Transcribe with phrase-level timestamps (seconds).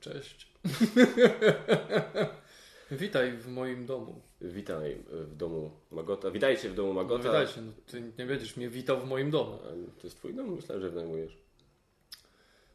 [0.00, 0.46] Cześć.
[2.90, 4.20] Witaj w moim domu.
[4.40, 6.30] Witaj w domu Magota.
[6.30, 7.22] Witajcie w domu No, Magota.
[7.24, 9.58] witajcie, no, ty nie będziesz mnie witał w moim domu.
[9.64, 10.54] A To jest twój dom?
[10.54, 11.38] Myślałem, że wynajmujesz.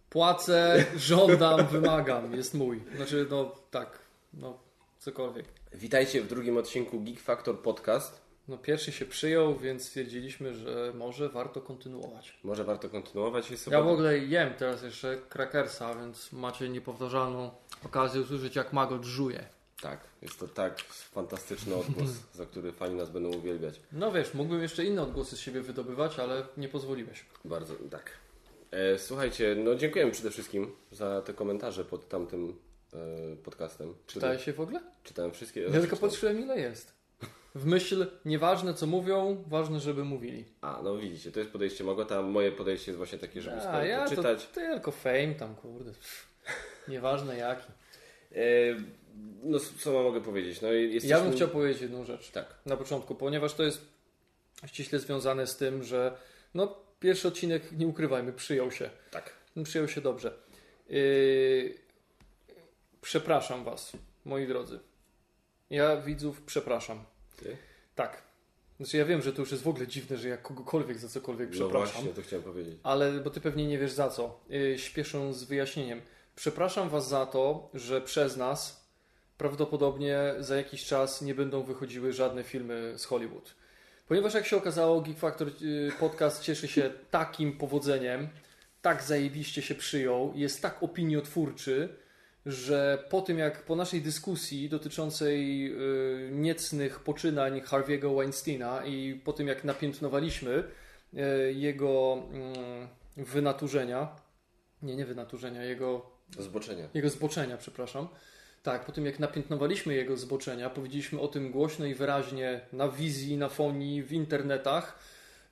[0.09, 2.35] Płacę, żądam, wymagam.
[2.35, 2.81] Jest mój.
[2.95, 3.99] Znaczy, no tak,
[4.33, 4.59] no
[4.99, 5.45] cokolwiek.
[5.73, 8.24] Witajcie w drugim odcinku Geek Factor Podcast.
[8.48, 12.39] No pierwszy się przyjął, więc stwierdziliśmy, że może warto kontynuować.
[12.44, 13.52] Może warto kontynuować.
[13.52, 17.52] Jest Ja w ogóle jem teraz jeszcze krakersa, więc macie niepowtarzalną
[17.86, 19.45] okazję usłyszeć, jak Magot żuje.
[19.81, 23.81] Tak, jest to tak fantastyczny odgłos, za który fani nas będą uwielbiać.
[23.91, 27.25] No wiesz, mógłbym jeszcze inne odgłosy z siebie wydobywać, ale nie pozwoliłeś.
[27.45, 28.12] Bardzo, tak.
[28.72, 32.59] E, słuchajcie, no dziękujemy przede wszystkim za te komentarze pod tamtym
[32.94, 33.94] e, podcastem.
[34.08, 34.81] Czytałeś się w ogóle?
[35.03, 35.62] Czytałem wszystkie.
[35.62, 36.95] Ja tylko patrzyłem ile jest.
[37.55, 40.45] W myśl, nieważne co mówią, ważne żeby mówili.
[40.62, 42.22] A, no widzicie, to jest podejście Magota.
[42.22, 44.23] Moje podejście jest właśnie takie, żeby A ja to
[44.54, 45.91] tylko fame tam, kurde.
[46.88, 47.72] Nieważne jaki.
[48.31, 48.38] E,
[49.44, 50.62] no co mogę powiedzieć?
[50.62, 51.09] No, jesteśmy...
[51.09, 52.56] Ja bym chciał powiedzieć jedną rzecz Tak.
[52.66, 53.81] na początku, ponieważ to jest
[54.66, 56.17] ściśle związane z tym, że
[56.53, 58.90] no, pierwszy odcinek, nie ukrywajmy, przyjął się.
[59.12, 59.34] Tak.
[59.64, 60.34] Przyjął się dobrze.
[60.90, 61.75] Yy...
[63.02, 63.92] Przepraszam Was,
[64.25, 64.80] moi drodzy.
[65.69, 67.14] Ja widzów przepraszam.
[67.36, 67.58] Ty?
[67.95, 68.22] Tak.
[68.78, 71.50] Znaczy ja wiem, że to już jest w ogóle dziwne, że ja kogokolwiek za cokolwiek
[71.50, 71.94] No przepraszam.
[71.94, 72.80] właśnie, to chciałem powiedzieć.
[72.83, 74.39] Ale, bo ty pewnie nie wiesz za co.
[74.50, 76.02] Yy, śpieszę z wyjaśnieniem.
[76.36, 78.86] Przepraszam was za to, że przez nas
[79.38, 83.56] prawdopodobnie za jakiś czas nie będą wychodziły żadne filmy z Hollywood.
[84.08, 88.28] Ponieważ jak się okazało, Geek Factor yy, podcast cieszy się takim powodzeniem,
[88.81, 91.95] tak zajebiście się przyjął, jest tak opiniotwórczy,
[92.45, 99.33] że po tym jak po naszej dyskusji dotyczącej yy, niecnych poczynań Harvey'ego Weinsteina i po
[99.33, 100.63] tym jak napiętnowaliśmy
[101.13, 102.23] yy, jego
[103.17, 104.16] yy, wynaturzenia,
[104.81, 106.88] nie, nie wynaturzenia, jego Zboczenia.
[106.93, 108.07] jego zboczenia, przepraszam.
[108.63, 113.38] Tak, po tym jak napiętnowaliśmy jego zboczenia, powiedzieliśmy o tym głośno i wyraźnie na wizji,
[113.38, 115.00] na fonii, w internetach,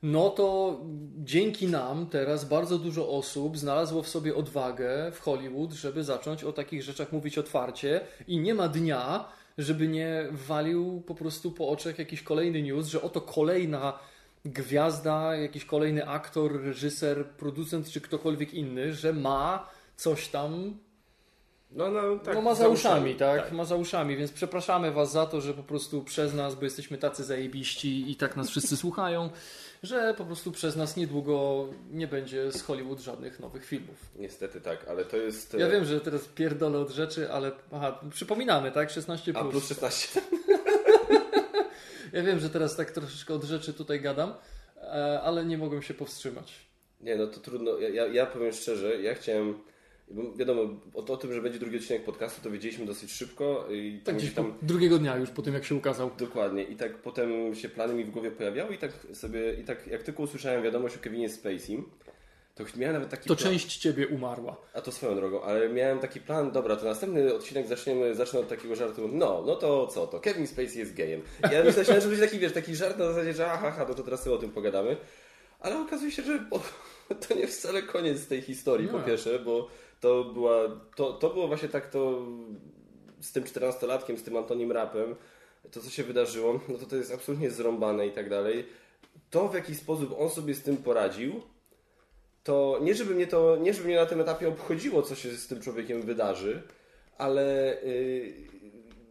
[0.04, 0.80] no to
[1.18, 6.54] dzięki nam teraz bardzo dużo osób znalazło w sobie odwagę w Hollywood, żeby zacząć o
[6.54, 9.26] takich rzeczach mówić otwarcie i nie ma dnia,
[9.58, 14.00] żeby nie walił po prostu po oczach jakiś kolejny news, że oto kolejna
[14.46, 20.78] gwiazda, jakiś kolejny aktor, reżyser, producent czy ktokolwiek inny, że ma coś tam
[21.76, 22.36] No, no, tak.
[22.36, 23.52] no ma za uszami, tak?
[23.52, 26.98] Ma za uszami, więc przepraszamy Was za to, że po prostu przez nas, bo jesteśmy
[26.98, 29.30] tacy zajebiści i tak nas wszyscy słuchają,
[29.84, 33.96] że po prostu przez nas niedługo nie będzie z Hollywood żadnych nowych filmów.
[34.16, 35.54] Niestety tak, ale to jest...
[35.54, 38.90] Ja e, wiem, że teraz pierdolę od rzeczy, ale aha, przypominamy, tak?
[38.90, 39.32] 16+.
[39.36, 39.52] A Plus.
[39.52, 40.22] plus 16.
[42.14, 44.34] Ja wiem, że teraz tak troszeczkę od rzeczy tutaj gadam,
[44.78, 46.54] e, ale nie mogłem się powstrzymać.
[47.02, 47.78] Nie, no to trudno.
[47.78, 49.60] Ja, ja, ja powiem szczerze, ja chciałem...
[50.08, 50.62] bo Wiadomo,
[50.94, 54.34] o, o tym, że będzie drugi odcinek podcastu, to wiedzieliśmy dosyć szybko i Tak gdzieś
[54.34, 54.54] tam...
[54.62, 56.12] drugiego dnia już po tym, jak się ukazał.
[56.18, 56.64] Dokładnie.
[56.64, 59.54] I tak potem się plany mi w głowie pojawiały i tak sobie...
[59.54, 61.84] I tak jak tylko usłyszałem wiadomość o Kevinie Spacey,
[62.56, 63.52] to miałem nawet taki To plan.
[63.52, 64.58] część Ciebie umarła.
[64.74, 68.48] A to swoją drogą, ale miałem taki plan, dobra, to następny odcinek zaczniemy, zacznę od
[68.48, 71.22] takiego żartu, no, no to co, to Kevin Spacey jest gejem.
[71.52, 74.04] Ja myślałem, że będzie taki, wiesz, taki żart na zasadzie, że aha, aha, no to
[74.04, 74.98] teraz sobie o tym pogadamy,
[75.60, 76.46] ale okazuje się, że
[77.28, 79.06] to nie wcale koniec tej historii, po Nie.
[79.06, 79.68] pierwsze, bo
[80.04, 80.56] to była,
[80.96, 82.22] to, to było właśnie tak to
[83.22, 85.16] z tym 14-latkiem, z tym Antonim Rapem,
[85.72, 88.66] to co się wydarzyło, no to to jest absolutnie zrąbane i tak dalej.
[89.30, 91.42] To w jaki sposób on sobie z tym poradził,
[92.44, 95.48] to nie żeby mnie to, nie żeby mnie na tym etapie obchodziło, co się z
[95.48, 96.62] tym człowiekiem wydarzy,
[97.18, 98.34] ale y,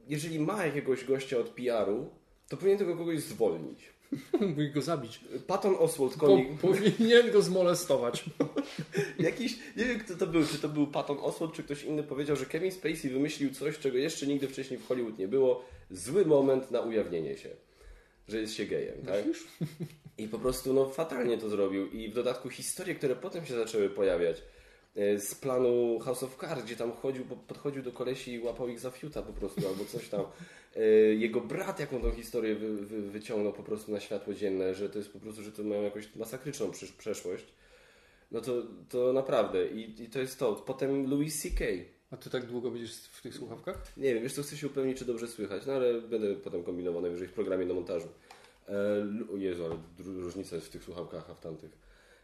[0.08, 2.10] jeżeli ma jakiegoś gościa od PR-u,
[2.48, 3.92] to powinien tego kogoś zwolnić.
[4.40, 5.20] Mógł go zabić.
[5.46, 8.24] Patton Oswald, Po, konik, powinien go zmolestować.
[9.18, 12.36] jakiś, nie wiem kto to był, czy to był Patton Oswald, czy ktoś inny powiedział,
[12.36, 15.64] że Kevin Spacey wymyślił coś, czego jeszcze nigdy wcześniej w Hollywood nie było.
[15.90, 17.48] Zły moment na ujawnienie się,
[18.28, 19.24] że jest się gejem, tak?
[20.18, 21.90] I po prostu no, fatalnie to zrobił.
[21.90, 24.42] I w dodatku historie, które potem się zaczęły pojawiać
[24.96, 28.68] e, z planu House of Cards, gdzie tam chodził, po- podchodził do kolesi i łapał
[28.68, 30.20] ich za fiuta po prostu, albo coś tam.
[30.76, 30.80] E,
[31.14, 34.98] Jego brat jaką tą historię wy, wy, wyciągnął po prostu na światło dzienne, że to
[34.98, 37.44] jest po prostu, że to mają jakąś masakryczną przeszłość.
[38.30, 39.68] No to, to naprawdę.
[39.68, 40.54] I, I to jest to.
[40.54, 41.64] Potem Louis C.K.
[42.10, 43.92] A ty tak długo będziesz w tych słuchawkach?
[43.96, 47.02] Nie wiem, wiesz co, chcę się upewnić, czy dobrze słychać, no ale będę potem kombinował
[47.02, 48.08] najwyżej w programie do montażu.
[48.68, 51.70] E, Jezu, ale różnica jest w tych słuchawkach, a w tamtych.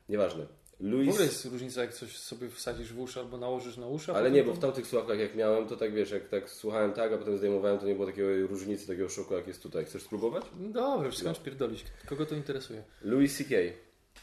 [0.09, 0.47] Nieważne.
[0.81, 1.09] W Louis...
[1.09, 4.13] ogóle jest różnica, jak coś sobie wsadzisz w uszy albo nałożysz na uszy.
[4.13, 7.13] Ale nie, bo w tamtych słuchawkach jak miałem, to tak wiesz, jak tak słuchałem tak,
[7.13, 9.85] a potem zdejmowałem, to nie było takiej różnicy, takiego szoku, jak jest tutaj.
[9.85, 10.45] Chcesz spróbować?
[10.55, 11.85] Dobra, już skończ pierdolić.
[12.07, 12.83] Kogo to interesuje?
[13.03, 13.57] Louis C.K.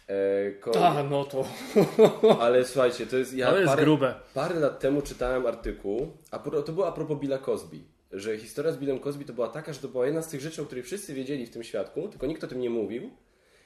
[0.10, 1.46] E, A, no to.
[2.44, 3.34] Ale słuchajcie, to jest.
[3.34, 4.16] Ja To jest parę, grube.
[4.34, 7.78] Parę lat temu czytałem artykuł, a pro- to było a propos Billa Cosby.
[8.12, 10.62] Że historia z Billem Cosby to była taka, że to była jedna z tych rzeczy,
[10.62, 13.10] o której wszyscy wiedzieli w tym świadku, tylko nikt o tym nie mówił.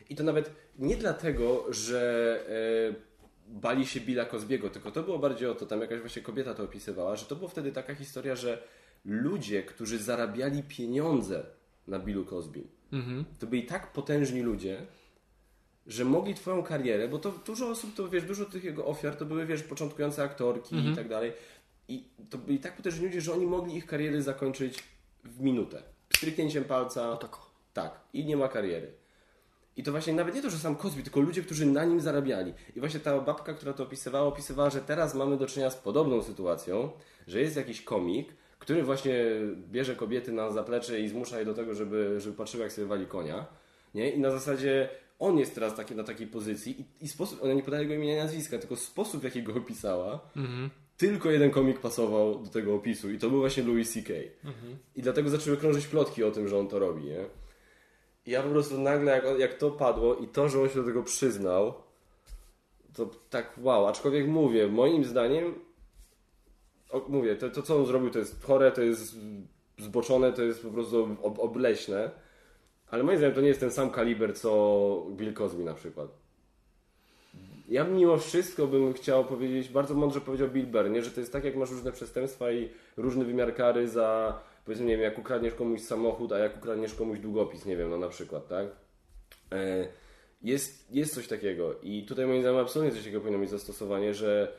[0.09, 3.09] I to nawet nie dlatego, że e,
[3.47, 6.63] bali się Billa Cosbiego, tylko to było bardziej o to, tam jakaś właśnie kobieta to
[6.63, 8.63] opisywała, że to była wtedy taka historia, że
[9.05, 11.43] ludzie, którzy zarabiali pieniądze
[11.87, 12.63] na Billu Cosby,
[13.39, 14.85] to byli tak potężni ludzie,
[15.87, 19.25] że mogli twoją karierę, bo to dużo osób, to wiesz, dużo tych jego ofiar to
[19.25, 21.33] były, wiesz, początkujące aktorki i tak dalej.
[21.87, 24.83] I to byli tak potężni ludzie, że oni mogli ich kariery zakończyć
[25.23, 25.83] w minutę.
[26.15, 27.17] Stryknięciem palca.
[27.17, 27.37] tak.
[27.73, 27.99] Tak.
[28.13, 28.93] I nie ma kariery.
[29.79, 32.53] I to właśnie nawet nie to, że sam Cosby, tylko ludzie, którzy na nim zarabiali.
[32.75, 36.23] I właśnie ta babka, która to opisywała, opisywała, że teraz mamy do czynienia z podobną
[36.23, 36.91] sytuacją,
[37.27, 38.29] że jest jakiś komik,
[38.59, 39.13] który właśnie
[39.71, 43.05] bierze kobiety na zaplecze i zmusza je do tego, żeby, żeby patrzyły, jak sobie wali
[43.05, 43.45] konia.
[43.95, 44.11] Nie?
[44.11, 44.89] I na zasadzie
[45.19, 48.13] on jest teraz taki, na takiej pozycji i, i sposób, ona nie podaje jego imienia
[48.15, 50.19] i nazwiska, tylko sposób, w jaki go opisała,
[50.97, 54.13] tylko jeden komik pasował do tego opisu i to był właśnie Louis C.K.
[54.95, 57.25] I dlatego zaczęły krążyć plotki o tym, że on to robi, nie?
[58.29, 61.03] Ja po prostu nagle, jak, jak to padło i to, że on się do tego
[61.03, 61.73] przyznał,
[62.93, 65.53] to tak wow, aczkolwiek mówię, moim zdaniem,
[66.91, 69.15] o, mówię, to, to co on zrobił to jest chore, to jest
[69.77, 72.11] zboczone, to jest po prostu ob, obleśne,
[72.91, 76.07] ale moim zdaniem to nie jest ten sam kaliber, co Bill Cosby na przykład.
[77.69, 81.03] Ja mimo wszystko bym chciał powiedzieć, bardzo mądrze powiedział Bill Burr, nie?
[81.03, 84.39] że to jest tak, jak masz różne przestępstwa i różny wymiar kary za,
[84.69, 87.97] powiedzmy, nie wiem, jak ukradniesz komuś samochód, a jak ukradniesz komuś długopis, nie wiem, no
[87.97, 88.67] na przykład, tak?
[89.51, 89.87] E,
[90.41, 94.53] Jest, jest coś takiego i tutaj moim zdaniem absolutnie coś takiego powinno mieć zastosowanie, że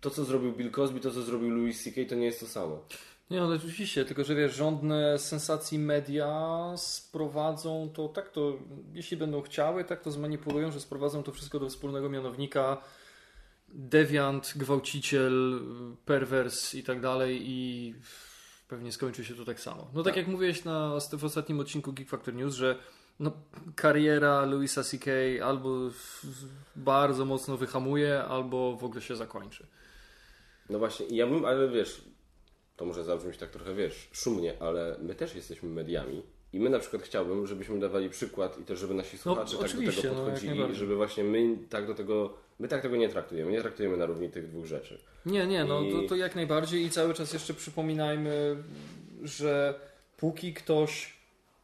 [0.00, 2.84] to, co zrobił Bill Cosby, to, co zrobił Louis C.K., to nie jest to samo.
[3.30, 8.58] Nie, no oczywiście, tylko że wiesz, rządne sensacji media sprowadzą to tak to,
[8.94, 12.82] jeśli będą chciały, tak to zmanipulują, że sprowadzą to wszystko do wspólnego mianownika
[13.68, 15.60] dewiant, gwałciciel,
[16.04, 17.94] perwers i tak dalej i
[18.68, 19.90] pewnie skończy się to tak samo.
[19.94, 20.16] No tak, Tak.
[20.16, 22.78] jak mówiłeś na, w ostatnim odcinku Geek Factor News, że
[23.20, 23.32] no,
[23.76, 25.10] kariera Louisa C.K.
[25.44, 25.78] albo
[26.76, 29.66] bardzo mocno wyhamuje, albo w ogóle się zakończy.
[30.70, 32.04] No właśnie, ja bym, ale wiesz,
[32.76, 36.78] to może zabrzmieć tak trochę, wiesz, szumnie, ale my też jesteśmy mediami i my na
[36.78, 40.48] przykład chciałbym, żebyśmy dawali przykład i też, żeby nasi słuchacze tak do tego no, podchodzili,
[40.50, 40.76] najbardziej.
[40.76, 44.30] żeby właśnie my tak do tego, my tak tego nie traktujemy, nie traktujemy na równi
[44.30, 44.98] tych dwóch rzeczy.
[45.26, 48.56] Nie, nie, no I- to, to jak najbardziej i cały czas jeszcze przypominajmy,
[49.22, 49.80] że
[50.16, 51.16] póki ktoś,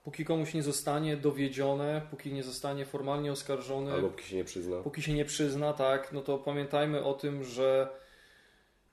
[0.05, 4.77] póki komuś nie zostanie dowiedzione, póki nie zostanie formalnie oskarżony, Albo póki się nie przyzna.
[4.77, 7.89] póki się nie przyzna, tak, no to pamiętajmy o tym, że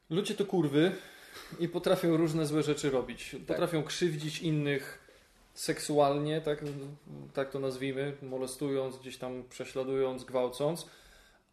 [0.09, 0.91] ludzie to kurwy
[1.59, 3.36] i potrafią różne złe rzeczy robić.
[3.47, 5.09] Potrafią krzywdzić innych
[5.60, 6.64] seksualnie, tak,
[7.34, 10.86] tak to nazwijmy, molestując, gdzieś tam prześladując, gwałcąc,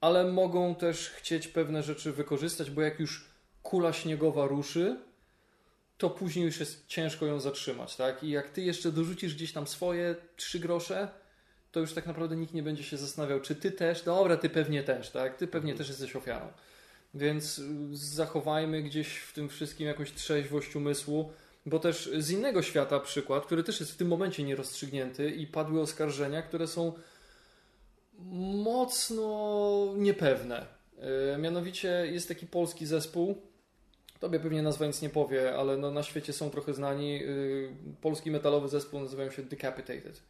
[0.00, 3.30] ale mogą też chcieć pewne rzeczy wykorzystać, bo jak już
[3.62, 4.96] kula śniegowa ruszy,
[5.98, 8.22] to później już jest ciężko ją zatrzymać, tak?
[8.24, 11.08] I jak ty jeszcze dorzucisz gdzieś tam swoje trzy grosze,
[11.72, 14.82] to już tak naprawdę nikt nie będzie się zastanawiał, czy ty też, dobra, ty pewnie
[14.82, 15.36] też, tak?
[15.36, 16.48] Ty pewnie też jesteś ofiarą.
[17.14, 17.62] Więc y,
[17.92, 21.32] zachowajmy gdzieś w tym wszystkim jakąś trzeźwość umysłu,
[21.66, 25.80] bo też z innego świata przykład, który też jest w tym momencie nierozstrzygnięty i padły
[25.80, 26.92] oskarżenia, które są
[28.64, 30.66] mocno niepewne.
[31.34, 33.42] Y, Mianowicie jest taki polski zespół,
[34.20, 37.22] tobie pewnie nazwa nic nie powie, ale no na świecie są trochę znani.
[37.24, 40.22] Y, Polski metalowy zespół nazywają się Decapitated.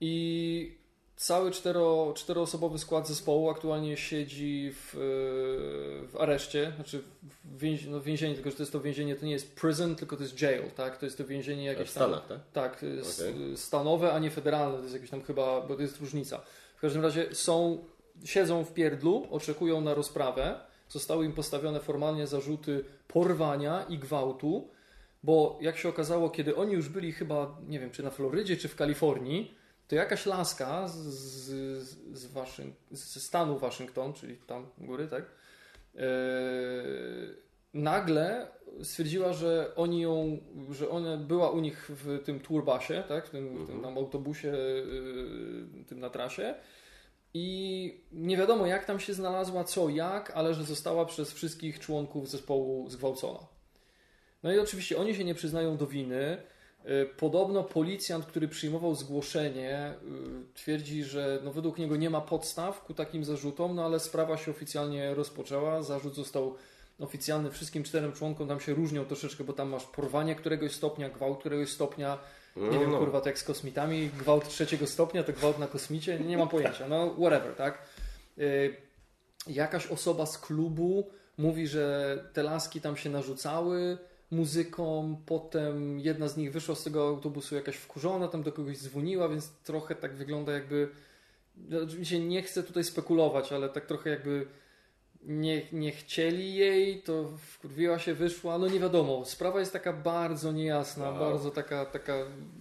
[0.00, 0.77] I
[1.18, 4.98] cały cztero, czteroosobowy skład zespołu aktualnie siedzi w, y,
[6.08, 7.02] w areszcie, znaczy
[7.44, 10.22] w no więzieniu, tylko że to jest to więzienie, to nie jest prison, tylko to
[10.22, 10.96] jest jail, tak?
[10.98, 12.02] To jest to więzienie W jakieś tam...
[12.10, 12.38] Stanach, tak?
[12.52, 13.52] Tak, y, s- Okej.
[13.52, 14.76] y, stanowe, a nie federalne.
[14.76, 16.40] To jest jakieś tam chyba, bo to jest różnica.
[16.76, 17.78] W każdym razie są,
[18.24, 20.60] siedzą w pierdlu, oczekują na rozprawę.
[20.88, 24.68] Zostały im postawione formalnie zarzuty porwania i gwałtu,
[25.22, 28.68] bo jak się okazało, kiedy oni już byli chyba, nie wiem, czy na Florydzie, czy
[28.68, 29.57] w Kalifornii,
[29.88, 31.48] to jakaś laska z, z,
[32.18, 32.28] z
[32.90, 35.24] ze stanu Waszyngton, czyli tam góry, tak?
[35.94, 36.00] Yy,
[37.74, 38.50] nagle
[38.82, 40.38] stwierdziła, że oni ją,
[40.70, 43.26] że ona była u nich w tym turbasie, tak?
[43.26, 46.54] w tym, w tym tam autobusie, yy, tym na trasie.
[47.34, 52.30] I nie wiadomo, jak tam się znalazła, co, jak, ale że została przez wszystkich członków
[52.30, 53.40] zespołu zgwałcona.
[54.42, 56.42] No i oczywiście oni się nie przyznają do winy.
[56.86, 59.94] Y, Podobno policjant, który przyjmował zgłoszenie,
[60.50, 64.36] y, twierdzi, że no według niego nie ma podstaw ku takim zarzutom, no ale sprawa
[64.36, 65.82] się oficjalnie rozpoczęła.
[65.82, 66.54] Zarzut został
[67.00, 68.48] oficjalny wszystkim czterem członkom.
[68.48, 72.18] Tam się różnią troszeczkę, bo tam masz porwanie któregoś stopnia, gwałt któregoś stopnia
[72.56, 72.98] Nie No, wiem, no.
[72.98, 76.88] kurwa, to jak z kosmitami, gwałt trzeciego stopnia, to gwałt na kosmicie, nie mam pojęcia,
[76.88, 77.82] no whatever, tak?
[78.38, 78.76] Y,
[79.46, 83.98] jakaś osoba z klubu mówi, że te laski tam się narzucały
[84.30, 89.28] muzyką, potem jedna z nich wyszła z tego autobusu jakaś wkurzona, tam do kogoś dzwoniła,
[89.28, 90.88] więc trochę tak wygląda jakby,
[91.56, 94.46] no, oczywiście nie chcę tutaj spekulować, ale tak trochę jakby
[95.22, 99.24] nie, nie chcieli jej, to wkurwiła się, wyszła, no nie wiadomo.
[99.24, 101.18] Sprawa jest taka bardzo niejasna, Wow.
[101.18, 102.57] bardzo taka, taka tak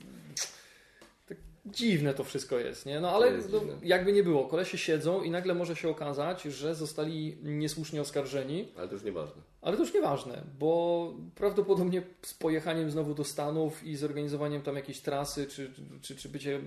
[1.71, 2.99] dziwne to wszystko jest, nie?
[2.99, 7.37] No ale no, jakby nie było, kolesie siedzą i nagle może się okazać, że zostali
[7.43, 9.41] niesłusznie oskarżeni, Ale to już nieważne.
[9.61, 14.99] ale to już nieważne, bo prawdopodobnie z pojechaniem znowu do Stanów i zorganizowaniem tam jakiejś
[14.99, 15.71] trasy, czy,
[16.01, 16.59] czy, czy bycie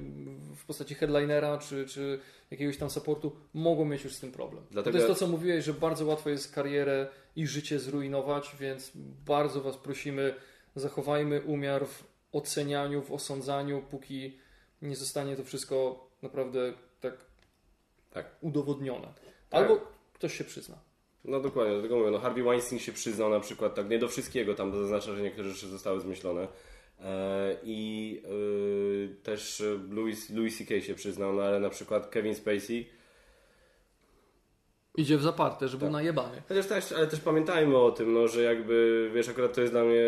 [0.56, 2.18] w postaci headlinera, czy, czy
[2.50, 4.64] jakiegoś tam supportu, mogą mieć już z tym problem.
[4.70, 8.92] Dlatego- To jest to, co mówiłeś, że bardzo łatwo jest karierę i życie zrujnować, więc
[9.26, 10.34] bardzo Was prosimy,
[10.76, 14.36] zachowajmy umiar w ocenianiu, w osądzaniu, póki
[14.82, 17.14] nie zostanie to wszystko naprawdę tak,
[18.10, 18.36] Tak.
[18.40, 19.06] udowodnione.
[19.06, 19.34] Tak.
[19.50, 19.80] Albo
[20.12, 20.78] ktoś się przyzna.
[21.24, 24.54] No dokładnie, dlatego mówię, no Harvey Weinstein się przyznał na przykład, tak nie do wszystkiego,
[24.54, 26.48] tam zaznacza, że niektóre rzeczy zostały zmyślone.
[27.00, 30.80] E, I e, też Louis, Louis C.K.
[30.80, 32.99] się przyznał, no ale na przykład Kevin Spacey.
[35.00, 35.92] Idzie w zaparte, że był Tak.
[35.92, 36.42] najebany.
[36.48, 39.84] Chociaż też, ale też pamiętajmy o tym, no, że jakby, wiesz, akurat to jest dla
[39.84, 40.02] mnie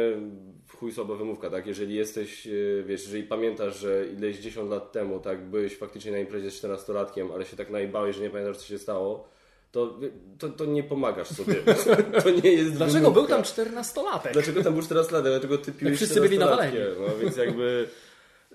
[0.76, 1.66] chuj słaba wymówka, tak?
[1.66, 2.50] Jeżeli jesteś, e,
[2.86, 7.32] wiesz, jeżeli pamiętasz, że ileś 10 lat temu, tak, byłeś faktycznie na imprezie z 14-latkiem,
[7.34, 9.28] ale się tak najbałeś, że nie pamiętasz, co się stało,
[9.72, 9.98] to,
[10.38, 11.54] to, to nie pomagasz sobie.
[12.24, 13.34] to nie jest Dlaczego był wymówka.
[13.64, 14.32] tam 14-latek?
[14.32, 15.24] Dlaczego tam był 14 lat?
[15.24, 16.40] Dlaczego ty piłeś Jak wszyscy byli 14-latkiem?
[16.50, 16.78] nawaleni.
[17.00, 17.88] No więc jakby...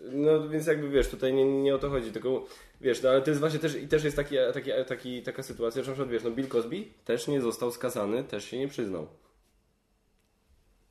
[0.01, 2.45] No więc jakby wiesz, tutaj nie, nie o to chodzi, tylko
[2.81, 5.83] wiesz, no ale to jest właśnie też i też jest taki, taki, taki, taka sytuacja,
[5.83, 9.07] że na przykład wiesz, no Bill Cosby też nie został skazany, też się nie przyznał.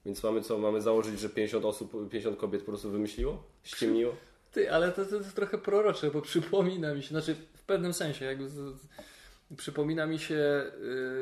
[0.07, 3.43] Więc mamy co, mamy założyć, że 50 osób, 50 kobiet po prostu wymyśliło?
[3.63, 4.15] Ściemniło?
[4.53, 8.25] Ty, ale to, to jest trochę prorocze, bo przypomina mi się, znaczy w pewnym sensie,
[8.25, 8.49] jakby
[9.57, 10.65] przypomina mi się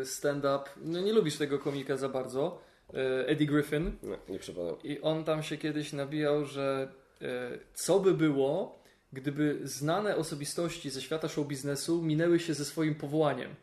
[0.01, 2.61] y, stand-up, no nie lubisz tego komika za bardzo,
[2.91, 4.75] y, Eddie Griffin Nie, nie przypadam.
[4.85, 6.89] i on tam się kiedyś nabijał, że
[7.75, 13.55] co by było, gdyby znane osobistości ze świata show biznesu minęły się ze swoim powołaniem.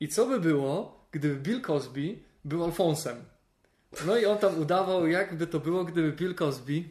[0.00, 3.24] I co by było, gdyby Bill Cosby był Alfonsem?
[4.06, 6.84] No i on tam udawał, jakby to było, gdyby Bill Cosby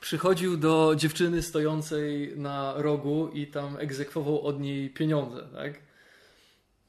[0.00, 5.72] przychodził do dziewczyny stojącej na rogu i tam egzekwował od niej pieniądze, tak?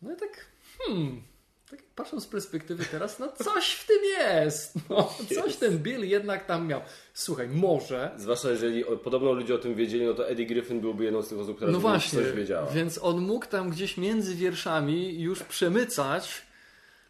[0.01, 0.45] No i tak,
[0.77, 1.23] hmm,
[1.69, 4.73] tak patrząc z perspektywy teraz, no coś w tym jest.
[4.89, 6.81] No, coś ten Bill jednak tam miał.
[7.13, 11.21] Słuchaj, może Zwłaszcza jeżeli podobno ludzie o tym wiedzieli, no to Eddie Griffin byłby jedną
[11.21, 12.67] z tych osób, która No właśnie, coś wiedziała.
[12.71, 16.41] więc on mógł tam gdzieś między wierszami już przemycać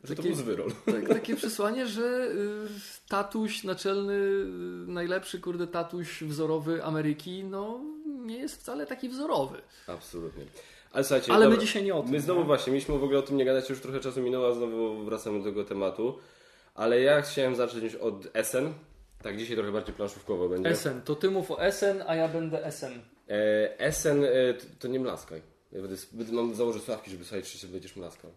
[0.03, 0.71] Że to takie- był zwyrol.
[0.85, 2.67] tak, takie przesłanie, że y,
[3.09, 4.45] tatuś naczelny, y,
[4.87, 9.61] najlepszy kurde tatuś wzorowy Ameryki, no nie jest wcale taki wzorowy.
[9.87, 10.43] Absolutnie.
[10.95, 12.11] Ale słuchajcie, Ale my dobra, dzisiaj nie o tym.
[12.11, 12.45] My znowu nie?
[12.45, 15.39] właśnie, mieliśmy w ogóle o tym nie gadać, już trochę czasu minęło, a znowu wracamy
[15.39, 16.19] do tego tematu.
[16.75, 18.73] Ale ja chciałem zacząć od Essen.
[19.23, 20.69] Tak, dzisiaj trochę bardziej planszówkowo będzie.
[20.69, 22.93] Essen, to ty mów o Essen, a ja będę Essen.
[23.29, 25.41] E, Essen e, to, to nie mlaskaj.
[25.71, 28.31] Ja będę, będę, mam założyć sławki, żeby słuchać, czy się będziesz mlaskał.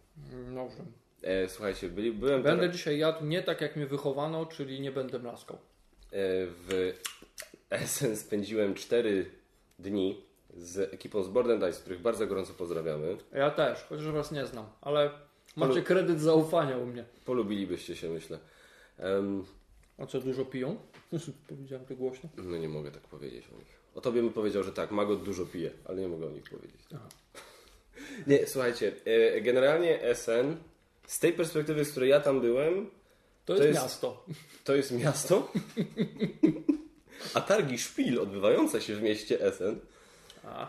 [0.54, 0.76] Dobrze.
[1.22, 4.92] E, słuchajcie, byli, byłem Będę teraz, dzisiaj jadł nie tak, jak mnie wychowano, czyli nie
[4.92, 5.56] będę mlaskał.
[5.56, 5.60] e,
[6.46, 6.92] w
[7.70, 9.30] Essen spędziłem 4
[9.78, 13.16] dni z ekipą z Board and Dice, których bardzo gorąco pozdrawiamy.
[13.32, 15.10] Ja też, chociaż was nie znam, ale
[15.56, 17.04] macie kredyt zaufania u mnie.
[17.24, 18.38] Polubilibyście się, myślę.
[18.98, 19.44] Em,
[19.98, 20.76] A co, dużo piją?
[21.48, 22.28] Powiedziałem to głośno.
[22.36, 23.78] No nie mogę tak powiedzieć o nich.
[23.94, 26.80] O tobie bym powiedział, że tak, Magot dużo pije, ale nie mogę o nich powiedzieć.
[26.94, 27.08] Aha.
[28.26, 30.56] Nie, słuchajcie, e, generalnie SN,
[31.06, 32.90] z tej perspektywy, z której ja tam byłem,
[33.44, 34.24] To jest, jest- miasto.
[34.64, 35.52] to jest miasto,
[37.34, 39.80] a targi Szpil odbywające się w mieście A.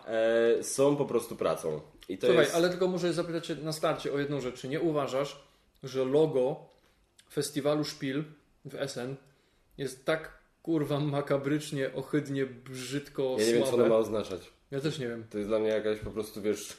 [0.07, 1.81] e, są po prostu pracą.
[2.09, 2.55] I to Słuchaj, jest...
[2.55, 4.62] ale tylko muszę zapytać Cię na starcie o jedną rzecz.
[4.62, 5.43] Czy nie uważasz,
[5.83, 6.55] że logo
[7.31, 8.24] festiwalu Szpil
[8.65, 9.15] w Essen
[9.77, 13.83] jest tak kurwa makabrycznie, ohydnie, brzydko, Ja nie wiem, co słabe?
[13.83, 14.51] ono ma oznaczać.
[14.71, 15.24] Ja też nie wiem.
[15.29, 16.77] To jest dla mnie jakaś po prostu, wiesz...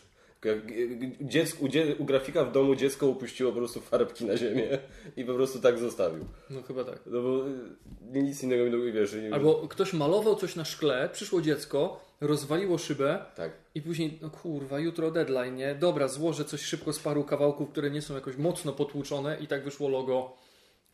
[1.21, 1.65] Dziecko,
[1.99, 4.79] u, grafika w domu dziecko upuściło po prostu farbki na ziemię
[5.17, 6.25] i po prostu tak zostawił.
[6.51, 7.01] No chyba tak.
[7.07, 9.15] No bo y, nic innego mi nie wiesz.
[9.15, 13.53] Nie, Albo ktoś malował coś na szkle, przyszło dziecko, rozwaliło szybę Tak.
[13.75, 15.75] i później, no kurwa, jutro deadline, nie?
[15.75, 19.65] Dobra, złożę coś szybko z paru kawałków, które nie są jakoś mocno potłuczone i tak
[19.65, 20.37] wyszło logo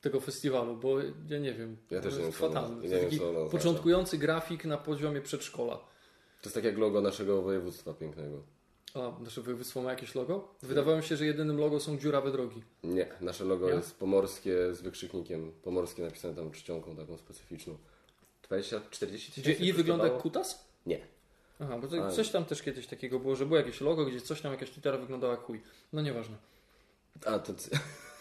[0.00, 1.76] tego festiwalu, bo ja nie wiem.
[1.90, 2.82] Ja też nie wiem, fatalne.
[2.82, 3.50] nie wiem, taki co oznacza.
[3.50, 5.76] początkujący grafik na poziomie przedszkola.
[5.76, 8.42] To jest tak jak logo naszego województwa pięknego.
[8.96, 10.48] A nasze województwo ma jakieś logo?
[10.62, 12.62] Wydawało mi się, że jedynym logo są dziurawe drogi.
[12.84, 13.74] Nie, nasze logo Nie?
[13.74, 15.52] jest pomorskie z wykrzyknikiem.
[15.62, 17.76] Pomorskie napisane tam czcionką taką specyficzną.
[18.50, 19.40] 20-40 tysięcy.
[19.40, 20.22] Gdzie i wygląda jak kosztowało?
[20.22, 20.64] kutas?
[20.86, 21.00] Nie.
[21.60, 24.40] Aha, bo to coś tam też kiedyś takiego było, że było jakieś logo, gdzie coś
[24.40, 25.62] tam, jakaś litera wyglądała jak chuj.
[25.92, 26.36] No nieważne.
[27.24, 27.52] A, to,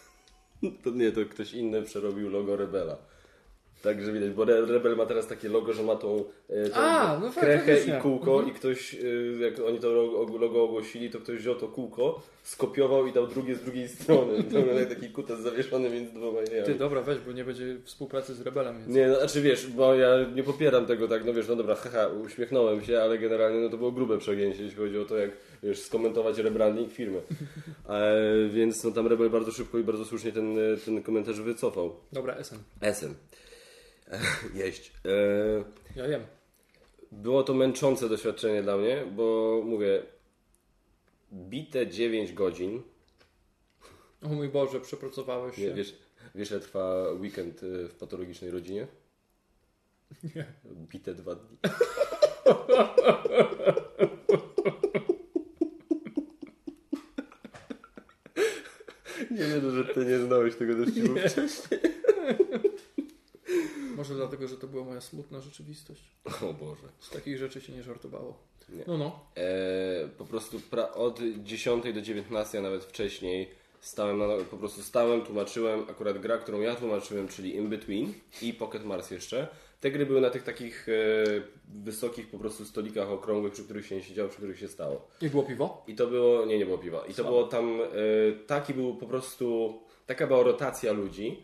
[0.84, 2.98] to nie, to ktoś inny przerobił logo Rebela.
[3.82, 7.18] Także widać, bo Re- Rebel ma teraz takie logo, że ma tą, e, tą A,
[7.22, 7.98] no krechę faktycznie.
[7.98, 8.48] i kółko Mhm.
[8.50, 8.98] i ktoś, e,
[9.40, 9.88] jak oni to
[10.40, 14.32] logo, ogłosili, to ktoś wziął to kółko, skopiował i dał drugie z drugiej strony.
[14.52, 16.74] To taki kutas zawieszony między dwoma Ty, jajami.
[16.74, 18.88] dobra, weź, bo nie będzie współpracy z Rebelem, więc...
[18.88, 22.06] Nie, no, znaczy wiesz, bo ja nie popieram tego tak, no wiesz, no dobra, haha,
[22.24, 25.30] uśmiechnąłem się, ale generalnie no to było grube przegięcie, jeśli chodzi o to, jak,
[25.62, 27.20] wiesz, skomentować rebranding firmy.
[27.88, 31.92] E, więc no tam Rebel bardzo szybko i bardzo słusznie ten, e, ten komentarz wycofał.
[32.12, 32.56] Dobra, SN.
[32.80, 33.14] Esen.
[34.54, 34.92] Jeść.
[35.04, 35.64] E,
[35.96, 36.26] Ja jem.
[37.12, 40.02] było to męczące doświadczenie dla mnie, bo mówię,
[41.32, 42.82] bite 9 godzin.
[44.22, 45.74] O mój Boże, przepracowałeś Nie, się.
[45.74, 45.94] wiesz,
[46.34, 48.86] wiesz, ile trwa weekend e, w patologicznej rodzinie?
[50.36, 50.46] Nie.
[50.64, 51.56] Bite dwa dni.
[59.30, 61.28] Nie wierzę, że ty nie znałeś tego dowcipu Nie.
[61.28, 61.80] wcześniej.
[64.06, 66.10] Może dlatego, że to była moja smutna rzeczywistość.
[66.50, 66.88] O Boże.
[67.00, 68.38] Z takich rzeczy się nie żartowało.
[68.68, 68.84] Nie.
[68.86, 69.20] No, no.
[69.36, 70.60] E, po prostu
[70.94, 76.38] od 10 do 19, a nawet wcześniej stałem, na, po prostu stałem, tłumaczyłem akurat gra,
[76.38, 79.48] którą ja tłumaczyłem, czyli In Between i Pocket Mars jeszcze.
[79.80, 80.92] Te gry były na tych takich e,
[81.68, 85.08] wysokich po prostu stolikach okrągłych, przy których się nie siedziało, przy których się stało.
[85.22, 85.84] I było piwo?
[85.86, 87.06] I to było, nie, nie było piwa.
[87.06, 87.86] I to było tam, e,
[88.46, 91.42] taki był po prostu, taka była rotacja ludzi.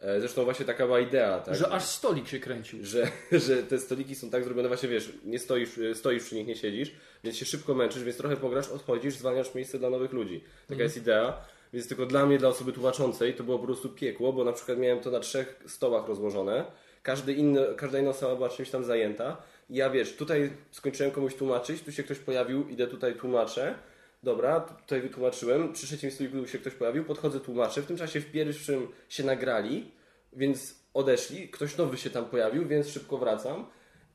[0.00, 1.54] E, zresztą właśnie taka była idea, tak?
[1.54, 2.84] Że aż stolik się kręcił.
[2.84, 3.08] że,
[3.46, 6.56] że te stoliki są tak zrobione, właśnie wiesz, nie stoisz, e, stoisz przy nich, nie
[6.56, 6.92] siedzisz,
[7.24, 10.44] więc się szybko męczysz, więc trochę pograsz, odchodzisz, zwalniasz miejsce dla nowych ludzi.
[10.68, 11.44] Taka jest idea.
[11.72, 14.78] Więc tylko dla mnie, dla osoby tłumaczącej, to było po prostu piekło, bo na przykład
[14.78, 16.64] miałem to na trzech stołach rozłożone.
[17.02, 19.36] Każdy inny, każda inna osoba była czymś tam zajęta.
[19.70, 23.74] I ja wiesz, tutaj skończyłem komuś tłumaczyć, tu się ktoś pojawił, idę tutaj tłumaczę.
[24.22, 27.82] Dobra, tutaj wytłumaczyłem, przy trzecim stoliku się ktoś pojawił, podchodzę, tłumaczę.
[27.82, 29.90] W tym czasie w pierwszym się nagrali,
[30.32, 33.66] więc odeszli, ktoś nowy się tam pojawił, więc szybko wracam.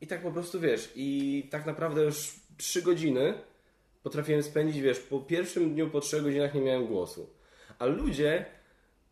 [0.01, 3.33] I tak po prostu wiesz, i tak naprawdę już trzy godziny
[4.03, 7.29] potrafiłem spędzić, wiesz, po pierwszym dniu, po trzech godzinach nie miałem głosu.
[7.79, 8.45] A ludzie,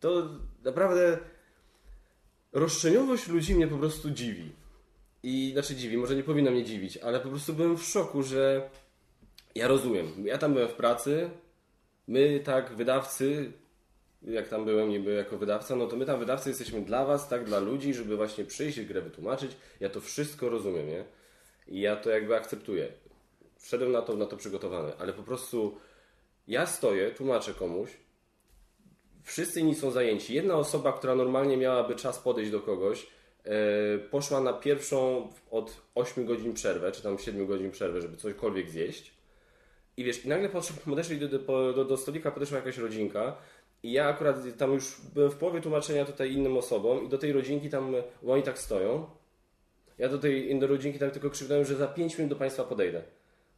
[0.00, 0.28] to
[0.64, 1.18] naprawdę
[2.52, 4.52] roszczeniowość ludzi mnie po prostu dziwi.
[5.22, 8.70] I znaczy dziwi, może nie powinno mnie dziwić, ale po prostu byłem w szoku, że
[9.54, 10.26] ja rozumiem.
[10.26, 11.30] Ja tam byłem w pracy,
[12.08, 13.52] my tak, wydawcy,
[14.22, 17.44] jak tam byłem niby jako wydawca, no to my tam wydawcy jesteśmy dla was, tak,
[17.44, 19.56] dla ludzi, żeby właśnie przyjść i grę wytłumaczyć.
[19.80, 21.04] Ja to wszystko rozumiem, nie?
[21.68, 22.92] I ja to jakby akceptuję.
[23.58, 25.76] Wszedłem na to, na to przygotowany, ale po prostu
[26.48, 27.90] ja stoję, tłumaczę komuś,
[29.22, 30.34] wszyscy inni są zajęci.
[30.34, 33.06] Jedna osoba, która normalnie miałaby czas podejść do kogoś,
[33.44, 38.70] e, poszła na pierwszą od 8 godzin przerwę, czy tam 7 godzin przerwę, żeby cośkolwiek
[38.70, 39.13] zjeść.
[39.96, 40.48] I wiesz, i nagle
[40.84, 43.36] podeszli do, do, do, do stolika, podeszła jakaś rodzinka.
[43.82, 47.32] I ja akurat tam już byłem w połowie tłumaczenia tutaj innym osobom i do tej
[47.32, 49.06] rodzinki tam, bo oni tak stoją.
[49.98, 53.02] Ja do tej innej rodzinki tam tylko krzywdałem, że za 5 minut do Państwa podejdę.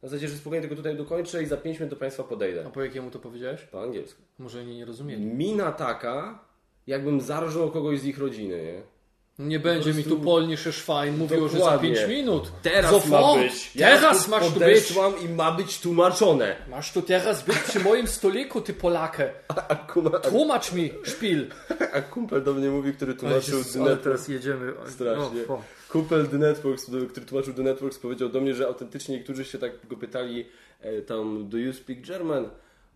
[0.03, 2.65] Na zasadzie, że spokojnie tylko tutaj dokończę i za 5 minut do Państwa podejdę.
[2.67, 3.61] A po jakiemu to powiedziałeś?
[3.61, 4.21] Po angielsku.
[4.39, 5.25] Może oni nie rozumieli.
[5.25, 6.39] Mina taka,
[6.87, 8.96] jakbym zarżnął kogoś z ich rodziny, nie?
[9.39, 11.95] Nie będzie mi tu polnische Schwein mówiło, że za Dokładnie.
[11.95, 12.51] 5 minut.
[12.61, 13.75] Teraz Sofort, ma być.
[13.75, 14.93] Ja Teraz tu masz tu być.
[15.25, 16.55] i ma być tłumaczone.
[16.69, 19.29] Masz tu teraz być przy moim stoliku, ty Polakę.
[19.69, 21.47] A, kuma, Tłumacz mi szpil.
[21.69, 24.03] a, a kumpel do mnie mówi, który tłumaczył The ale Networks.
[24.03, 24.73] teraz jedziemy.
[24.87, 25.47] Strasznie.
[25.47, 25.61] O, o.
[25.89, 29.71] Kumpel The Networks, który tłumaczył The Networks, powiedział do mnie, że autentycznie niektórzy się tak
[29.87, 30.45] go pytali
[30.81, 32.49] e, tam, do you speak German?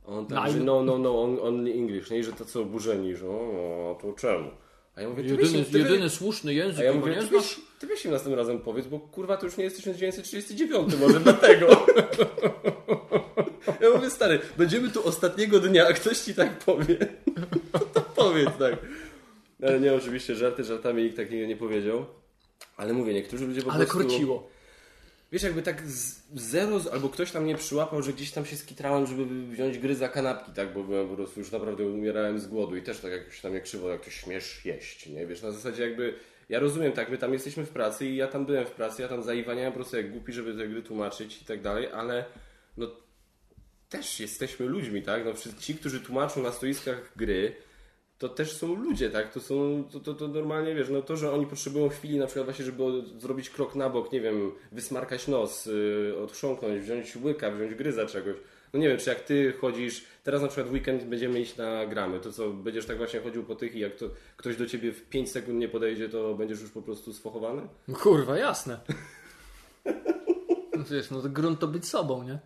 [0.07, 2.09] A On tak, no, no, no, on, only English.
[2.09, 4.49] Nie, I że tacy oburzeni, że o, a to czemu?
[4.95, 7.41] A ja mówię, ty Jedyny, ty, jedyny słuszny język, A ja mówię, nie ty znasz?
[7.43, 11.19] weź, ty weź im następnym razem powiedz, bo kurwa to już nie jest 1939, może
[11.29, 11.85] dlatego.
[13.81, 16.95] Ja mówię, stary, będziemy tu ostatniego dnia, a ktoś ci tak powie,
[17.71, 18.75] to, to powiedz tak.
[19.63, 22.05] Ale nie, oczywiście, żarty żartami, nikt takiego nie powiedział.
[22.77, 24.07] Ale mówię, niektórzy ludzie po Ale prostu...
[24.09, 24.49] krociło.
[25.31, 29.07] Wiesz, jakby tak z zero, albo ktoś tam nie przyłapał, że gdzieś tam się skitrałem,
[29.07, 32.75] żeby wziąć gry za kanapki, tak, bo byłem po prostu już naprawdę umierałem z głodu
[32.75, 35.83] i też tak jakoś tam mnie krzywo, jak to śmiesz jeść, nie, wiesz, na zasadzie
[35.83, 36.13] jakby,
[36.49, 39.07] ja rozumiem, tak, my tam jesteśmy w pracy i ja tam byłem w pracy, ja
[39.07, 42.25] tam zaiwaniałem po prostu jak głupi, żeby te gry tłumaczyć i tak dalej, ale
[42.77, 42.87] no
[43.89, 47.55] też jesteśmy ludźmi, tak, no ci, którzy tłumaczą na stoiskach gry,
[48.21, 49.33] to też są ludzie, tak?
[49.33, 52.45] To są, to, to, to normalnie, wiesz, no to, że oni potrzebują chwili na przykład
[52.45, 52.83] właśnie, żeby
[53.19, 58.35] zrobić krok na bok, nie wiem, wysmarkać nos, yy, odchrząknąć, wziąć łyka, wziąć gryza czegoś,
[58.73, 61.85] No nie wiem, czy jak ty chodzisz, teraz na przykład w weekend będziemy iść na
[61.85, 64.05] gramy, to co, będziesz tak właśnie chodził po tych i jak to
[64.37, 67.61] ktoś do ciebie w 5 sekund nie podejdzie, to będziesz już po prostu sfochowany?
[67.87, 68.79] No Kurwa, jasne.
[70.77, 72.39] No wiesz, no to grunt to być sobą, nie?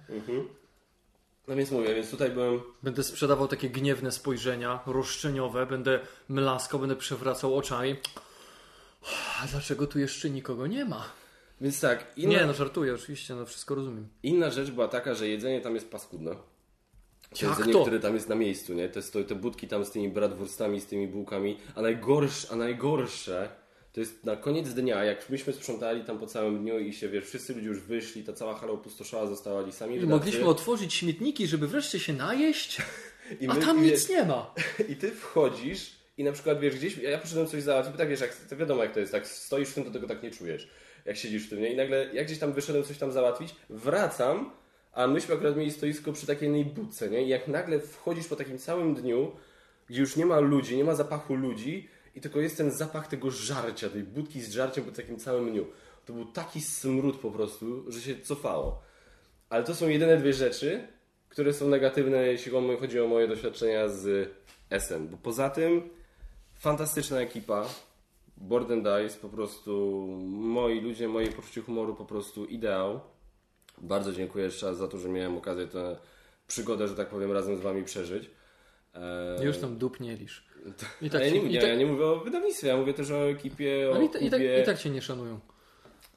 [1.47, 6.95] No więc mówię, więc tutaj byłem Będę sprzedawał takie gniewne spojrzenia, roszczeniowe, będę mlaskał, będę
[6.95, 7.95] przewracał oczami.
[9.43, 11.05] A dlaczego tu jeszcze nikogo nie ma?
[11.62, 14.08] Więc tak, inna, Nie, no żartuję, oczywiście, no wszystko rozumiem.
[14.23, 16.36] inna rzecz była taka, że jedzenie tam jest paskudne.
[17.39, 17.81] To jedzenie, to?
[17.81, 18.89] które tam jest na miejscu, nie?
[18.89, 23.49] Te, te budki tam z tymi bratwurstami, z tymi bułkami, a najgorsze, a najgorsze
[23.95, 27.25] to jest na koniec dnia, jak myśmy sprzątali tam po całym dniu i się, wiesz,
[27.25, 30.19] wszyscy ludzie już wyszli, ta cała hala opustoszała, została sami I wydawcy.
[30.19, 32.81] mogliśmy otworzyć śmietniki, żeby wreszcie się najeść,
[33.41, 34.53] I a my- tam nic nie ma.
[34.91, 38.21] I ty wchodzisz i na przykład wiesz gdzieś, ja poszedłem coś załatwić, bo tak wiesz,
[38.21, 40.69] jak, to wiadomo jak to jest, tak stoisz w tym, to tego tak nie czujesz,
[41.05, 41.73] jak siedzisz w tym, nie?
[41.73, 44.51] I nagle jak gdzieś tam wyszedłem coś tam załatwić, wracam,
[44.93, 47.23] a myśmy akurat mieli stoisko przy takiej jednej budce, nie?
[47.23, 49.31] I jak nagle wchodzisz po takim całym dniu,
[49.88, 53.32] gdzie już nie ma ludzi, nie ma zapachu ludzi i tylko jest ten zapach tego
[53.32, 55.65] żarcia, tej budki z żarciem po takim całym dniu.
[56.06, 58.82] To był taki smród po prostu, że się cofało.
[59.49, 60.88] Ale to są jedyne dwie rzeczy,
[61.30, 64.30] które są negatywne, jeśli chodzi o moje doświadczenia z
[64.80, 65.08] SN.
[65.08, 65.89] Bo poza tym
[66.54, 67.65] fantastyczna ekipa.
[68.38, 72.99] Board and Dice, po prostu moi ludzie, moje poczucie humoru po prostu ideał.
[73.78, 75.97] Bardzo dziękuję jeszcze raz za to, że miałem okazję tę
[76.47, 78.30] przygodę, że tak powiem, razem z Wami przeżyć.
[78.93, 80.47] Eee, Już tam dup nie lisz.
[81.01, 83.30] I tak, ja, nie, mówię, tak, ja nie mówię o wydawnictwie, ja mówię też o
[83.30, 84.41] ekipie, o ale i, ta- i, tak.
[84.41, 85.39] I tak cię nie szanują.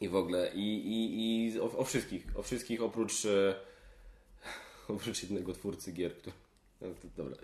[0.01, 3.55] I w ogóle, i, i, i o, o wszystkich, o wszystkich oprócz, e,
[4.95, 6.37] oprócz jednego twórcy gier, który,
[6.81, 7.37] no, dobra,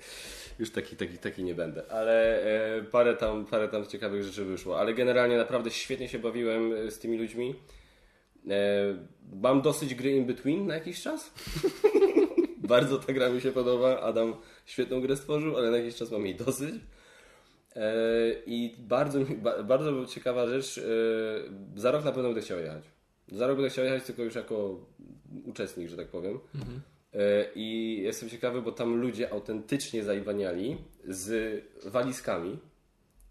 [0.58, 2.42] już taki, taki, taki nie będę, ale
[2.76, 6.90] e, parę, tam, parę tam ciekawych rzeczy wyszło, ale generalnie naprawdę świetnie się bawiłem e,
[6.90, 7.54] z tymi ludźmi.
[8.50, 8.54] E,
[9.42, 11.32] mam dosyć gry in between na jakiś czas.
[12.68, 14.00] Bardzo ta gra mi się podoba.
[14.00, 14.34] Adam
[14.66, 16.74] świetną grę stworzył, ale na jakiś czas mam jej dosyć.
[17.76, 17.82] E,
[18.46, 19.18] I bardzo,
[19.64, 20.78] bardzo ciekawa rzecz.
[20.78, 20.82] e,
[21.76, 22.84] Za rok na pewno będę chciał jechać.
[23.28, 24.86] Za rok będę chciał jechać tylko już jako
[25.44, 26.38] uczestnik, że tak powiem.
[27.14, 30.76] E, I jestem ciekawy, bo tam ludzie autentycznie zaiwaniali
[31.08, 32.58] z walizkami.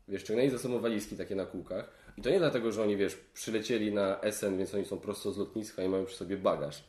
[0.08, 1.90] Wiesz, ciągnęli za sobą walizki takie na kółkach.
[2.18, 5.38] I to nie dlatego, że oni, wiesz, przylecieli na SN, więc oni są prosto z
[5.38, 6.84] lotniska i mają przy sobie bagaż.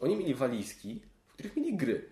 [0.00, 2.04] Oni mieli walizki, w których mieli gry.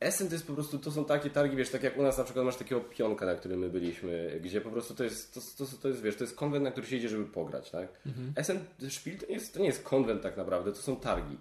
[0.00, 2.24] Essen to jest po prostu, to są takie targi, wiesz, tak jak u nas na
[2.24, 5.72] przykład masz takiego pionka, na którym my byliśmy, gdzie po prostu to jest, to, to,
[5.82, 7.88] to jest wiesz, to jest konwent, na który się idzie, żeby pograć, tak?
[8.36, 8.58] Essen
[8.88, 11.36] Spiel to nie, jest, to nie jest konwent tak naprawdę, to są targi.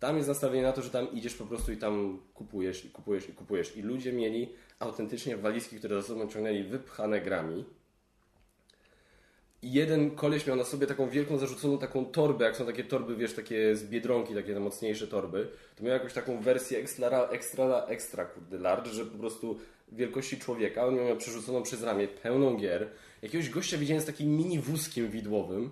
[0.00, 3.28] Tam jest nastawienie na to, że tam idziesz po prostu i tam kupujesz i kupujesz
[3.28, 3.76] i kupujesz.
[3.76, 7.64] I ludzie mieli autentycznie walizki, które za sobą ciągnęli wypchane grami.
[9.62, 13.16] I jeden koleś miał na sobie taką wielką, zarzuconą taką torbę, jak są takie torby,
[13.16, 17.84] wiesz, takie z Biedronki, takie te mocniejsze torby, to miał jakąś taką wersję extra, extra,
[17.88, 19.58] extra, kurde, large, że po prostu
[19.92, 22.88] wielkości człowieka, on miał przerzuconą przez ramię, pełną gier.
[23.22, 25.70] Jakiegoś gościa widziałem z takim mini wózkiem widłowym.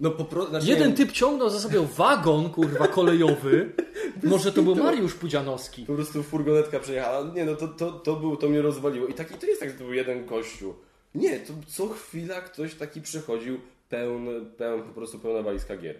[0.00, 0.50] No po prostu...
[0.50, 3.72] Znaczy, Jeden nie- typ ciągnął za sobą wagon, kurwa, kolejowy.
[4.22, 5.86] Może to był Mariusz Pudzianowski.
[5.86, 7.34] Po prostu furgonetka przejechała.
[7.34, 9.06] Nie no, to, to, to, był, to mnie rozwaliło.
[9.06, 10.74] I taki to jest tak, że to był jeden gościu.
[11.14, 15.96] Nie, to co chwila ktoś taki przychodził, pełny, pełn, po prostu pełna walizka gier.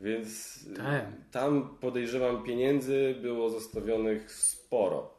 [0.00, 1.04] Więc Tak.
[1.30, 5.10] tam podejrzewam pieniędzy było zostawionych sporo.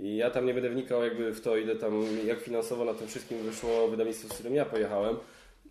[0.00, 3.08] I ja tam nie będę wnikał jakby w to, ile tam, jak finansowo na tym
[3.08, 5.16] wszystkim wyszło wydawnictwo, z którym ja pojechałem,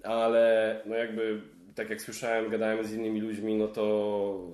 [0.04, 1.42] ale no jakby,
[1.76, 4.52] tak jak słyszałem, gadałem z innymi ludźmi, no to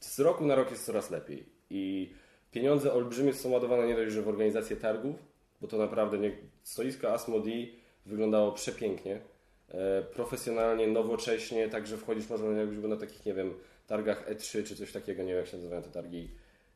[0.00, 1.46] z roku na rok jest coraz lepiej.
[1.70, 2.12] I
[2.50, 5.16] pieniądze olbrzymie są ładowane nie dość, że w organizację targów,
[5.60, 6.32] bo to naprawdę nie...
[6.62, 7.74] stoisko Asmodee
[8.06, 9.20] wyglądało przepięknie,
[9.68, 13.54] e, profesjonalnie, nowocześnie, także wchodzisz może jakbyś był na takich, nie wiem,
[13.86, 16.30] targach E3 czy coś takiego, nie wiem jak się nazywają te targi,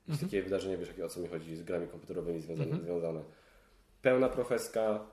[0.08, 2.76] jakieś takie wydarzenie, wiesz o co mi chodzi, z grami komputerowymi związane.
[2.84, 3.20] związane.
[4.02, 5.06] Pełna profeska,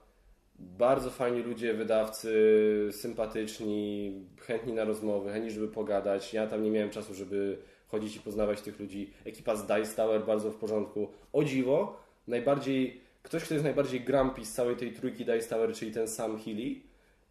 [0.59, 6.33] bardzo fajni ludzie, wydawcy, sympatyczni, chętni na rozmowy, chętni, żeby pogadać.
[6.33, 7.57] Ja tam nie miałem czasu, żeby
[7.87, 9.13] chodzić i poznawać tych ludzi.
[9.25, 11.07] Ekipa z Dice Tower bardzo w porządku.
[11.33, 15.91] O dziwo, najbardziej, ktoś, kto jest najbardziej grumpy z całej tej trójki Dice Tower, czyli
[15.91, 16.75] ten Sam Healy,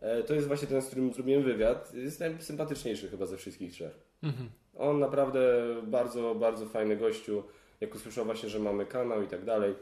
[0.00, 1.94] e, to jest właśnie ten, z którym zrobiłem wywiad.
[1.94, 3.98] Jest najsympatyczniejszy chyba ze wszystkich trzech.
[4.76, 7.42] On naprawdę bardzo, bardzo fajny gościu.
[7.80, 9.74] Jak usłyszał właśnie, że mamy kanał i tak dalej,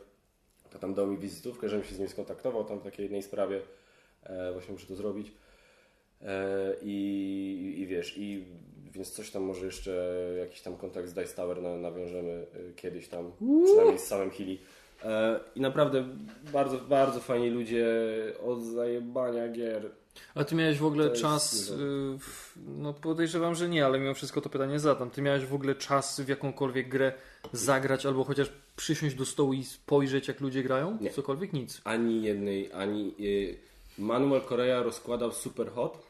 [0.71, 3.61] to tam dał mi wizytówkę, żebym się z nim skontaktował tam w takiej jednej sprawie.
[4.23, 5.33] E, właśnie muszę to zrobić.
[6.23, 8.45] E, i, I wiesz, i
[8.93, 13.09] więc coś tam może jeszcze jakiś tam kontakt z Dice Tower na, nawiążemy e, kiedyś
[13.09, 13.33] tam,
[13.65, 14.59] przynajmniej z samym Healy.
[15.05, 16.05] E, I naprawdę
[16.53, 17.87] bardzo, bardzo fajni ludzie
[18.47, 19.91] od zajebania gier.
[20.35, 21.75] A ty miałeś w ogóle czas, y,
[22.67, 25.11] no podejrzewam, że nie, ale mimo wszystko to pytanie zadam.
[25.11, 27.13] Ty miałeś w ogóle czas w jakąkolwiek grę
[27.53, 30.99] zagrać albo chociaż przysiąść do stołu i spojrzeć jak ludzie grają?
[31.01, 31.11] Nie.
[31.11, 31.53] Cokolwiek?
[31.53, 31.81] Nic.
[31.85, 33.15] Ani jednej, ani...
[33.21, 33.57] y,
[33.99, 36.03] Manuel Korea rozkładał super hot.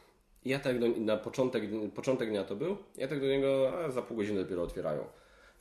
[0.45, 1.63] Ja tak do, na początek,
[1.95, 2.77] początek dnia to był.
[2.97, 5.03] Ja tak do niego, a za pół godziny dopiero otwierają.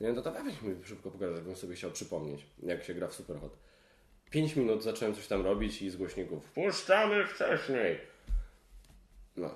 [0.01, 3.15] Ja mówię, to weź mi szybko pokazać, bym sobie chciał przypomnieć, jak się gra w
[3.15, 3.57] super hot.
[4.31, 7.99] 5 minut zacząłem coś tam robić i z głośników puszczamy wcześniej.
[9.37, 9.55] No.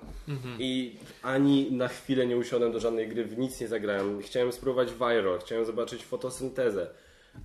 [0.59, 4.21] I ani na chwilę nie usiadłem do żadnej gry, w nic nie zagrałem.
[4.21, 6.87] Chciałem spróbować Viral, chciałem zobaczyć fotosyntezę,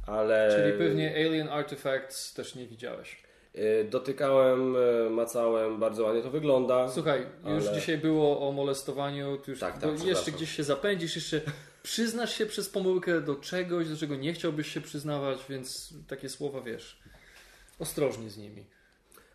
[0.07, 0.57] ale...
[0.57, 3.23] Czyli pewnie Alien Artifacts też nie widziałeś.
[3.55, 6.89] Y, Dotykałem, y, macałem, bardzo ładnie to wygląda.
[6.89, 11.41] Słuchaj, już Ale- dzisiaj było o molestowaniu, już Tak, tak, jeszcze gdzieś się zapędzisz, jeszcze
[11.83, 16.61] przyznasz się przez pomyłkę do czegoś, do czego nie chciałbyś się przyznawać, więc takie słowa
[16.61, 17.01] wiesz.
[17.79, 18.65] Ostrożnie z nimi.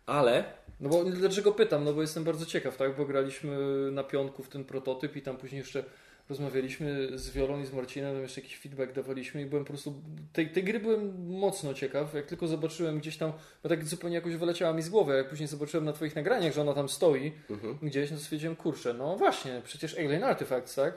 [0.06, 0.44] Ale
[0.80, 1.84] No bo dlaczego pytam?
[1.84, 2.96] No bo jestem bardzo ciekaw, tak?
[2.96, 3.58] Bo graliśmy
[3.92, 5.84] na pionku w ten prototyp i tam później jeszcze
[6.28, 9.94] rozmawialiśmy z Wiolą i z Marcinem, tam jeszcze jakiś feedback dawaliśmy i byłem po prostu...
[10.32, 12.14] Tej, tej gry byłem mocno ciekaw.
[12.14, 13.32] Jak tylko zobaczyłem gdzieś tam,
[13.62, 16.60] bo tak zupełnie jakoś wyleciała mi z głowy, jak później zobaczyłem na twoich nagraniach, że
[16.60, 17.78] ona tam stoi Mhm.
[17.82, 20.94] gdzieś, no to stwierdziłem, kurczę, no właśnie, przecież Alien Artifacts, tak?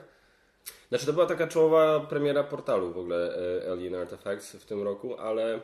[0.88, 5.18] Znaczy to była taka czołowa premiera portalu w ogóle e, Alien Artifacts w tym roku,
[5.18, 5.60] ale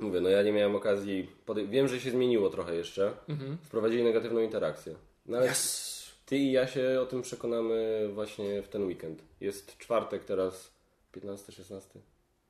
[0.00, 1.30] mówię, no ja nie miałem okazji,
[1.68, 3.58] wiem, że się zmieniło trochę jeszcze, Mhm.
[3.62, 4.94] wprowadzili negatywną interakcję.
[5.26, 6.10] No ale Yes.
[6.26, 9.22] ty i ja się o tym przekonamy właśnie w ten weekend.
[9.40, 10.70] Jest czwartek teraz,
[11.12, 12.00] 15, 16?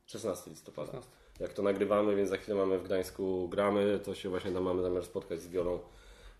[0.06, 0.86] 16 listopada.
[0.92, 1.10] 16.
[1.40, 4.82] Jak to nagrywamy, więc za chwilę mamy w Gdańsku gramy, to się właśnie tam mamy
[4.82, 5.78] zamiar spotkać z Wiolą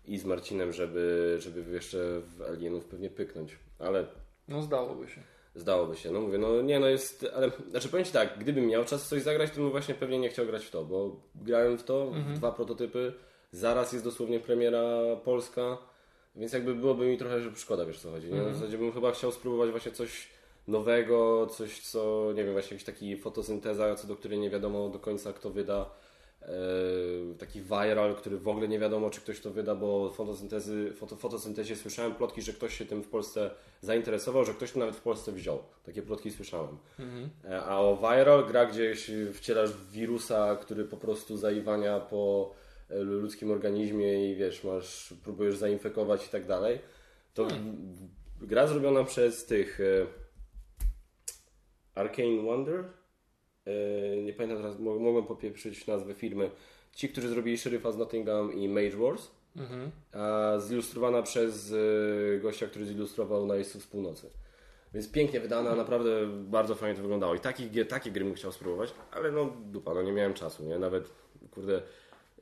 [0.05, 1.97] i z Marcinem, żeby, żeby jeszcze
[2.37, 3.57] w Alienów pewnie pyknąć.
[3.79, 4.05] Ale
[4.51, 5.21] No zdałoby się.
[5.55, 8.85] Zdałoby się, no mówię, no nie no jest, ale znaczy powiem Ci tak, gdybym miał
[8.85, 11.83] czas coś zagrać, to bym właśnie pewnie nie chciał grać w to, bo grałem w
[11.83, 13.13] to, w dwa prototypy,
[13.51, 15.77] zaraz jest dosłownie premiera polska,
[16.35, 18.41] więc jakby byłoby mi trochę że szkoda, wiesz co chodzi, nie?
[18.41, 20.27] W zasadzie bym chyba chciał spróbować właśnie coś
[20.67, 24.99] nowego, coś co, nie wiem, właśnie jakiś taki fotosynteza, co do której nie wiadomo do
[24.99, 25.89] końca kto wyda,
[27.39, 31.75] taki viral, który w ogóle nie wiadomo, czy ktoś to wyda, bo fotosyntezy, foto, fotosyntezie
[31.75, 33.51] słyszałem plotki, że ktoś się tym w Polsce
[33.81, 35.63] zainteresował, że ktoś to nawet w Polsce wziął.
[35.83, 36.77] Takie plotki słyszałem.
[37.45, 42.53] E, A o viral, gra gdzieś wcielasz wirusa, który po prostu zaiwania po
[42.89, 46.79] e, ludzkim organizmie i wiesz, masz, próbujesz zainfekować i tak dalej.
[47.33, 50.05] To w- gra zrobiona przez tych e,
[51.95, 52.83] Arcane Wonder.
[54.13, 56.51] E, nie pamiętam teraz, mo- mogłem popieprzyć nazwę firmy.
[56.93, 59.31] Ci, którzy zrobili Szeryfa z Nottingham i Mage Wars.
[59.57, 59.91] Mhm.
[60.13, 64.29] A zilustrowana przez e, gościa, który zilustrował na Jeźdźców z Północy.
[64.93, 67.35] Więc pięknie wydana, naprawdę bardzo fajnie to wyglądało.
[67.35, 70.79] I takich, takie gry bym chciał spróbować, ale no dupa, no nie miałem czasu, nie?
[70.79, 71.09] Nawet,
[71.51, 71.81] kurde,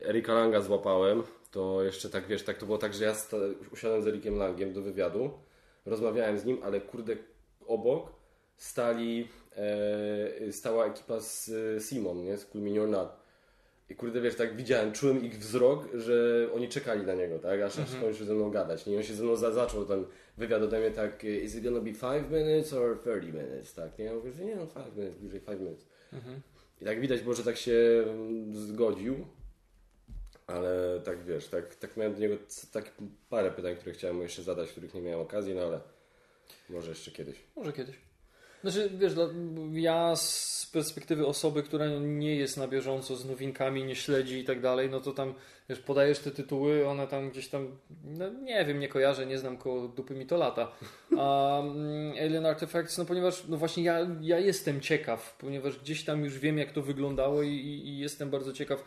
[0.02, 3.16] Erika Langa złapałem, to jeszcze tak, wiesz, tak to było tak, że ja
[3.74, 5.32] usiadłem z Erikiem Langiem do wywiadu,
[5.86, 7.16] rozmawiałem z nim, ale kurde,
[7.68, 8.12] obok
[8.58, 9.28] stali,
[10.52, 12.38] stała ekipa z e, Simon, nie?
[12.38, 13.10] Z Cool or Not.
[13.90, 17.62] I kurde, wiesz, tak widziałem, czułem ich wzrok, że oni czekali na niego, tak?
[17.62, 18.86] Aż, aż skończył ze mną gadać.
[18.86, 18.94] Nie?
[18.94, 20.06] I on się ze mną za, zaczął ten
[20.38, 24.00] wywiad ode mnie tak, is it gonna be 5 minutes or 30 minutes, tak?
[24.00, 24.06] Nie?
[24.06, 25.86] Ja mówię, że nie, no 5 minutes, bliżej 5 minutes.
[26.82, 29.28] I tak widać było, że tak się mm, zgodził,
[30.48, 32.36] ale tak wiesz, tak, tak miałem do niego
[32.72, 32.92] tak
[33.30, 35.80] parę pytań, które chciałem mu jeszcze zadać, których nie miałem okazji, no ale
[36.70, 37.38] może jeszcze kiedyś.
[37.56, 38.09] Może kiedyś.
[38.62, 39.30] Znaczy, wiesz, dla-
[39.72, 44.62] ja z perspektywy osoby, która nie jest na bieżąco z nowinkami, nie śledzi i tak
[44.62, 45.34] dalej, no to tam,
[45.70, 49.58] wiesz, podajesz te tytuły, one tam gdzieś tam, no nie wiem, nie kojarzę, nie znam
[49.58, 50.72] koło dupy mi to lata.
[51.18, 56.24] A mm, Alien Artifacts, no ponieważ, no właśnie ja, ja jestem ciekaw, ponieważ gdzieś tam
[56.24, 58.84] już wiem, jak to wyglądało i, i, jestem bardzo ciekaw,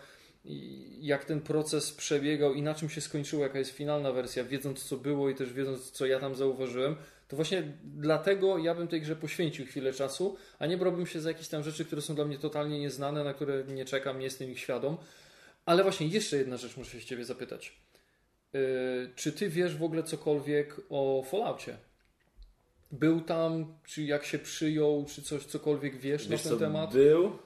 [1.00, 4.96] jak ten proces przebiegał i na czym się skończyło, jaka jest finalna wersja, wiedząc co
[4.96, 6.96] było i też wiedząc co ja tam zauważyłem,
[7.33, 11.31] to właśnie dlatego ja bym tej grze poświęcił chwilę czasu, a nie brałbym się za
[11.31, 14.51] jakieś tam rzeczy, które są dla mnie totalnie nieznane, na które nie czekam, nie jestem
[14.51, 14.97] ich świadom.
[15.66, 17.77] Ale właśnie jeszcze jedna rzecz muszę się Ciebie zapytać.
[18.53, 18.61] Yy,
[19.16, 21.77] czy Ty wiesz w ogóle cokolwiek o Falloutie?
[22.90, 26.92] Był tam, czy jak się przyjął, czy coś, cokolwiek wiesz, Wiesz na co, ten temat?
[26.92, 27.38] był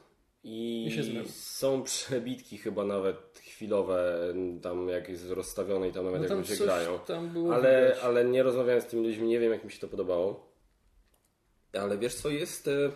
[0.49, 4.21] i I się są przebitki chyba nawet chwilowe
[4.63, 6.99] tam jak jest rozstawione i tam nawet No tam coś grają.
[7.53, 8.05] Ale, widać.
[8.05, 10.53] ale nie rozmawiałem z tymi ludźmi, nie wiem jak mi się to podobało.
[11.73, 12.69] Ale wiesz co, jest...
[12.69, 12.91] E,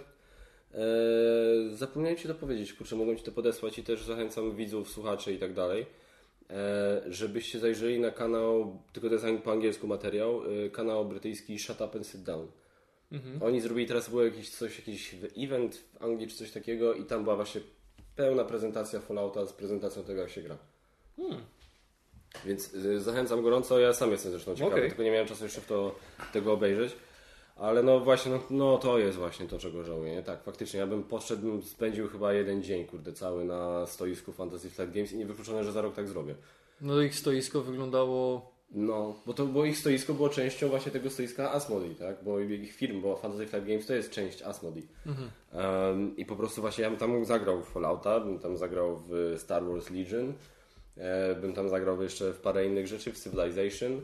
[0.74, 0.84] e,
[1.72, 5.38] zapomniałem Ci to powiedzieć, kurczę, mogłem Ci to podesłać i też zachęcam widzów, słuchaczy i
[5.38, 5.86] tak dalej,
[6.50, 11.80] e, żebyście zajrzeli na kanał, tylko to jest po angielsku materiał, e, kanał brytyjski Shut
[11.80, 12.46] Up and Sit Down.
[13.12, 13.42] Mhm.
[13.42, 17.22] Oni zrobili teraz było jakiś coś, jakiś event w Anglii czy coś takiego i tam
[17.22, 17.60] była właśnie
[18.16, 20.58] pełna prezentacja Fallouta z prezentacją tego, jak się gra.
[21.16, 21.40] Hmm.
[22.44, 24.88] Więc y, zachęcam gorąco, ja sam jestem zresztą ciekawy, Okej.
[24.88, 25.94] tylko nie miałem czasu jeszcze w to,
[26.32, 26.92] tego obejrzeć.
[27.56, 30.12] Ale no właśnie, no, no to jest właśnie to, czego żałuję.
[30.12, 30.22] Nie?
[30.22, 34.70] Tak, faktycznie, ja bym poszedł, bym spędził chyba jeden dzień, kurde, cały na stoisku Fantasy
[34.70, 36.34] Flight Games i niewykluczone, że za rok tak zrobię.
[36.80, 38.50] No ich stoisko wyglądało...
[38.72, 42.24] No, bo to bo ich stoisko było częścią właśnie tego stoiska Asmodee, tak?
[42.24, 44.86] Bo ich firm, bo Fantasy Flight Games to jest część Asmodee.
[45.52, 49.34] Um, I po prostu właśnie ja bym tam zagrał w Fallouta, bym tam zagrał w
[49.38, 50.32] Star Wars Legion,
[50.96, 54.00] e, bym tam zagrał jeszcze w parę innych rzeczy, w Civilization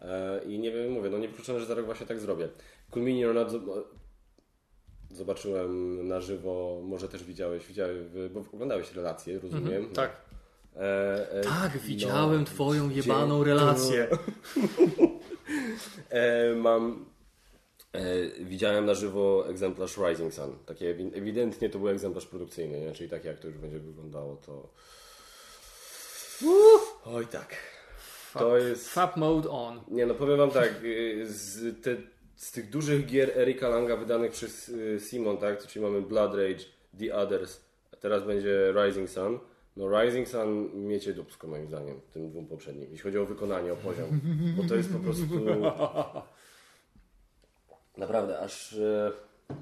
[0.00, 2.48] e, i nie wiem, mówię, no nie wykluczone, że za rok właśnie tak zrobię.
[2.90, 3.82] Zob-
[5.10, 7.96] zobaczyłem na żywo, może też widziałeś, widziałeś
[8.34, 9.82] bo oglądałeś relacje, rozumiem.
[9.94, 10.20] Tak.
[10.76, 14.08] E, e, Tak, widziałem no, twoją gdzie- jebaną relację.
[16.10, 17.06] E, mam.
[17.92, 18.00] E,
[18.44, 20.58] widziałem na żywo egzemplarz Rising Sun.
[20.66, 22.92] Takie ewi- ewidentnie to był egzemplarz produkcyjny, nie?
[22.92, 24.68] czyli tak jak to już będzie wyglądało, to.
[27.04, 27.56] Oj tak.
[28.38, 28.88] To jest.
[28.88, 29.80] Fab mode on.
[29.88, 31.96] Nie no, powiem wam tak, y, z, te,
[32.36, 36.64] z tych dużych gier Erika Langa wydanych przez y, Simon, tak, czyli mamy Blood Rage,
[36.98, 37.60] The Others,
[37.92, 39.38] a teraz będzie Rising Sun.
[39.78, 43.76] No Rising Sun miecie dupsko moim zdaniem, tym dwóm poprzednim, jeśli chodzi o wykonanie, o
[43.76, 44.20] poziom,
[44.56, 45.24] bo to jest po prostu...
[47.96, 48.72] Naprawdę, aż...
[48.72, 49.12] e,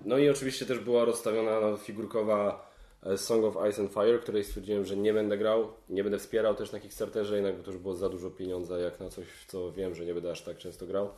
[0.05, 2.70] No i oczywiście też była rozstawiona figurkowa
[3.02, 6.55] e, Song of Ice and Fire, której stwierdziłem, że nie będę grał, nie będę wspierał
[6.55, 9.72] też na Kickstarterze, jednak to już było za dużo pieniądza jak na coś, w co
[9.72, 11.09] wiem, że nie będę aż tak często grał.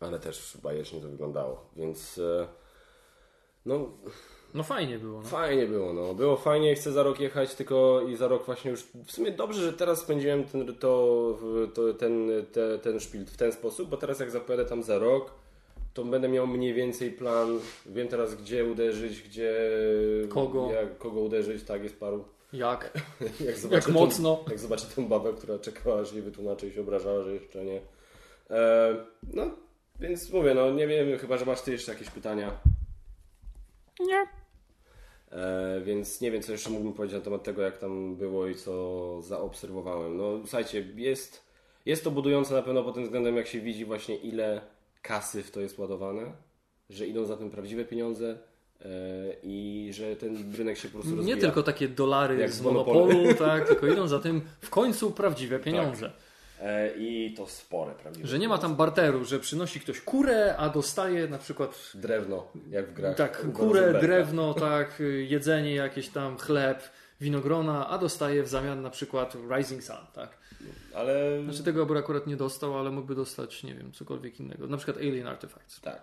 [0.00, 2.48] Ale też bajecznie to wyglądało, więc e,
[3.66, 3.90] no
[4.54, 5.22] No fajnie było.
[5.22, 5.28] No.
[5.28, 6.14] fajnie było, no.
[6.14, 9.60] Było fajnie, chcę za rok jechać, tylko i za rok właśnie już, w sumie dobrze,
[9.60, 11.38] że teraz spędziłem ten, to,
[11.74, 15.30] to, ten, te, ten szpil w ten sposób, bo teraz jak zapojadę tam za rok,
[15.94, 19.54] to będę miał mniej więcej plan, wiem teraz gdzie uderzyć, gdzie...
[20.28, 20.72] Kogo.
[20.72, 22.24] Jak, kogo uderzyć, tak, jest paru.
[22.52, 22.98] Jak?
[23.46, 24.44] Jak, zobaczę tą- mocno.
[24.48, 27.80] Jak zobaczę tą babę, która czekała, aż jej wytłumaczy i się obrażała, że jeszcze nie.
[28.50, 28.96] E,
[29.32, 29.50] no,
[30.00, 32.60] więc mówię, no nie wiem, chyba, że masz ty jeszcze jakieś pytania.
[34.00, 34.41] Nie.
[35.32, 38.54] E, więc nie wiem, co jeszcze mógłbym powiedzieć na temat tego, jak tam było i
[38.54, 40.16] co zaobserwowałem.
[40.16, 41.42] No, słuchajcie, jest,
[41.86, 44.60] jest to budujące na pewno pod tym względem, jak się widzi właśnie ile
[45.02, 46.32] kasy w to jest ładowane,
[46.90, 48.38] że idą za tym prawdziwe pieniądze
[48.80, 48.86] e,
[49.42, 51.36] i że ten rynek się po prostu rozwija.
[51.36, 53.06] Nie tylko takie dolary Jak z Monopolu.
[53.06, 56.06] monopolu, tak, tylko idą za tym w końcu prawdziwe pieniądze.
[56.06, 56.31] E,
[56.98, 58.28] I to spore, prawdziwe.
[58.28, 62.86] Że nie ma tam barteru, że przynosi ktoś kurę, a dostaje na przykład Drewno, jak
[62.86, 63.16] w grach.
[63.16, 66.82] tak, kurę, drewno, tak, jedzenie jakieś tam, chleb,
[67.20, 70.38] winogrona, a dostaje w zamian na przykład Rising Sun, tak.
[70.94, 74.66] Ale Znaczy tego by akurat nie dostał, ale mógłby dostać, nie wiem, cokolwiek innego.
[74.66, 75.80] Na przykład Alien Artifacts.
[75.80, 76.02] tak.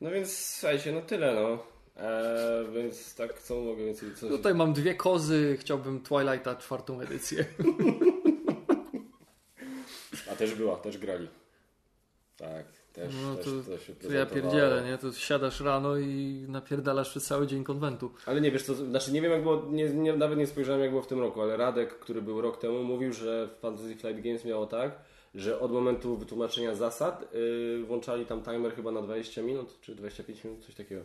[0.00, 1.58] No więc słuchajcie, no tyle no.
[1.96, 4.14] E, więc tak, co mogę więcej...
[4.14, 4.30] Coś...
[4.30, 7.44] Tutaj mam dwie kozy, chciałbym Twilighta czwartą edycję.
[10.36, 11.28] A też była, też grali.
[12.36, 14.98] Tak, też, No też to- to się To ja pierdzielę, nie?
[14.98, 18.10] To siadasz rano i napierdalasz przez cały dzień konwentu.
[18.26, 20.90] Ale nie wiesz, to znaczy nie wiem jak było, nie, nie, nawet nie spojrzałem jak
[20.90, 24.20] było w tym roku, ale Radek, który był rok temu, mówił, że w Fantasy Flight
[24.24, 24.98] Games miało tak,
[25.34, 30.44] że od momentu wytłumaczenia zasad yy, włączali tam timer chyba na 20 minut, czy 25
[30.44, 31.02] minut, coś takiego.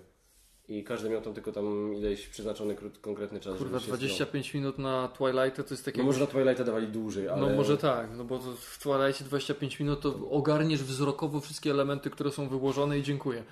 [0.71, 3.57] I każdy miał tam tylko tam ileś przeznaczony krót, konkretny czas.
[3.57, 5.97] Kurwa, żeby się 25 minut na Twilighta to jest takie...
[5.97, 7.41] No może na Twilighta dawali dłużej, ale...
[7.41, 12.31] No może tak, no bo w Twilightie 25 minut to ogarniesz wzrokowo wszystkie elementy, które
[12.31, 13.43] są wyłożone i dziękuję.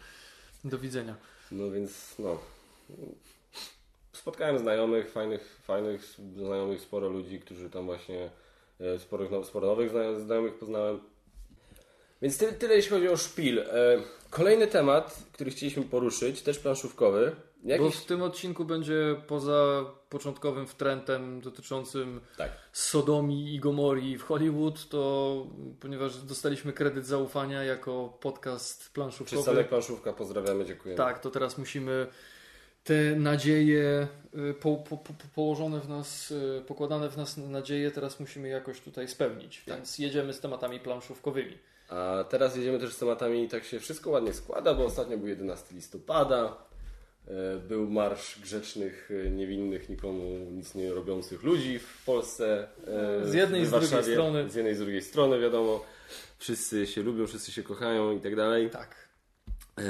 [0.63, 1.15] Do widzenia.
[1.51, 2.37] No więc no.
[4.11, 6.03] Spotkałem znajomych, fajnych, fajnych
[6.35, 8.29] znajomych, sporo ludzi, którzy tam właśnie
[8.79, 10.99] e, sporo, no, sporo nowych zna- znajomych poznałem.
[12.21, 13.63] Więc tyle, tyle jeśli chodzi o szpil.
[14.29, 17.35] Kolejny temat, który chcieliśmy poruszyć, też planszówkowy.
[17.63, 17.95] Bo Jakiś...
[17.95, 22.51] w tym odcinku będzie poza początkowym wtrętem dotyczącym Tak.
[22.73, 25.47] Sodomii i Gomorii w Hollywood, to
[25.79, 29.41] ponieważ dostaliśmy kredyt zaufania jako podcast planszówkowy.
[29.41, 30.97] Przystanek planszówka, pozdrawiamy, dziękujemy.
[30.97, 32.07] Tak, to teraz musimy
[32.83, 34.07] te nadzieje
[34.49, 38.81] y, po, po, po, położone w nas, y, pokładane w nas nadzieje, teraz musimy jakoś
[38.81, 39.63] tutaj spełnić.
[39.65, 39.75] Tak.
[39.75, 41.57] Więc jedziemy z tematami planszówkowymi.
[41.89, 45.75] A teraz jedziemy też z tematami, tak się wszystko ładnie składa, bo ostatnio był 11
[45.75, 46.57] listopada,
[47.27, 52.67] e, był marsz grzecznych, e, niewinnych, nikomu nic nie robiących ludzi w Polsce.
[53.21, 54.49] e, Z jednej i z drugiej strony.
[54.49, 55.85] Z jednej i z drugiej strony, wiadomo.
[56.37, 58.69] Wszyscy się lubią, wszyscy się kochają i tak dalej.
[58.69, 58.95] Tak.
[59.77, 59.83] E,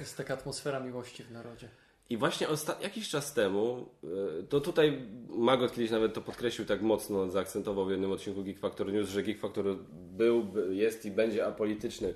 [0.00, 1.68] Jest taka atmosfera miłości w narodzie.
[2.10, 2.46] I właśnie
[2.80, 7.90] jakiś czas temu, e, to tutaj Magot kiedyś nawet to podkreślił tak mocno, zaakcentował w
[7.90, 12.14] jednym odcinku Geek Factor News, że Geek Factor był, jest i będzie apolityczny.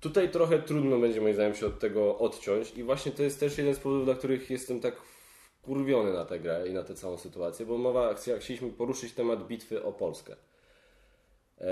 [0.00, 3.58] Tutaj trochę trudno będzie moim zdaniem się od tego odciąć i właśnie to jest też
[3.58, 4.96] jeden z powodów, dla których jestem tak
[5.62, 9.82] wkurwiony na tę grę i na tę całą sytuację, bo mowa, chcieliśmy poruszyć temat bitwy
[9.82, 10.36] o Polskę.
[11.60, 11.66] E,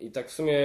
[0.00, 0.58] I tak w sumie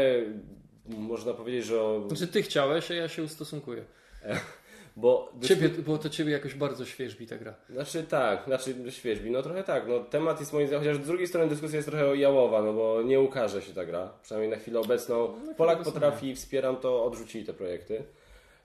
[0.85, 1.83] można powiedzieć, że.
[1.83, 2.07] O...
[2.07, 3.85] Znaczy ty chciałeś, a ja się ustosunkuję.
[5.01, 7.55] Bo, ciebie, bo to ciebie jakoś bardzo świeżbi ta gra.
[7.69, 9.87] Znaczy tak, znaczy świeżbi, no trochę tak.
[9.87, 13.01] No, temat jest moim zdaniem, chociaż z drugiej strony dyskusja jest trochę jałowa, no bo
[13.01, 15.15] nie ukaże się ta gra, przynajmniej na chwilę obecną.
[15.45, 18.03] No, Polak potrafi, wspieram to, odrzucili te projekty.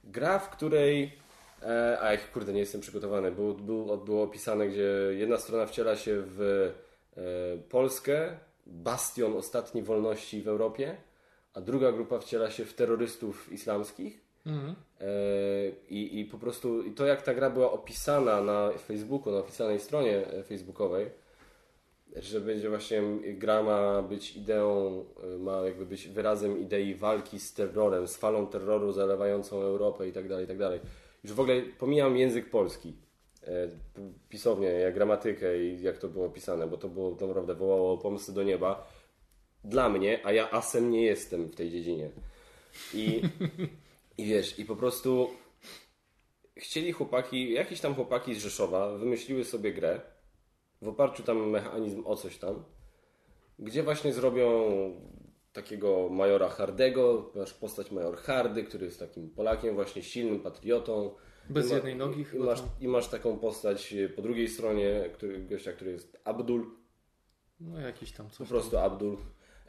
[0.05, 1.13] Gra, w której,
[1.63, 5.97] e, a jak kurde nie jestem przygotowany, był, był, było opisane, gdzie jedna strona wciela
[5.97, 6.71] się w
[7.17, 7.23] e,
[7.69, 10.97] Polskę, bastion ostatniej wolności w Europie,
[11.55, 14.75] a druga grupa wciela się w terrorystów islamskich Mhm.
[15.01, 15.07] E,
[15.89, 19.81] I, I po prostu i to, jak ta gra była opisana na Facebooku, na oficjalnej
[19.81, 21.11] stronie e, facebookowej,
[22.17, 27.55] że będzie właśnie gra ma być ideą, e, ma jakby być wyrazem idei walki z
[27.55, 30.81] terrorem, z falą terroru zalewającą Europę i tak dalej, i tak dalej.
[31.25, 32.97] Już w ogóle pomijam język polski,
[34.29, 38.43] pisownię, jak gramatykę i jak to było opisane, bo to było naprawdę wołało pomysły do
[38.43, 38.87] nieba.
[39.65, 42.11] Dla mnie, a ja asem nie jestem w tej dziedzinie.
[42.95, 43.23] I
[44.19, 45.31] I wiesz, i po prostu
[46.57, 50.01] chcieli chłopaki, jakieś tam chłopaki z Rzeszowa wymyśliły sobie grę
[50.83, 52.65] w oparciu tam mechanizm o coś tam,
[53.59, 54.71] gdzie właśnie zrobią
[55.53, 61.15] takiego majora Hardego, masz postać major Hardy, który jest takim Polakiem właśnie silnym, patriotą.
[61.51, 65.73] Bez ma, jednej nogi i, masz, I masz taką postać po drugiej stronie który, gościa,
[65.73, 66.71] który jest Abdul.
[67.61, 68.49] No jakiś tam coś.
[68.49, 69.17] Po prostu Abdul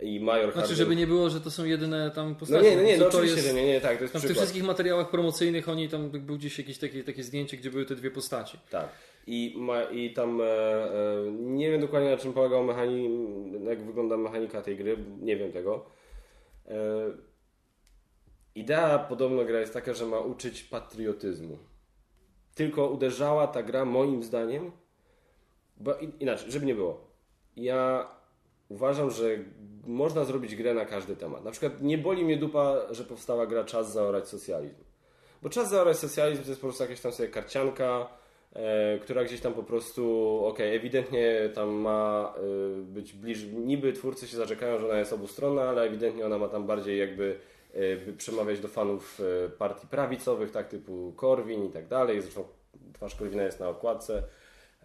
[0.01, 2.63] i Major Znaczy, żeby nie było, że to są jedyne tam postacie.
[2.63, 4.37] No nie, no nie, no oczywiście, jest, nie, nie, tak, to jest tam W tych
[4.37, 8.11] wszystkich materiałach promocyjnych oni tam był gdzieś jakieś takie, takie zdjęcie, gdzie były te dwie
[8.11, 8.57] postaci.
[8.69, 8.89] Tak.
[9.27, 14.17] I, ma, i tam e, e, nie wiem dokładnie na czym polegał mechanizm, jak wygląda
[14.17, 15.85] mechanika tej gry, nie wiem tego.
[16.67, 16.75] E,
[18.55, 21.57] idea podobno gra jest taka, że ma uczyć patriotyzmu.
[22.55, 24.71] Tylko uderzała ta gra moim zdaniem,
[25.77, 27.07] bo inaczej, żeby nie było.
[27.55, 28.07] Ja
[28.69, 29.37] uważam, że
[29.87, 31.43] można zrobić grę na każdy temat.
[31.43, 34.83] Na przykład nie boli mnie dupa, że powstała gra Czas zaorać socjalizm.
[35.41, 38.07] Bo Czas zaorać socjalizm to jest po prostu jakaś tam sobie karcianka,
[38.53, 43.93] e, która gdzieś tam po prostu, okej, okay, ewidentnie tam ma e, być bliżej, niby
[43.93, 47.39] twórcy się zaczekają, że ona jest obustronna, ale ewidentnie ona ma tam bardziej jakby
[47.73, 52.21] e, przemawiać do fanów e, partii prawicowych, tak typu Korwin i tak dalej.
[52.21, 52.43] Zresztą
[52.93, 54.23] twarz Korwina jest na okładce.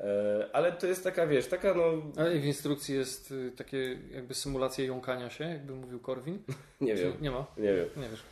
[0.02, 1.82] E, ale to jest taka, wiesz, taka no...
[2.16, 6.38] Ale w instrukcji jest y, takie jakby symulacja jąkania się, jakby mówił Korwin?
[6.80, 7.12] nie wiem.
[7.20, 7.46] Nie ma?
[7.56, 7.88] Nie wiem.
[7.96, 8.22] Nie wiesz.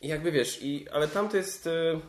[0.00, 1.66] I jakby wiesz, i, ale tam to jest...
[1.66, 2.00] Y,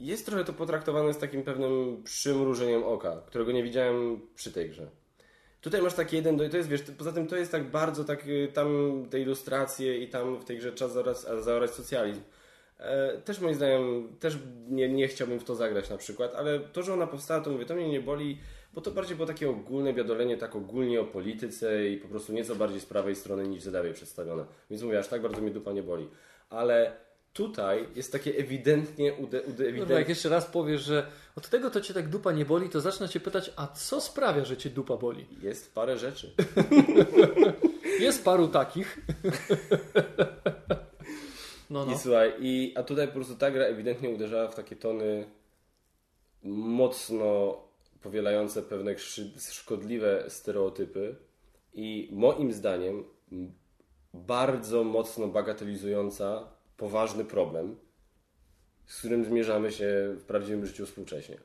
[0.00, 4.86] jest trochę to potraktowane z takim pewnym przymrużeniem oka, którego nie widziałem przy tej grze.
[5.60, 8.48] Tutaj masz taki jeden, to jest, wiesz, poza tym to jest tak bardzo tak, y,
[8.54, 8.68] tam
[9.10, 12.20] te ilustracje i tam w tej grze czas zaorać, zaorać socjalizm
[13.24, 16.94] też moim zdaniem, też nie, nie chciałbym w to zagrać na przykład, ale to, że
[16.94, 18.38] ona powstała, to mówię, to mnie nie boli,
[18.74, 22.56] bo to bardziej było takie ogólne wiadolenie, tak ogólnie o polityce i po prostu nieco
[22.56, 24.44] bardziej z prawej strony niż z lewej przedstawione.
[24.70, 26.08] Więc mówię, aż tak bardzo mnie dupa nie boli.
[26.50, 26.92] Ale
[27.32, 29.96] tutaj jest takie ewidentnie ude, ude, ewidentnie...
[29.96, 31.06] jak jeszcze raz powiesz, że
[31.36, 34.44] od tego to cię tak dupa nie boli, to zacznę cię pytać, a co sprawia,
[34.44, 35.26] że cię dupa boli?
[35.42, 36.34] Jest parę rzeczy.
[38.00, 38.98] jest paru takich.
[41.70, 41.92] No, no.
[41.92, 45.24] I słuchaj, i, a tutaj po prostu ta gra ewidentnie uderzała w takie tony
[46.42, 47.58] mocno
[48.02, 48.98] powielające pewne
[49.38, 51.16] szkodliwe stereotypy
[51.74, 53.04] i moim zdaniem
[54.14, 57.76] bardzo mocno bagatelizująca poważny problem,
[58.86, 61.38] z którym zmierzamy się w prawdziwym życiu współcześnie.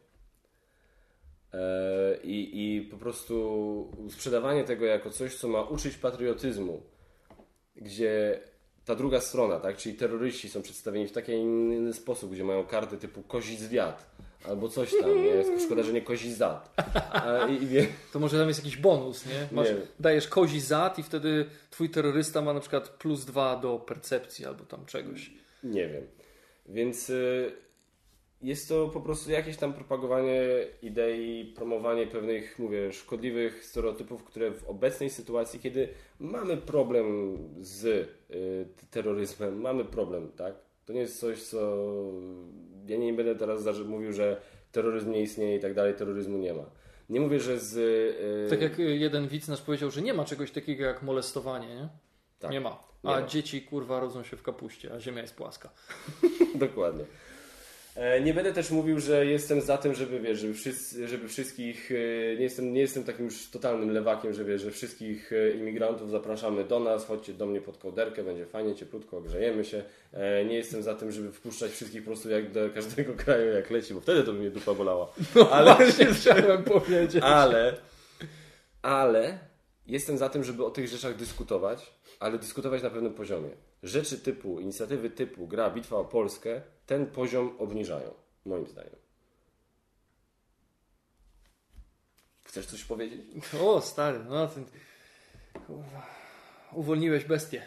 [1.53, 6.82] E, I, I po prostu sprzedawanie tego jako coś, co ma uczyć patriotyzmu,
[7.76, 8.41] gdzie
[8.86, 9.77] ta druga strona, tak?
[9.77, 14.15] Czyli terroryści są przedstawieni w taki inny sposób, gdzie mają karty typu kozi zwiat
[14.47, 15.59] albo coś tam, nie?
[15.65, 16.75] Szkoda, że nie kozi zad.
[17.61, 17.88] I.
[18.13, 19.47] To może tam jest jakiś bonus, nie?
[19.51, 19.75] Masz, nie.
[19.99, 24.63] Dajesz kozi zad i wtedy twój terrorysta ma na przykład plus dwa do percepcji albo
[24.63, 25.31] tam czegoś.
[25.63, 26.03] Nie wiem.
[26.69, 27.51] Więc y,
[28.41, 30.41] jest to po prostu jakieś tam propagowanie
[30.81, 38.67] idei, promowanie pewnych, mówię, szkodliwych stereotypów, które w obecnej sytuacji, kiedy mamy problem z y,
[38.91, 40.55] terroryzmem, mamy problem, tak?
[40.86, 41.88] To nie jest coś, co.
[42.88, 46.65] Ja nie będę teraz mówił, że terroryzm nie istnieje i tak dalej, terroryzmu nie ma.
[47.09, 47.77] Nie mówię, że z.
[47.77, 48.49] Y...
[48.49, 51.89] Tak jak jeden widz nasz powiedział, że nie ma czegoś takiego jak molestowanie, nie?
[52.39, 52.51] Tak.
[52.51, 52.83] Nie ma.
[53.03, 55.69] A nie dzieci kurwa rodzą się w kapuście, a ziemia jest płaska.
[56.55, 57.05] Dokładnie.
[57.96, 61.91] E, nie będę też mówił, że jestem za tym, żeby wiesz, żeby, wszyscy, żeby wszystkich,
[61.91, 61.96] e,
[62.36, 66.64] nie jestem, nie jestem takim już totalnym lewakiem, że wiesz, że wszystkich e, imigrantów zapraszamy
[66.64, 69.84] do nas, chodźcie do mnie pod kołderkę, będzie fajnie, cieplutko, grzejemy się.
[70.48, 73.93] Nie jestem za tym, żeby wpuszczać wszystkich po prostu jak do każdego kraju jak leci,
[73.93, 75.14] bo wtedy to by mnie dupa bolała.
[75.36, 77.24] No ale właśnie chciałem powiedzieć.
[77.24, 77.78] Ale,
[78.82, 79.39] ale
[79.88, 83.50] jestem za tym, żeby o tych rzeczach dyskutować, ale dyskutować na pewnym poziomie.
[83.86, 88.13] Rzeczy typu, inicjatywy typu gra Bitwa o Polskę ten poziom obniżają,
[88.45, 88.95] moim zdaniem.
[92.43, 93.21] Chcesz coś powiedzieć?
[93.61, 94.65] O, stary, no ten...
[96.73, 97.61] Uwolniłeś bestię.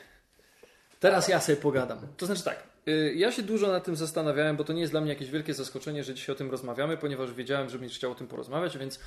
[1.00, 1.98] Teraz ja sobie pogadam.
[2.16, 5.00] To znaczy tak, y, ja się dużo nad tym zastanawiałem, bo to nie jest dla
[5.00, 8.14] mnie jakieś wielkie zaskoczenie, że dzisiaj o tym rozmawiamy, ponieważ wiedziałem, że będziesz chciał o
[8.14, 9.00] tym porozmawiać, więc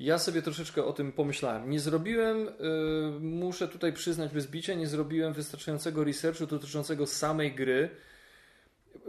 [0.00, 1.70] ja sobie troszeczkę o tym pomyślałem.
[1.70, 2.52] Nie zrobiłem, y,
[3.20, 7.90] muszę tutaj przyznać bez bicia, nie zrobiłem wystarczającego researchu dotyczącego samej gry.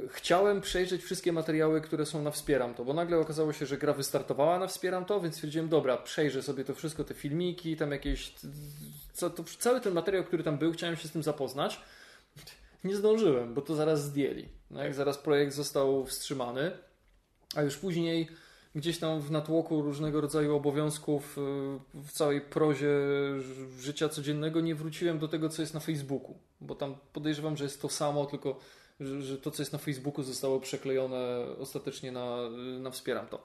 [0.10, 3.94] Chciałem przejrzeć wszystkie materiały, które są na Wspieram to, bo nagle okazało się, że gra
[3.94, 8.34] wystartowała na Wspieram to, więc stwierdziłem, dobra, przejrzę sobie to wszystko, te filmiki, tam jakieś.
[9.14, 11.80] Co, to, cały ten materiał, który tam był, chciałem się z tym zapoznać.
[12.84, 14.48] Nie zdążyłem, bo to zaraz zdjęli.
[14.72, 16.72] No jak zaraz projekt został wstrzymany,
[17.56, 18.30] a już później
[18.76, 21.42] gdzieś tam w natłoku różnego rodzaju obowiązków y,
[21.94, 22.90] w całej prozie
[23.80, 27.82] życia codziennego nie wróciłem do tego, co jest na Facebooku, bo tam podejrzewam, że jest
[27.82, 28.60] to samo, tylko
[29.00, 32.38] że, to, co jest na Facebooku zostało przeklejone ostatecznie na,
[32.80, 33.44] na Wspieram to.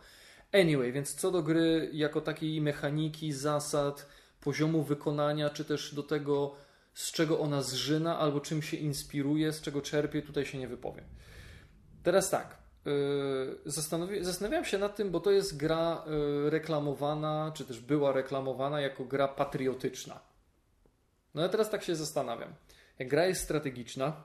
[0.53, 4.07] Anyway, więc co do gry jako takiej mechaniki, zasad,
[4.41, 6.55] poziomu wykonania, czy też do tego,
[6.95, 11.05] z czego ona zżyna, albo czym się inspiruje, z czego czerpie, tutaj się nie wypowiem.
[12.03, 17.80] Teraz tak, Yy, zastanawiałem się nad tym, bo to jest gra yy, reklamowana, czy też
[17.80, 20.20] była reklamowana jako gra patriotyczna.
[21.35, 22.55] No ja teraz tak się zastanawiam.
[22.99, 24.24] Jak gra jest strategiczna,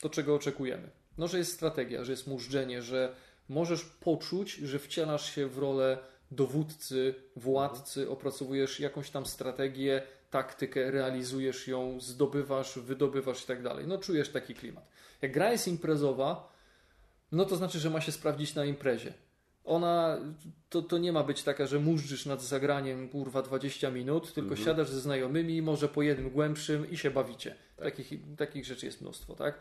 [0.00, 0.90] to czego oczekujemy?
[1.18, 3.14] No, że jest strategia, że jest mużdżenie, że
[3.48, 5.98] możesz poczuć, że wcielasz się w rolę
[6.30, 13.86] dowódcy, władcy, opracowujesz jakąś tam strategię, taktykę, realizujesz ją, zdobywasz, wydobywasz i tak dalej.
[13.86, 14.88] No czujesz taki klimat.
[15.22, 16.51] Jak gra jest imprezowa,
[17.32, 19.12] no to znaczy, że ma się sprawdzić na imprezie.
[19.64, 20.18] Ona,
[20.68, 24.66] to, to nie ma być taka, że mużdżysz nad zagraniem kurwa 20 minut, tylko mhm.
[24.66, 27.54] siadasz ze znajomymi, może po jednym głębszym i się bawicie.
[27.76, 27.84] Tak.
[27.84, 29.58] Takich, takich rzeczy jest mnóstwo, tak?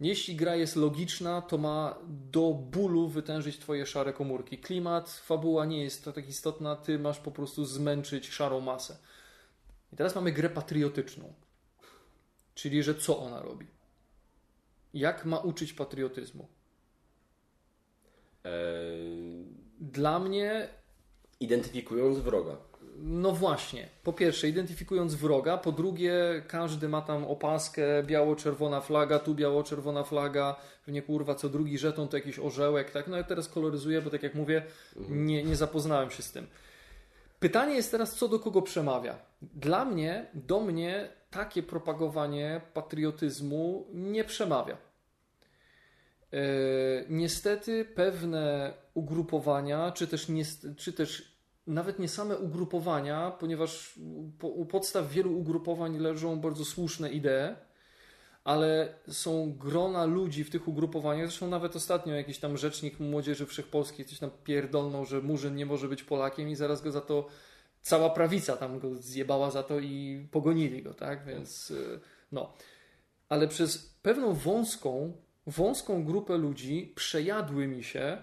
[0.00, 4.58] Jeśli gra jest logiczna, to ma do bólu wytężyć twoje szare komórki.
[4.58, 8.96] Klimat, fabuła nie jest to tak istotna, ty masz po prostu zmęczyć szarą masę.
[9.92, 11.34] I teraz mamy grę patriotyczną.
[12.54, 13.66] Czyli, że co ona robi?
[14.94, 16.48] Jak ma uczyć patriotyzmu?
[19.80, 20.68] Dla mnie.
[21.40, 22.56] Identyfikując wroga.
[22.98, 23.88] No właśnie.
[24.02, 25.58] Po pierwsze, identyfikując wroga.
[25.58, 30.56] Po drugie, każdy ma tam opaskę, biało-czerwona flaga, tu biało-czerwona flaga,
[30.88, 33.08] nie kurwa, co drugi żeton to jakiś orzełek, tak?
[33.08, 34.62] No ja teraz koloryzuję, bo tak jak mówię,
[34.96, 35.26] mhm.
[35.26, 36.46] nie, nie zapoznałem się z tym.
[37.40, 39.18] Pytanie jest teraz, co do kogo przemawia.
[39.42, 44.76] Dla mnie, do mnie takie propagowanie patriotyzmu nie przemawia.
[46.32, 46.38] E,
[47.08, 50.26] niestety pewne ugrupowania, czy też,
[50.76, 53.98] czy też nawet nie same ugrupowania, ponieważ
[54.42, 57.56] u podstaw wielu ugrupowań leżą bardzo słuszne idee,
[58.44, 61.26] ale są grona ludzi w tych ugrupowaniach.
[61.26, 65.88] Zresztą nawet ostatnio jakiś tam rzecznik młodzieży wszechpolskiej coś tam pierdolnął, że Murzyn nie może
[65.88, 67.28] być Polakiem i zaraz go za to
[67.82, 71.24] cała prawica tam go zjebała za to i pogonili go, tak?
[71.26, 72.00] Więc e,
[72.32, 72.52] no.
[73.28, 75.12] Ale przez pewną wąską
[75.46, 78.18] wąską grupę ludzi przejadły mi się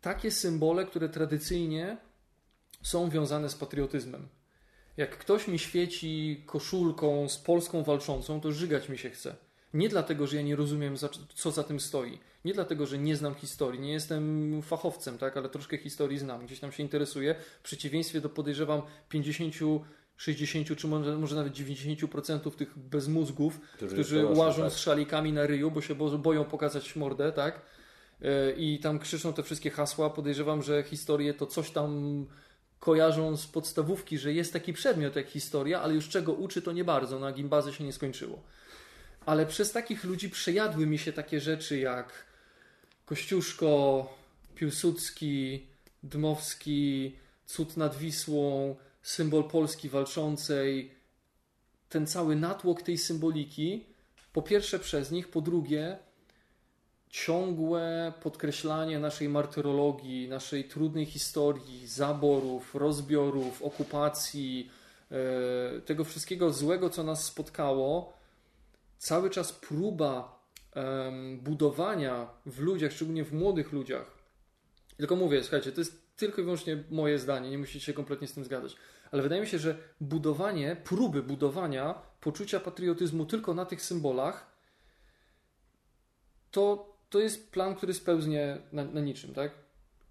[0.00, 1.96] takie symbole, które tradycyjnie
[2.82, 4.28] są wiązane z patriotyzmem.
[4.96, 9.36] Jak ktoś mi świeci koszulką z Polską walczącą, to żygać mi się chce.
[9.74, 10.96] Nie dlatego, że ja nie rozumiem,
[11.34, 12.18] co za tym stoi.
[12.44, 13.80] Nie dlatego, że nie znam historii.
[13.80, 16.46] Nie jestem fachowcem, tak, ale troszkę historii znam.
[16.46, 17.34] Gdzieś tam się interesuję.
[17.60, 19.54] W przeciwieństwie do podejrzewam 50
[20.16, 24.72] 60 czy może, nawet 90% tych bezmózgów, którzy, którzy łażą tak.
[24.72, 27.60] z szalikami na ryju, bo się boją pokazać mordę, tak?
[28.22, 30.10] E, I tam krzyczą te wszystkie hasła.
[30.10, 32.26] Podejrzewam, że historię to coś tam
[32.80, 36.84] kojarzą z podstawówki, że jest taki przedmiot jak historia, ale już czego uczy to nie
[36.84, 37.18] bardzo.
[37.18, 38.42] Na gimbazy się nie skończyło.
[39.26, 42.26] Ale przez takich ludzi przejadły mi się takie rzeczy jak
[43.06, 44.08] Kościuszko,
[44.54, 45.66] Piłsudski,
[46.02, 50.94] Dmowski, Cud nad Wisłą, symbol Polski walczącej,
[51.88, 53.86] ten cały natłok tej symboliki,
[54.32, 55.98] po pierwsze przez nich, po drugie
[57.08, 64.70] ciągłe podkreślanie naszej martyrologii, naszej trudnej historii, zaborów, rozbiorów, okupacji,
[65.10, 68.12] e, tego wszystkiego złego, co nas spotkało,
[68.98, 70.42] cały czas próba
[71.38, 74.18] budowania w ludziach, szczególnie w młodych ludziach.
[74.96, 78.32] Tylko mówię, słuchajcie, to jest tylko i wyłącznie moje zdanie, nie musicie się kompletnie z
[78.34, 78.76] tym zgadzać.
[79.10, 84.52] Ale wydaje mi się, że budowanie, próby budowania poczucia patriotyzmu tylko na tych symbolach,
[86.50, 89.52] to, to jest plan, który spełznie na, na niczym, tak?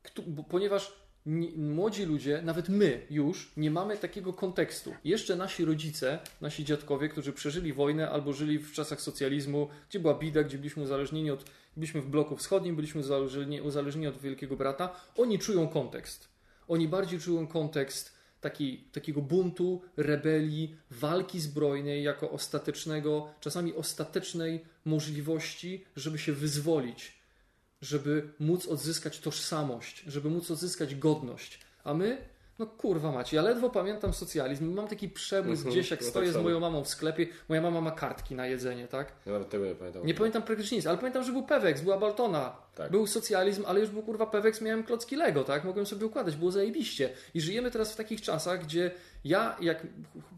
[0.04, 4.94] Kto, bo, ponieważ ni- młodzi ludzie, nawet my już, nie mamy takiego kontekstu.
[5.04, 10.14] Jeszcze nasi rodzice, nasi dziadkowie, którzy przeżyli wojnę albo żyli w czasach socjalizmu, gdzie była
[10.14, 11.46] bida, gdzie byliśmy uzależnieni od,
[11.78, 16.30] byliśmy w bloku wschodnim, byliśmy uzależnieni, uzależnieni od Wielkiego Brata, oni czują kontekst.
[16.68, 25.86] Oni bardziej czują kontekst taki, takiego buntu, rebelii, walki zbrojnej jako ostatecznego, czasami ostatecznej możliwości,
[25.96, 27.22] żeby się wyzwolić,
[27.82, 31.60] żeby móc odzyskać tożsamość, żeby móc odzyskać godność.
[31.84, 32.18] A my,
[32.62, 34.74] no kurwa macie, ja ledwo pamiętam socjalizm.
[34.74, 36.44] Mam taki przebłysk Mhm, gdzieś, jak no tak stoję z samo.
[36.44, 39.14] moją mamą w sklepie, moja mama ma kartki na jedzenie, tak?
[39.26, 40.06] Ja nawet tego nie pamiętam.
[40.06, 42.92] Nie pamiętam praktycznie nic, ale pamiętam, że był Pewex, była Baltona, Tak.
[42.92, 45.64] był socjalizm, ale już był kurwa Pewex, miałem klocki Lego, tak?
[45.64, 47.10] Mogłem sobie układać, było zajebiście.
[47.34, 48.92] I żyjemy teraz w takich czasach, gdzie
[49.26, 49.88] ja, jak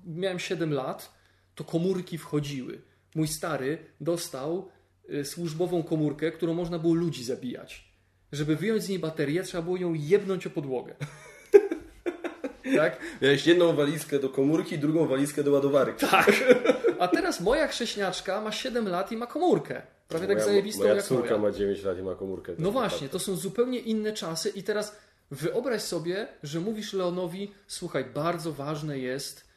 [0.05, 1.13] miałem 7 lat,
[1.55, 2.81] to komórki wchodziły.
[3.15, 4.69] Mój stary dostał
[5.13, 7.93] y, służbową komórkę, którą można było ludzi zabijać.
[8.31, 10.95] Żeby wyjąć z niej baterię, trzeba było ją jebnąć o podłogę.
[12.77, 12.99] Tak?
[13.21, 16.07] Miałeś jedną walizkę do komórki, drugą walizkę do ładowarki.
[16.07, 16.31] Tak.
[16.99, 19.81] A teraz moja chrześniaczka ma 7 lat i ma komórkę.
[20.07, 21.51] Prawie tak moja, zajebistą moja jak córka moja.
[21.51, 22.55] ma 9 lat i ma komórkę.
[22.59, 24.99] No właśnie, to są zupełnie inne czasy i teraz
[25.31, 29.47] wyobraź sobie, że mówisz Leonowi, słuchaj, bardzo ważne jest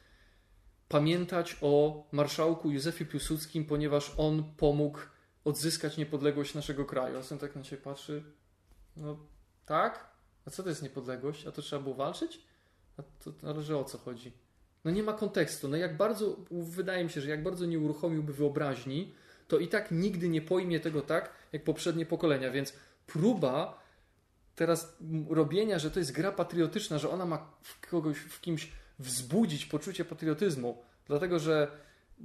[0.89, 4.99] pamiętać o marszałku Józefie Piłsudskim, ponieważ on pomógł
[5.45, 7.17] odzyskać niepodległość naszego kraju.
[7.17, 8.23] A sen tak na ciebie patrzy,
[8.97, 9.17] no
[9.65, 10.07] tak?
[10.45, 11.47] A co to jest niepodległość?
[11.47, 12.46] A to trzeba było walczyć?
[12.97, 14.31] A to, ale że o co chodzi?
[14.85, 15.67] No nie ma kontekstu.
[15.67, 19.13] No jak bardzo, wydaje mi się, że jak bardzo nie uruchomiłby wyobraźni,
[19.47, 22.51] to i tak nigdy nie pojmie tego tak, jak poprzednie pokolenia.
[22.51, 22.73] Więc
[23.07, 23.79] próba
[24.55, 24.97] teraz
[25.29, 30.05] robienia, że to jest gra patriotyczna, że ona ma w kogoś, w kimś wzbudzić poczucie
[30.05, 31.71] patriotyzmu, dlatego że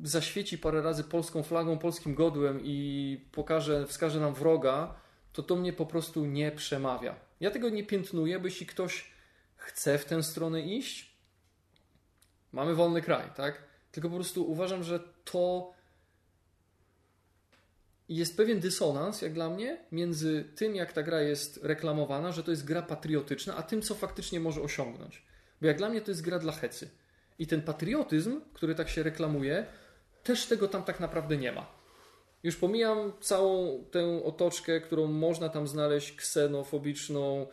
[0.02, 4.94] zaświeci parę razy polską flagą, polskim godłem i pokaże, wskaże nam wroga,
[5.32, 7.14] to to mnie po prostu nie przemawia.
[7.40, 9.11] Ja tego nie piętnuję, bo jeśli ktoś
[9.62, 11.16] chce w tę stronę iść,
[12.52, 13.62] mamy wolny kraj, tak?
[13.92, 15.72] Tylko po prostu uważam, że to
[18.08, 22.50] jest pewien dysonans, jak dla mnie, między tym, jak ta gra jest reklamowana, że to
[22.50, 25.22] jest gra patriotyczna, a tym, co faktycznie może osiągnąć.
[25.60, 26.90] Bo jak dla mnie to jest gra dla hecy.
[27.38, 29.66] I ten patriotyzm, który tak się reklamuje,
[30.22, 31.66] też tego tam tak naprawdę nie ma.
[32.42, 37.46] Już pomijam całą tę otoczkę, którą można tam znaleźć ksenofobiczną,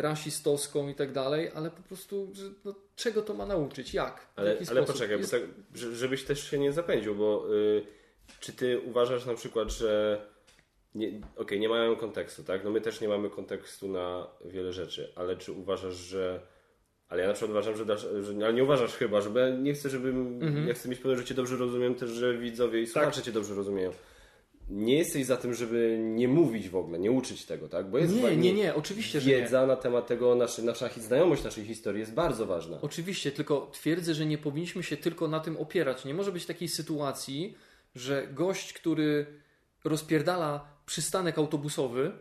[0.00, 3.94] rasistowską i tak dalej, ale po prostu, że, no, czego to ma nauczyć?
[3.94, 4.26] Jak?
[4.36, 5.42] Ale, ale poczekaj, Jest- tak,
[5.74, 7.82] że- żebyś też się nie zapędził, bo y,
[8.40, 10.20] czy ty uważasz na przykład, że
[10.94, 12.64] nie, okej, nie mają kontekstu, tak?
[12.64, 16.40] No my też nie mamy kontekstu na wiele rzeczy, ale czy uważasz, że
[17.08, 19.50] ale ja na przykład uważam, że, dasz, że ale nie uważasz chyba, że bo ja
[19.50, 20.68] nie chcę, żebym, Mhm.
[20.68, 22.92] ja chcę mieć pewność, że cię dobrze rozumiem, też, że widzowie i Tak.
[22.92, 23.92] słuchacze cię dobrze rozumieją.
[24.70, 27.90] Nie jesteś za tym, żeby nie mówić w ogóle, nie uczyć tego, tak?
[27.90, 29.36] Bo jest Nie, nie, nie, oczywiście, że nie.
[29.36, 32.78] wiedza na temat tego, nasza hi- znajomość naszej historii jest bardzo ważna.
[32.82, 36.04] Oczywiście, tylko twierdzę, że nie powinniśmy się tylko na tym opierać.
[36.04, 37.56] Nie może być takiej sytuacji,
[37.94, 39.26] że gość, który
[39.84, 42.12] rozpierdala przystanek autobusowy,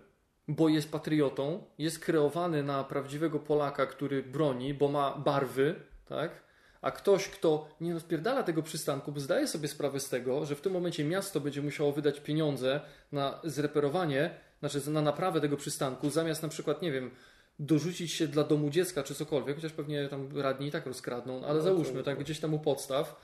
[0.48, 5.76] bo jest patriotą, jest kreowany na prawdziwego Polaka, który broni, bo ma barwy,
[6.06, 6.47] tak?
[6.82, 10.62] A ktoś, kto nie rozpierdala tego przystanku, bo zdaje sobie sprawę z tego, że w
[10.62, 16.44] tym momencie miasto będzie musiało wydać pieniądze na zreperowanie, znaczy na naprawę tego przystanku, zamiast
[16.44, 17.12] na przykład, nie wiem,
[17.60, 21.58] dorzucić się dla domu dziecka czy cokolwiek, chociaż pewnie tam radni i tak rozkradną, ale
[21.58, 23.22] No, załóżmy, tak, gdzieś tam u podstaw.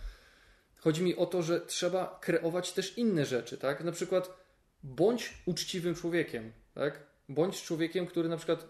[0.75, 3.83] Chodzi mi o to, że trzeba kreować też inne rzeczy, tak?
[3.83, 4.37] Na przykład
[4.83, 6.99] bądź uczciwym człowiekiem, tak?
[7.29, 8.65] Bądź człowiekiem, który na przykład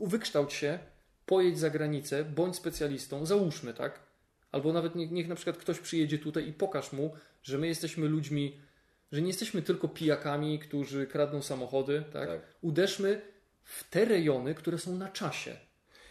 [0.00, 0.78] wykształć się,
[1.26, 4.11] pojedź za granicę, bądź specjalistą, załóżmy, tak?
[4.52, 8.08] Albo nawet niech, niech na przykład ktoś przyjedzie tutaj i pokaż mu, że my jesteśmy
[8.08, 8.60] ludźmi,
[9.12, 12.28] że nie jesteśmy tylko pijakami, którzy kradną samochody, tak?
[12.28, 12.40] Tak.
[12.60, 13.20] Uderzmy
[13.64, 15.56] w te rejony, które są na czasie.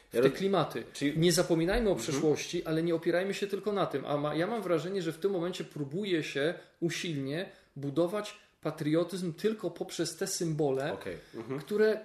[0.10, 0.84] W Ja te roz- klimaty.
[0.94, 4.06] Czyli- Nie zapominajmy o przeszłości, ale nie opierajmy się tylko na tym.
[4.06, 9.72] A ma, ja mam wrażenie, że w tym momencie próbuje się usilnie budować patriotyzm tylko
[9.72, 11.18] poprzez te symbole, Okej.
[11.36, 11.60] Mhm.
[11.60, 12.00] które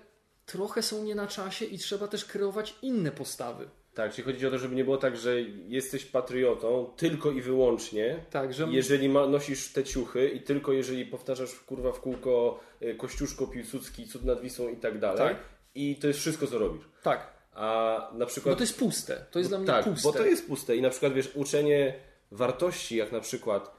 [0.47, 3.69] trochę są nie na czasie i trzeba też kreować inne postawy.
[3.97, 8.25] Tak, czyli chodzi o to, żeby nie było tak, że jesteś patriotą tylko i wyłącznie,
[8.31, 12.95] Tak, że jeżeli ma, nosisz te ciuchy i tylko jeżeli powtarzasz kurwa w kółko y,
[12.95, 15.19] Kościuszko, Piłsudski, Cud nad Wisłą i tak dalej.
[15.19, 15.37] Tak.
[15.75, 16.85] I to jest wszystko, co robisz.
[17.03, 18.55] tak, A na przykład...
[18.55, 19.27] bo to jest puste.
[19.31, 20.09] To jest dla mnie tak, puste.
[20.09, 21.95] bo to jest puste i na przykład wiesz, uczenie
[22.31, 23.71] wartości, jak na przykład,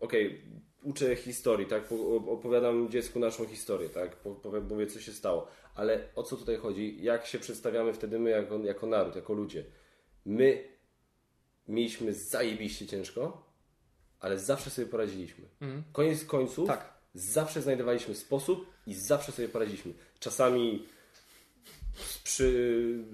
[0.00, 0.42] okej,
[0.82, 1.82] uczę historii, tak?
[2.28, 4.16] Opowiadam dziecku naszą historię, tak?
[4.70, 5.48] Mówię, co się stało.
[5.76, 7.02] Ale o co tutaj chodzi?
[7.02, 9.64] Jak się przedstawiamy wtedy my jako, jako naród, jako ludzie?
[10.24, 10.68] My
[11.68, 13.46] mieliśmy zajebiście ciężko,
[14.20, 15.48] ale zawsze sobie poradziliśmy.
[15.60, 15.82] Mhm.
[15.92, 16.92] Koniec końców, tak.
[17.14, 19.92] zawsze znajdowaliśmy sposób i zawsze sobie poradziliśmy.
[20.18, 20.86] Czasami
[22.24, 23.04] przy,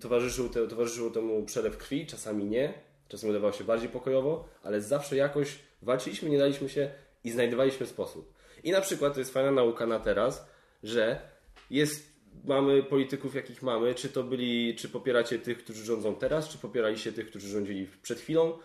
[0.00, 2.74] towarzyszył, te, towarzyszył temu przelew krwi, czasami nie.
[3.08, 6.90] Czasami udawało się bardziej pokojowo, ale zawsze jakoś walczyliśmy, nie daliśmy się
[7.24, 8.34] i znajdowaliśmy sposób.
[8.64, 10.46] I na przykład to jest fajna nauka na teraz,
[10.82, 11.30] że
[11.70, 12.12] jest,
[12.44, 17.12] mamy polityków jakich mamy, czy to byli, czy popieracie tych, którzy rządzą teraz, czy popieraliście
[17.12, 18.58] tych, którzy rządzili przed chwilą.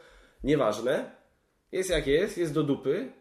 [0.44, 1.12] Nieważne.
[1.72, 3.12] Jest jak jest, jest do dupy,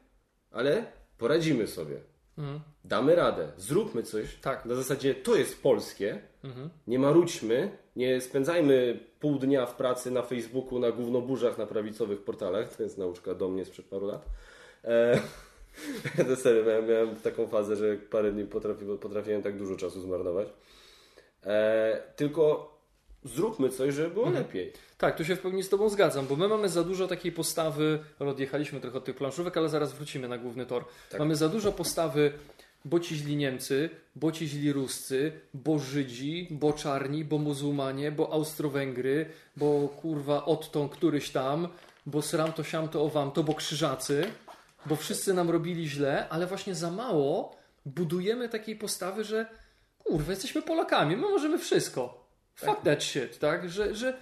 [0.50, 0.86] ale
[1.18, 2.00] poradzimy sobie.
[2.38, 2.60] Mhm.
[2.84, 4.64] Damy radę, zróbmy coś tak.
[4.64, 6.70] na zasadzie to jest polskie, mhm.
[6.86, 12.76] nie marudźmy, nie spędzajmy pół dnia w pracy na Facebooku, na gównoburzach, na prawicowych portalach,
[12.76, 14.26] to jest nauczka do mnie sprzed paru lat.
[14.84, 15.20] E,
[16.28, 20.48] to serio, miałem, miałem, taką fazę, że parę dni potrafi, potrafiłem tak dużo czasu zmarnować.
[21.46, 22.74] E, tylko
[23.24, 24.44] zróbmy coś, żeby było mhm.
[24.44, 24.72] lepiej.
[24.98, 27.98] Tak, tu się w pełni z Tobą zgadzam, bo my mamy za dużo takiej postawy,
[28.18, 30.84] odjechaliśmy trochę od tych planszówek, ale zaraz wrócimy na główny tor.
[31.10, 31.20] Tak.
[31.20, 32.32] Mamy za dużo postawy,
[32.84, 38.32] bo ci źli Niemcy, bo ci źli Ruscy, bo Żydzi, bo czarni, bo muzułmanie, bo
[38.32, 41.68] Austro-Węgry, bo kurwa odtąd któryś tam,
[42.06, 44.26] bo sram to siam to owam to, bo krzyżacy,
[44.86, 47.56] bo wszyscy nam robili źle, ale właśnie za mało
[47.86, 49.46] budujemy takiej postawy, że
[49.98, 52.28] kurwa, jesteśmy Polakami, my możemy wszystko.
[52.54, 52.82] Fuck tak.
[52.82, 53.70] that shit, tak?
[53.70, 54.16] Że, że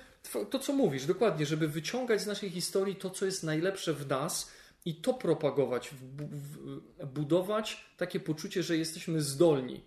[0.50, 4.50] to, co mówisz, dokładnie, żeby wyciągać z naszej historii to, co jest najlepsze w nas
[4.84, 9.84] i to propagować, w, w, budować takie poczucie, że jesteśmy zdolni,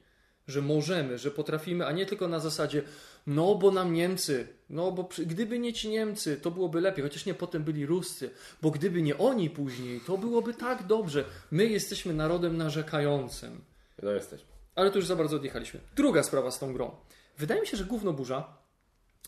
[0.47, 2.84] że możemy, że potrafimy, a nie tylko na zasadzie,
[3.28, 7.34] no bo nam Niemcy, no bo gdyby nie ci Niemcy, to byłoby lepiej, chociaż nie
[7.34, 8.30] potem byli Ruscy,
[8.61, 11.26] bo gdyby nie oni później, to byłoby tak dobrze.
[11.51, 13.61] My jesteśmy narodem narzekającym.
[14.03, 14.47] No jesteśmy.
[14.76, 15.80] Ale to już za bardzo odjechaliśmy.
[15.95, 16.95] Druga sprawa z tą grą.
[17.38, 18.57] Wydaje mi się, że główno burza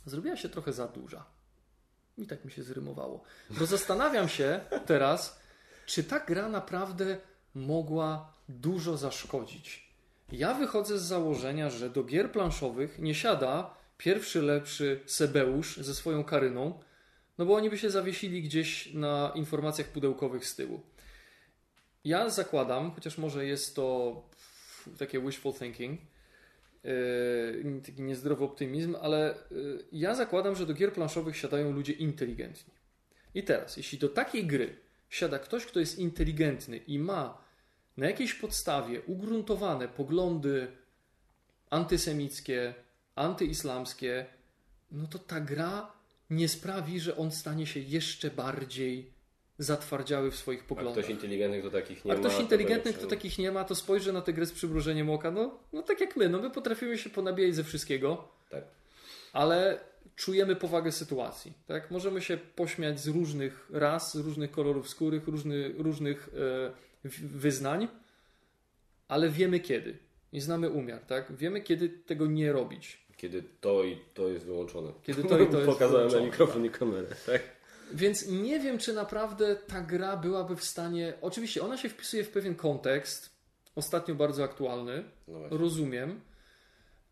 [0.05, 1.25] zrobiła się trochę za duża.
[2.17, 3.23] I tak mi się zrymowało.
[3.49, 5.39] Bo zastanawiam się teraz,
[5.85, 7.17] czy ta gra naprawdę
[7.55, 9.87] mogła dużo zaszkodzić.
[10.31, 16.23] Ja wychodzę z założenia, że do gier planszowych nie siada pierwszy lepszy Sebeusz ze swoją
[16.23, 16.79] karyną,
[17.37, 20.81] no bo oni by się zawiesili gdzieś na informacjach pudełkowych z tyłu.
[22.03, 24.23] Ja zakładam, chociaż może jest to
[24.97, 26.01] takie wishful thinking,
[26.83, 32.73] Yy, taki niezdrowy optymizm, ale yy, ja zakładam, że do gier planszowych siadają ludzie inteligentni.
[33.35, 34.75] I teraz, jeśli do takiej gry
[35.09, 37.41] siada ktoś, kto jest inteligentny i ma
[37.97, 40.67] na jakiejś podstawie ugruntowane poglądy
[41.69, 42.73] antysemickie,
[43.17, 44.25] antyislamskie,
[44.91, 45.91] no to ta gra
[46.29, 49.11] nie sprawi, że on stanie się jeszcze bardziej
[49.59, 50.97] zatwardziały w swoich poglądach.
[50.97, 52.17] A ktoś inteligentny, kto takich nie ma.
[52.17, 55.31] A ktoś inteligentny, kto takich nie ma, to spojrzy na tę grę z przymrużeniem oka.
[55.31, 58.27] No, no tak jak my, no my potrafimy się ponabijać ze wszystkiego.
[58.49, 58.63] Tak.
[59.33, 59.79] Ale
[60.15, 61.53] czujemy powagę sytuacji.
[61.67, 61.91] Tak?
[61.91, 67.87] Możemy się pośmiać z różnych ras, z różnych kolorów skórych, różny, różnych e, wyznań,
[69.07, 69.97] ale wiemy kiedy.
[70.31, 71.35] I znamy umiar, tak?
[71.35, 73.06] Wiemy, kiedy tego nie robić.
[73.17, 74.91] Kiedy to i to jest wyłączone.
[75.03, 77.41] Kiedy to i to jest Pokazałem na mikrofon i kamerę, tak?
[77.93, 81.13] Więc nie wiem, czy naprawdę ta gra byłaby w stanie.
[81.21, 83.29] Oczywiście ona się wpisuje w pewien kontekst,
[83.75, 86.21] ostatnio bardzo aktualny, no rozumiem,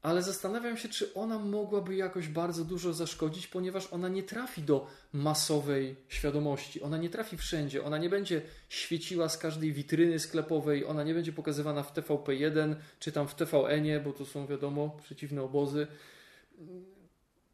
[0.06, 4.88] ale zastanawiam się, czy ona mogłaby jakoś bardzo dużo zaszkodzić, ponieważ ona nie trafi do
[5.14, 6.82] masowej świadomości.
[6.82, 7.84] Ona nie trafi wszędzie.
[7.84, 13.12] Ona nie będzie świeciła z każdej witryny sklepowej, ona nie będzie pokazywana w TVP1 czy
[13.12, 15.88] tam w TVN-ie, bo to są wiadomo przeciwne obozy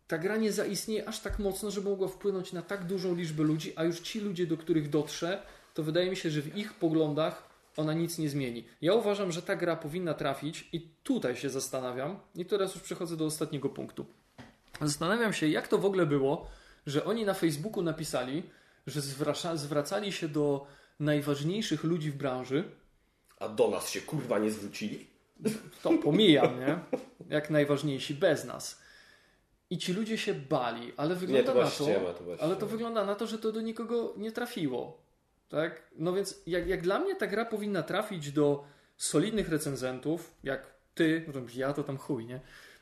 [0.07, 3.73] ta gra nie zaistnieje aż tak mocno, żeby mogła wpłynąć na tak dużą liczbę ludzi,
[3.75, 5.43] a już ci ludzie, do których dotrze,
[5.73, 8.65] to wydaje mi się, że w ich poglądach ona nic nie zmieni.
[8.81, 13.17] Ja uważam, że ta gra powinna trafić i tutaj się zastanawiam, i teraz już przechodzę
[13.17, 14.05] do ostatniego punktu.
[14.81, 16.47] Zastanawiam się, jak to w ogóle było,
[16.85, 18.43] że oni na Facebooku napisali,
[18.87, 20.67] że zwraca, zwracali się do
[20.99, 22.63] najważniejszych ludzi w branży.
[23.39, 25.07] A do nas się kurwa nie zwrócili?
[25.81, 26.79] To pomijam, nie?
[27.29, 28.81] Jak najważniejsi bez nas.
[29.69, 32.65] I ci ludzie się bali, ale wygląda nie, to na to, ściema, to ale to
[32.65, 35.01] wygląda na to, że to do nikogo nie trafiło.
[35.51, 35.81] Tak?
[35.95, 38.63] No więc jak, jak dla mnie ta gra powinna trafić do
[38.97, 42.39] solidnych recenzentów, jak ty, no ja to tam chuj, nie?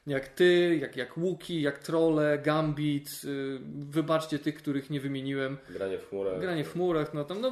[0.08, 5.58] Jak ty, jak, jak Łuki, jak Trolle, Gambit, yy, wybaczcie tych, których nie wymieniłem.
[5.70, 6.40] Granie w chmurach.
[6.40, 7.52] Granie w chmurach, no tam, no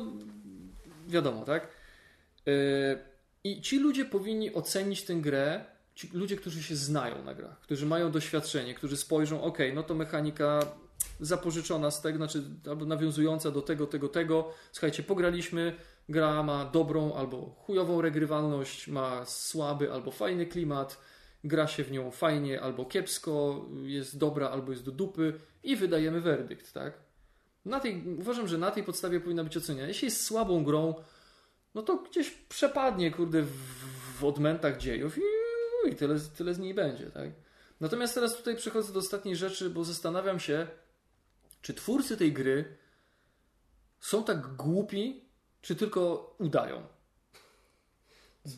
[1.08, 1.68] wiadomo, tak?
[2.46, 2.54] Yy,
[3.44, 5.66] I ci ludzie powinni ocenić tę grę
[5.96, 9.96] ci ludzie, którzy się znają na grach, którzy mają doświadczenie, którzy spojrzą, ok, no to
[9.96, 10.60] mechanika
[11.20, 12.44] zapożyczona z tego, znaczy
[12.86, 14.50] nawiązująca do tego, tego, tego.
[14.72, 15.76] Słuchajcie, pograliśmy,
[16.10, 20.98] gra ma dobrą albo chujową regrywalność, ma słaby albo fajny klimat,
[21.44, 25.34] gra się w nią fajnie albo kiepsko, jest dobra albo jest do dupy
[25.64, 26.94] i wydajemy werdykt, tak?
[27.66, 29.88] Na tej, uważam, że na tej podstawie powinna być oceniana.
[29.88, 30.96] Jeśli jest słabą grą,
[31.76, 33.52] no to gdzieś przepadnie, kurde, w,
[34.20, 35.22] w odmętach dziejów i,
[35.92, 37.30] i tyle, tyle z niej będzie, tak?
[37.80, 40.68] Natomiast teraz tutaj przechodzę do ostatniej rzeczy, bo zastanawiam się,
[41.68, 42.78] czy twórcy tej gry
[44.00, 45.22] są tak głupi,
[45.62, 46.84] czy tylko udają.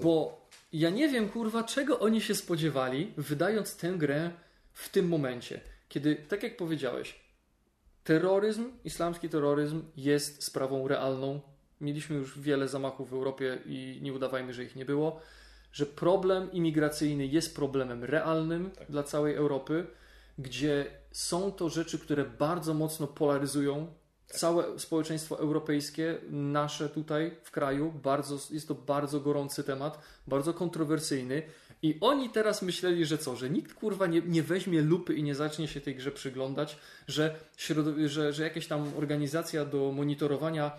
[0.03, 0.41] Bo
[0.73, 4.31] ja nie wiem, kurwa, czego oni się spodziewali, wydając tę grę
[4.73, 5.61] w tym momencie.
[5.87, 7.19] Kiedy, tak jak powiedziałeś,
[8.03, 11.41] terroryzm, islamski terroryzm jest sprawą realną.
[11.81, 15.21] Mieliśmy już wiele zamachów w Europie i nie udawajmy, że ich nie było.
[15.71, 18.91] Że problem imigracyjny jest problemem realnym tak.
[18.91, 19.87] dla całej Europy,
[20.39, 23.87] gdzie są to rzeczy, które bardzo mocno polaryzują
[24.27, 31.43] całe społeczeństwo europejskie, nasze tutaj w kraju, bardzo, jest to bardzo gorący temat, bardzo kontrowersyjny.
[31.81, 35.35] I oni teraz myśleli, że co, że nikt kurwa nie, nie weźmie lupy i nie
[35.35, 36.77] zacznie się tej grze przyglądać,
[37.07, 37.35] że,
[38.05, 40.71] że, że jakaś tam organizacja do monitorowania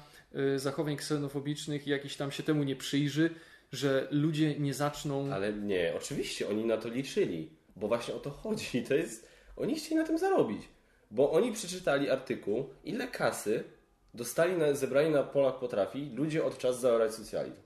[0.54, 3.30] y, zachowań ksenofobicznych jakiś tam się temu nie przyjrzy,
[3.72, 5.32] że ludzie nie zaczną.
[5.32, 8.82] Ale nie, oczywiście oni na to liczyli, bo właśnie o to chodzi.
[8.88, 9.29] To jest.
[9.60, 10.68] Oni chcieli na tym zarobić.
[11.10, 13.64] Bo oni przeczytali artykuł, ile kasy
[14.14, 17.62] dostali na, zebrani na Polak potrafi ludzie od czas zaorać socjalizm.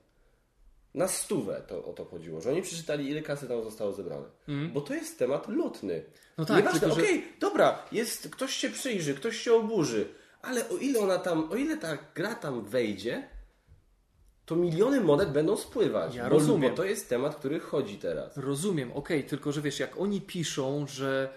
[0.93, 4.25] Na stówę to, o to chodziło, że oni przeczytali, ile kasy tam zostało zebrane.
[4.47, 4.73] Mm.
[4.73, 6.03] Bo to jest temat lotny.
[6.37, 10.07] No tak, Nieważne, okej, okay, dobra, jest, ktoś się przyjrzy, ktoś się oburzy,
[10.41, 13.27] ale o ile ona tam, o ile ta gra tam wejdzie,
[14.45, 16.15] to miliony monet będą spływać.
[16.15, 16.71] Ja bo, rozumiem.
[16.71, 18.37] Bo to jest temat, który chodzi teraz.
[18.37, 21.29] Rozumiem, okej, okay, tylko że wiesz, jak oni piszą, że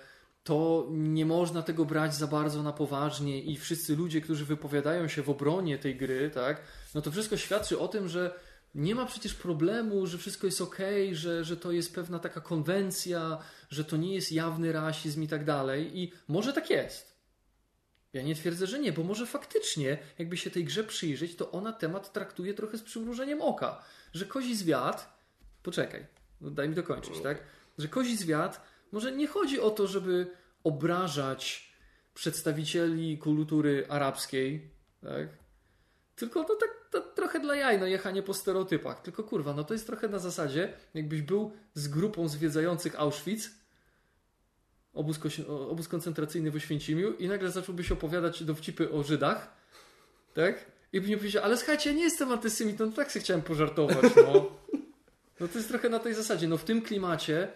[0.49, 5.23] to nie można tego brać za bardzo na poważnie i wszyscy ludzie, którzy wypowiadają się
[5.23, 6.63] w obronie tej gry, tak,
[6.95, 8.35] no to wszystko świadczy o tym, że
[8.75, 10.77] nie ma przecież problemu, że wszystko jest ok,
[11.13, 13.39] że, że to jest pewna taka konwencja,
[13.71, 15.99] że to nie jest jawny rasizm i tak dalej.
[15.99, 17.19] I może tak jest.
[18.13, 21.73] Ja nie twierdzę, że nie, bo może faktycznie, jakby się tej grze przyjrzeć, to ona
[21.73, 23.83] temat traktuje trochę z przymrużeniem oka.
[24.13, 25.19] Że kozi zwiat.
[25.63, 26.07] Poczekaj,
[26.41, 27.43] no daj mi dokończyć, tak?
[27.79, 30.27] Że kozi zwiat może nie chodzi o to, żeby
[30.65, 31.73] obrażać
[32.15, 34.71] przedstawicieli kultury arabskiej,
[35.03, 35.29] tak?
[36.17, 39.03] Tylko to tak to trochę dla jaj, no jechanie po stereotypach.
[39.03, 43.51] Tylko kurwa, no to jest trochę na zasadzie, jakbyś był z grupą zwiedzających Auschwitz,
[44.95, 45.21] obóz,
[45.69, 49.57] obóz koncentracyjny w Oświęcimiu i nagle zacząłbyś opowiadać dowcipy o Żydach,
[50.35, 50.65] tak?
[50.93, 54.17] I by nie powiedział, ale słuchajcie, ja nie jestem antysemitą, no tak sobie chciałem pożartować,
[54.17, 54.33] no.
[55.41, 56.49] No to jest trochę na tej zasadzie.
[56.49, 57.49] No w tym klimacie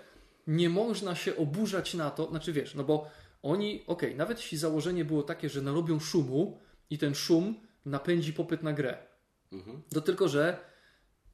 [0.46, 3.10] nie można się oburzać na to, znaczy wiesz, no bo
[3.42, 6.58] oni, okej, okay, nawet jeśli założenie było takie, że narobią szumu
[6.90, 7.54] i ten szum
[7.86, 8.98] napędzi popyt na grę.
[9.52, 9.82] Mhm.
[9.94, 10.58] To tylko, że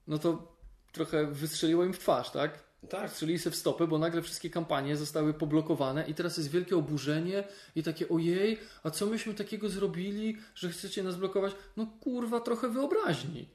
[0.06, 0.56] no to
[0.92, 2.68] trochę wystrzeliło im w twarz, tak?
[2.88, 3.10] Tak.
[3.10, 7.44] Strzelili się w stopy, bo nagle wszystkie kampanie zostały poblokowane i teraz jest wielkie oburzenie
[7.76, 11.52] i takie ojej, a co myśmy takiego zrobili, że chcecie nas blokować?
[11.76, 13.48] No kurwa, trochę wyobraźni.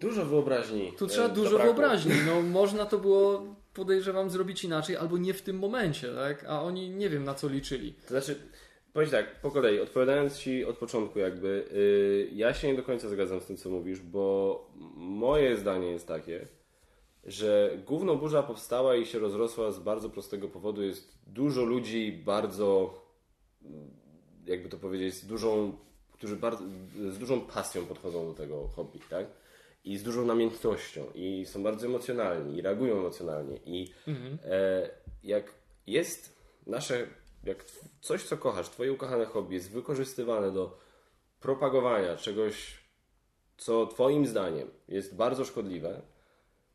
[0.00, 0.92] Dużo wyobraźni.
[0.98, 2.12] Tu trzeba e, dużo wyobraźni.
[2.26, 6.44] No można to było podejrzewam zrobić inaczej, albo nie w tym momencie, tak?
[6.44, 7.92] A oni nie wiem na co liczyli.
[7.92, 8.40] To znaczy,
[8.92, 11.68] powiedz tak, po kolei, odpowiadając Ci od początku jakby,
[12.30, 16.08] yy, ja się nie do końca zgadzam z tym, co mówisz, bo moje zdanie jest
[16.08, 16.48] takie,
[17.24, 20.82] że główną burza powstała i się rozrosła z bardzo prostego powodu.
[20.82, 22.94] Jest dużo ludzi bardzo,
[24.46, 25.72] jakby to powiedzieć, z dużą,
[26.12, 26.64] którzy bardzo,
[27.08, 29.26] z dużą pasją podchodzą do tego hobby, tak?
[29.84, 34.38] I z dużą namiętnością i są bardzo emocjonalni i reagują emocjonalnie i mhm.
[34.44, 34.90] e,
[35.24, 35.54] jak
[35.86, 37.06] jest nasze,
[37.44, 37.64] jak
[38.00, 40.78] coś co kochasz, twoje ukochane hobby jest wykorzystywane do
[41.40, 42.84] propagowania czegoś,
[43.56, 46.02] co twoim zdaniem jest bardzo szkodliwe,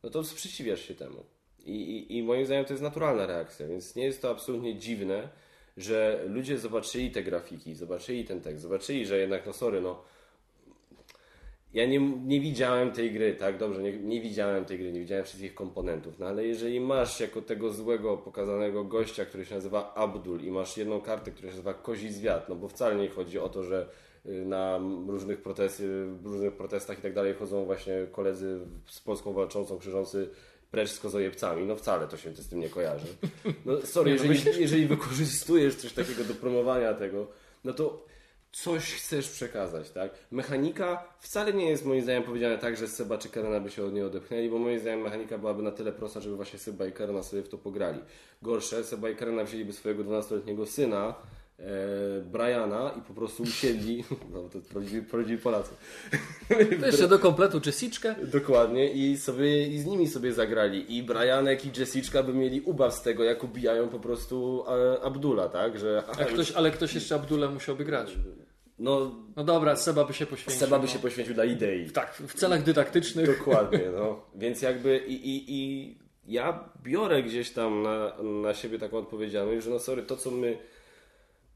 [0.03, 1.25] no to sprzeciwiasz się temu.
[1.59, 5.29] I, i, I moim zdaniem to jest naturalna reakcja, więc nie jest to absolutnie dziwne,
[5.77, 10.03] że ludzie zobaczyli te grafiki, zobaczyli ten tekst, zobaczyli, że jednak, no sorry, no
[11.73, 13.57] ja nie, nie widziałem tej gry, tak?
[13.57, 17.41] Dobrze, nie, nie widziałem tej gry, nie widziałem wszystkich komponentów, no ale jeżeli masz jako
[17.41, 21.73] tego złego pokazanego gościa, który się nazywa Abdul i masz jedną kartę, która się nazywa
[21.73, 23.89] Kozi Zwiat, no bo wcale nie chodzi o to, że
[24.25, 25.39] y, na różnych,
[26.23, 30.29] różnych protestach i tak dalej chodzą właśnie koledzy z Polską walczącą, krzyżący
[30.71, 31.65] precz z kozojebcami.
[31.65, 33.07] No wcale to się z tym nie kojarzy.
[33.65, 37.27] No sorry, no jeżeli, jeżeli wykorzystujesz coś takiego do promowania tego,
[37.63, 38.05] no to
[38.51, 40.11] coś chcesz przekazać, tak?
[40.31, 43.93] Mechanika wcale nie jest moim zdaniem powiedziane tak, że Seba czy Karena by się od
[43.93, 47.23] niej odepchnęli, bo moim zdaniem mechanika byłaby na tyle prosta, żeby właśnie Seba i Karena
[47.23, 47.99] sobie w to pograli.
[48.41, 51.15] Gorsze, Seba i Karena wzięliby swojego 12-letniego syna
[52.25, 54.03] Briana i po prostu usiedli,
[54.33, 55.71] no to prawdziwi, prawdziwi Polacy.
[56.79, 58.15] To jeszcze do kompletu Jessiczkę.
[58.23, 62.93] Dokładnie i sobie i z nimi sobie zagrali i Brianek i Jessiczka by mieli ubaw
[62.93, 65.79] z tego, jak ubijają po prostu e, Abdula, tak?
[65.79, 68.15] Że, A ktoś, ale ktoś jeszcze Abdullah musiałby grać.
[68.79, 70.59] no, No dobra, Seba by się poświęcił.
[70.59, 70.93] Seba by no.
[70.93, 71.91] się poświęcił dla idei.
[71.91, 73.37] Tak, w celach dydaktycznych.
[73.37, 74.21] Dokładnie, no.
[74.35, 75.97] Więc jakby i, i, i
[76.27, 80.57] ja biorę gdzieś tam na, na siebie taką odpowiedzialność, że no sorry, to co my,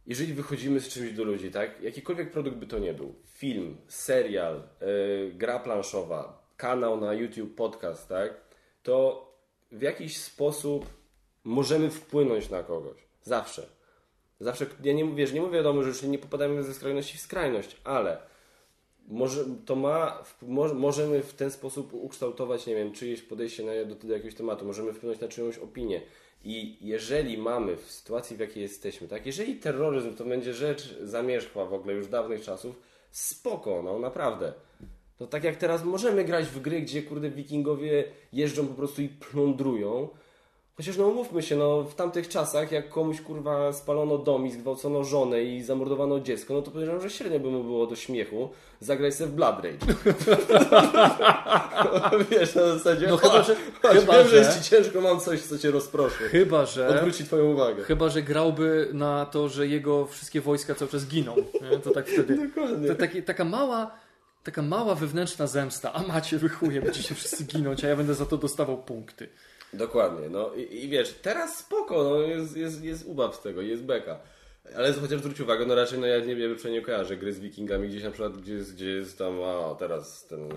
[0.07, 4.63] jeżeli wychodzimy z czymś do ludzi, tak, jakikolwiek produkt by to nie był, film, serial,
[4.81, 8.41] yy, gra planszowa, kanał na YouTube, podcast, tak,
[8.83, 9.27] to
[9.71, 10.85] w jakiś sposób
[11.43, 12.97] możemy wpłynąć na kogoś.
[13.23, 13.65] Zawsze.
[14.39, 17.21] Zawsze, ja nie mówię, że nie mówię wiadomo, że już nie popadamy ze skrajności w
[17.21, 18.17] skrajność, ale
[19.07, 20.23] może, to ma,
[20.73, 24.93] możemy w ten sposób ukształtować, nie wiem, czyjeś podejście na, do, do jakiegoś tematu, możemy
[24.93, 26.01] wpłynąć na czyjąś opinię.
[26.43, 31.65] I jeżeli mamy w sytuacji, w jakiej jesteśmy, tak, jeżeli terroryzm to będzie rzecz zamierzchła
[31.65, 32.79] w ogóle już dawnych czasów,
[33.11, 34.53] spoko, no naprawdę.
[35.17, 39.09] To tak jak teraz możemy grać w gry, gdzie kurde wikingowie jeżdżą po prostu i
[39.09, 40.09] plądrują,
[40.77, 45.03] Chociaż no umówmy się, no w tamtych czasach, jak komuś kurwa spalono dom i zgwałcono
[45.03, 48.49] żonę i zamordowano dziecko, no to podejrzewam, że średnio by mu było do śmiechu
[48.79, 49.77] zagraj sobie w Blood Rage.
[52.31, 55.19] Wiesz, na zasadzie, No chyba, że- chodź, chyba, wiem, że że- jest ci ciężko, mam
[55.19, 56.29] coś, co cię rozproszy.
[56.29, 56.87] Chyba, że...
[56.87, 57.83] Odwróci twoją uwagę.
[57.83, 61.35] Chyba, że grałby na to, że jego wszystkie wojska cały czas giną.
[61.71, 61.77] Nie?
[61.79, 62.47] To tak wtedy.
[62.47, 62.87] Dokładnie.
[62.87, 63.91] To taki, taka mała,
[64.43, 65.93] taka mała wewnętrzna zemsta.
[65.93, 69.29] A macie wychuje, będziecie wszyscy ginąć, a ja będę za to dostawał punkty.
[69.73, 73.83] Dokładnie, no i, i wiesz, teraz spoko, no jest, jest, jest ubaw z tego, jest
[73.83, 74.19] beka.
[74.77, 77.39] Ale chociaż zwróć uwagę, no raczej no ja nie wiem, przynajmniej nie kojarzę gry z
[77.39, 80.49] wikingami gdzieś na przykład, gdzie jest, gdzie jest tam, a teraz ten,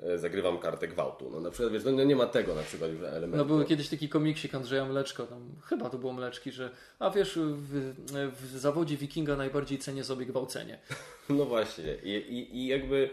[0.00, 1.30] e, zagrywam kartę gwałtu.
[1.30, 3.36] No na przykład, wiesz, no nie ma tego na przykład już elementu.
[3.36, 7.38] No był kiedyś taki komiksik Andrzeja Mleczko, tam, chyba to było Mleczki, że a wiesz,
[7.38, 7.94] w,
[8.40, 10.78] w zawodzie wikinga najbardziej cenię sobie gwałcenie.
[11.28, 11.94] No właśnie.
[12.02, 13.10] I, i, I jakby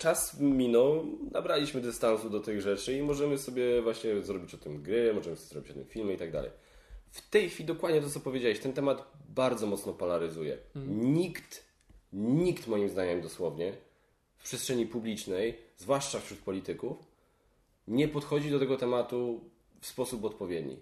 [0.00, 5.14] czas minął, nabraliśmy dystansu do tych rzeczy i możemy sobie właśnie zrobić o tym gry,
[5.14, 6.50] możemy sobie zrobić o tym filmy i tak dalej.
[7.10, 10.58] W tej chwili dokładnie to, co powiedziałeś, ten temat bardzo mocno polaryzuje.
[10.86, 11.64] Nikt,
[12.12, 13.72] nikt moim zdaniem dosłownie
[14.36, 16.98] w przestrzeni publicznej, zwłaszcza wśród polityków,
[17.88, 19.40] nie podchodzi do tego tematu
[19.80, 20.76] w sposób odpowiedni.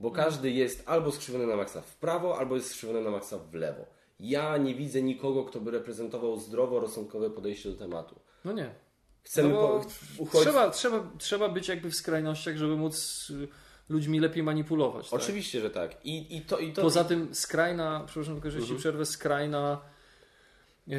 [0.00, 3.54] Bo każdy jest albo skrzywiony na maksa w prawo, albo jest skrzywiony na maksa w
[3.54, 3.86] lewo.
[4.20, 8.20] Ja nie widzę nikogo, kto by reprezentował zdrowo-rozsądkowe podejście do tematu.
[8.44, 8.74] No nie.
[9.22, 9.80] Chcemy No
[10.30, 10.40] po.
[10.40, 13.48] Trzeba, trzeba, trzeba być jakby w skrajnościach, żeby móc y,
[13.88, 15.10] ludźmi lepiej manipulować.
[15.10, 15.20] Tak?
[15.20, 16.04] Oczywiście, że tak.
[16.06, 16.82] I, i to, i to...
[16.82, 18.78] Poza tym skrajna, przepraszam tylko, że Mhm.
[18.78, 19.80] przerwę, skrajna,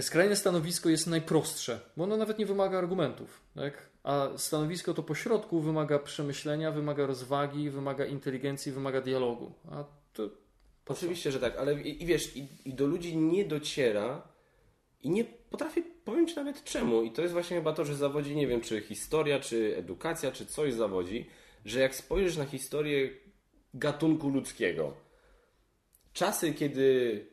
[0.02, 3.90] skrajne stanowisko jest najprostsze, bo ono nawet nie wymaga argumentów, tak?
[4.04, 9.52] A stanowisko to pośrodku wymaga przemyślenia, wymaga rozwagi, wymaga inteligencji, wymaga dialogu.
[9.72, 10.30] A to
[10.88, 14.28] Oczywiście, że tak, ale i, i wiesz, i, i do ludzi nie dociera
[15.04, 17.04] i nie potrafię powiedzieć nawet czemu.
[17.04, 20.46] I to jest właśnie chyba to, że zawodzi, nie wiem, czy historia, czy edukacja, czy
[20.46, 21.26] coś zawodzi,
[21.66, 23.10] że jak spojrzysz na historię
[23.74, 24.94] gatunku ludzkiego,
[26.14, 27.26] czasy, kiedy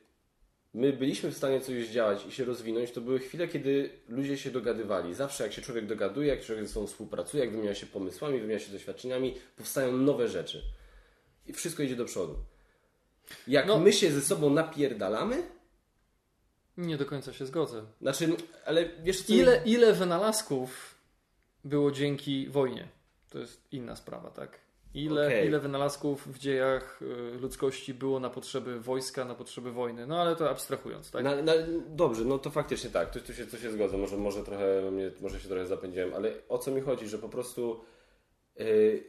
[0.75, 4.51] my byliśmy w stanie coś zdziałać i się rozwinąć, to były chwile, kiedy ludzie się
[4.51, 5.15] dogadywali.
[5.15, 8.61] Zawsze jak się człowiek dogaduje, jak człowiek ze sobą współpracuje, jak wymienia się pomysłami, wymienia
[8.61, 10.63] się doświadczeniami, powstają nowe rzeczy.
[11.47, 12.35] I wszystko idzie do przodu.
[13.49, 13.79] Jak No.
[13.79, 15.43] my się ze sobą napierdalamy,
[16.77, 17.85] Nie do końca się zgodzę.
[18.01, 19.33] znaczy, ale wiesz co...
[19.33, 20.95] Ile, ile wynalazków
[21.65, 22.89] było dzięki wojnie?
[23.31, 24.59] To jest inna sprawa, tak?
[24.95, 25.47] Ile, Okej.
[25.47, 30.07] ile wynalazków w dziejach y, ludzkości było na potrzeby wojska, na potrzeby wojny?
[30.07, 31.25] No ale to abstrahując, tak?
[31.25, 31.53] Na, na,
[31.89, 34.67] dobrze, no to faktycznie tak, tu, tu, się, tu się zgodzę, może, może, trochę,
[35.21, 37.81] może się trochę zapędziłem, ale o co mi chodzi, że po prostu
[38.57, 39.05] yy,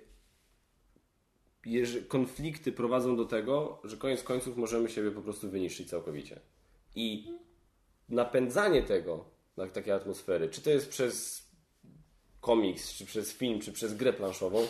[2.08, 6.40] konflikty prowadzą do tego, że koniec końców możemy siebie po prostu wyniszczyć całkowicie.
[6.96, 7.28] I
[8.10, 11.48] napędzanie tego, tak, takiej atmosfery, czy to jest przez
[12.42, 14.68] komiks, czy przez film, czy przez grę planszową,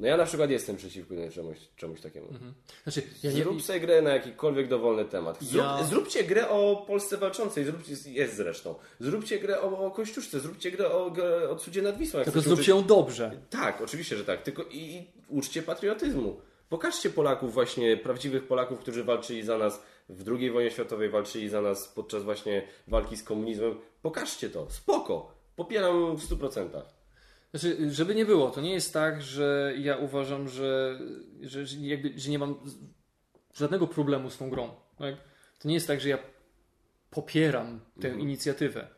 [0.00, 2.26] no ja na przykład jestem przeciwko czemuś, czemuś takiemu.
[2.82, 5.38] Znaczy, ja nie, Zrób sobie grę na jakikolwiek dowolny temat.
[5.42, 8.74] Zrób, Ja- Zróbcie grę o Polsce walczącej, zróbcie, jest zresztą.
[9.00, 11.12] Zróbcie grę o, o Kościuszce, zróbcie grę o,
[11.50, 12.24] o cudzie nad Wisłą.
[12.24, 13.40] tylko zróbcie ją dobrze.
[13.50, 14.42] tak, oczywiście, że tak.
[14.42, 16.40] Tylko i, i uczcie patriotyzmu.
[16.68, 21.60] Pokażcie Polaków, właśnie prawdziwych Polaków, którzy walczyli za nas w II wojnie światowej, walczyli za
[21.60, 23.74] nas podczas właśnie walki z komunizmem.
[24.02, 24.66] Pokażcie to.
[24.70, 25.34] Spoko.
[25.56, 26.82] Popieram w 100%.
[27.50, 31.00] Znaczy, żeby nie było, to nie jest tak, że ja uważam, że,
[31.40, 32.54] że, że, jakby, że nie mam
[33.54, 34.70] żadnego problemu z tą grą.
[34.98, 35.14] Tak?
[35.58, 36.18] To nie jest tak, że ja
[37.10, 38.20] popieram tę Mhm.
[38.20, 38.88] inicjatywę.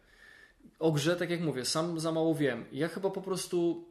[0.78, 2.64] O grze, tak jak mówię, sam za mało wiem.
[2.72, 3.88] Ja chyba po prostu.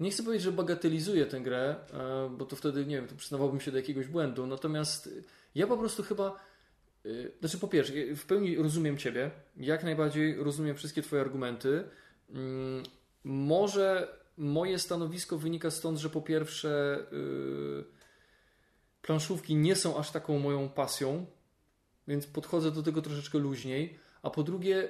[0.00, 3.60] Nie chcę powiedzieć, że bagatelizuję tę grę, e, bo to wtedy, nie wiem, to przyznawałbym
[3.60, 4.46] się do jakiegoś błędu.
[4.46, 5.08] Natomiast
[5.54, 6.36] Ja po prostu chyba.
[7.06, 11.84] y, Znaczy, po pierwsze, w pełni rozumiem Ciebie, jak najbardziej rozumiem wszystkie Twoje argumenty.
[13.24, 17.84] Może moje stanowisko wynika stąd, że po pierwsze, y,
[19.02, 21.26] planszówki nie są aż taką moją pasją,
[22.08, 23.98] więc podchodzę do tego troszeczkę luźniej.
[24.22, 24.88] A po drugie,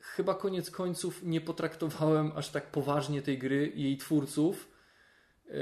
[0.00, 4.68] chyba koniec końców nie potraktowałem aż tak poważnie tej gry i jej twórców,
[5.48, 5.52] e,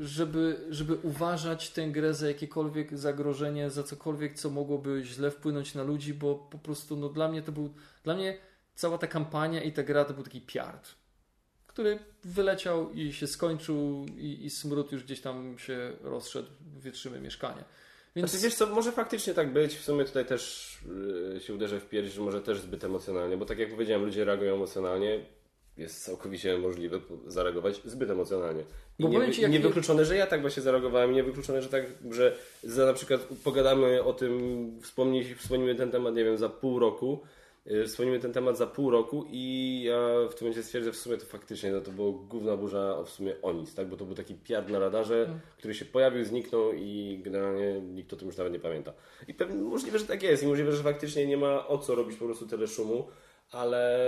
[0.00, 5.82] żeby, żeby uważać tę grę za jakiekolwiek zagrożenie, za cokolwiek, co mogłoby źle wpłynąć na
[5.82, 7.74] ludzi, bo po prostu no, dla mnie to był,
[8.04, 8.38] dla mnie
[8.74, 10.94] cała ta kampania i ta gra to był taki piard,
[11.80, 16.48] który wyleciał i się skończył i, i smród już gdzieś tam się rozszedł
[16.80, 17.64] wietrzymy mieszkanie.
[18.16, 19.74] Więc Znaczy, wiesz co, może faktycznie tak być.
[19.76, 20.74] W sumie tutaj też
[21.34, 24.24] yy, się uderzę w pierś, że może też zbyt emocjonalnie, bo tak jak powiedziałem, ludzie
[24.24, 25.20] reagują emocjonalnie.
[25.76, 28.64] Jest całkowicie możliwe zareagować zbyt emocjonalnie.
[28.98, 32.86] I nie, ci, jak- niewykluczone, że ja tak właśnie zareagowałem, niewykluczone, że tak, że za
[32.86, 37.20] na przykład pogadamy o tym, wspomnij, wspomnimy ten temat, nie wiem, za pół roku,
[37.86, 39.98] wspomnimy ten temat za pół roku i ja
[40.30, 43.34] w tym momencie stwierdzę, w sumie to faktycznie no, to było główna burza w sumie
[43.42, 43.88] o nic, tak?
[43.88, 45.40] Bo to był taki piard na radarze, Mm.
[45.58, 48.92] który się pojawił, zniknął i generalnie nikt o tym już nawet nie pamięta.
[49.28, 52.16] I pewnie możliwe, że tak jest i możliwe, że faktycznie nie ma o co robić
[52.18, 53.06] po prostu tyle szumu,
[53.50, 53.98] ale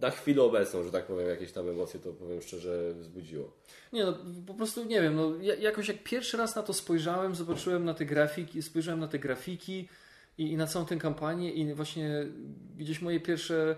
[0.00, 3.52] na chwilę obecną, że tak powiem, jakieś tam emocje to powiem szczerze wzbudziło.
[3.92, 4.14] Nie no,
[4.46, 7.94] po prostu nie wiem, no, ja- jakoś jak pierwszy raz na to spojrzałem, zobaczyłem na
[7.94, 9.88] te grafiki, spojrzałem na te grafiki
[10.38, 12.26] i, i na całą tę kampanię i właśnie
[12.76, 13.76] gdzieś moje pierwsze,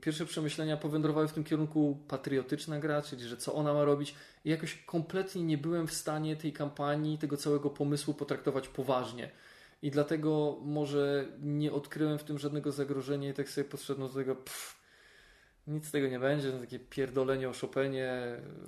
[0.00, 4.50] pierwsze przemyślenia powędrowały w tym kierunku patriotyczna gra, czyli że co ona ma robić i
[4.50, 9.30] jakoś kompletnie nie byłem w stanie tej kampanii, tego całego pomysłu potraktować poważnie.
[9.82, 14.36] I dlatego może nie odkryłem w tym żadnego zagrożenia i tak sobie podszedłem do tego,
[14.36, 14.80] pff,
[15.66, 18.12] nic z tego nie będzie, no takie pierdolenie o Chopinie.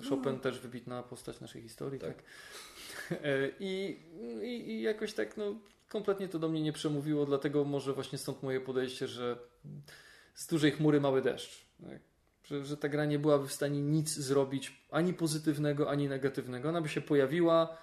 [0.09, 2.15] Chopin też wybitna postać naszej historii, tak?
[2.15, 2.23] Tak.
[3.11, 3.99] E, I,
[4.41, 5.55] i, I jakoś tak, no,
[5.93, 9.37] kompletnie to do mnie nie przemówiło, dlatego może właśnie stąd moje podejście, że
[10.33, 11.65] z dużej chmury mały deszcz.
[11.83, 11.99] Tak?
[12.43, 16.69] Że, że ta gra nie byłaby w stanie nic zrobić, ani pozytywnego, ani negatywnego.
[16.69, 17.77] Ona by się pojawiła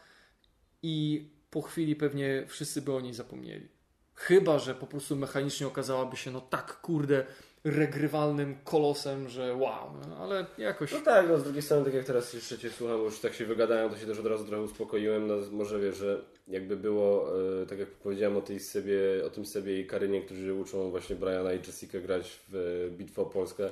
[0.83, 3.69] i po chwili pewnie wszyscy by o niej zapomnieli.
[4.15, 7.27] Chyba, że po prostu mechanicznie okazałaby się, no tak, kurde,
[7.65, 10.93] regrywalnym kolosem, że wow, no, ale jakoś.
[10.93, 13.47] No tak, no z drugiej strony, tak jak teraz jeszcze Cię słucham, już tak się
[13.47, 15.27] wygadają, to się też od razu trochę uspokoiłem.
[15.27, 17.31] No, może wiesz, że jakby było,
[17.63, 21.17] e, tak jak powiedziałem o tej sobie, o tym sobie i Karynie, którzy uczą właśnie
[21.17, 23.71] Briana i Jessica grać w e, Bitwę o Polskę,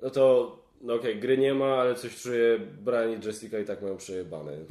[0.00, 3.82] no to no okej, gry nie ma, ale coś czuję, Brian i Jessica i tak
[3.82, 4.52] mają przejebane.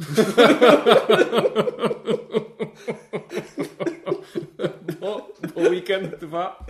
[4.99, 6.65] Bo, bo weekend 2.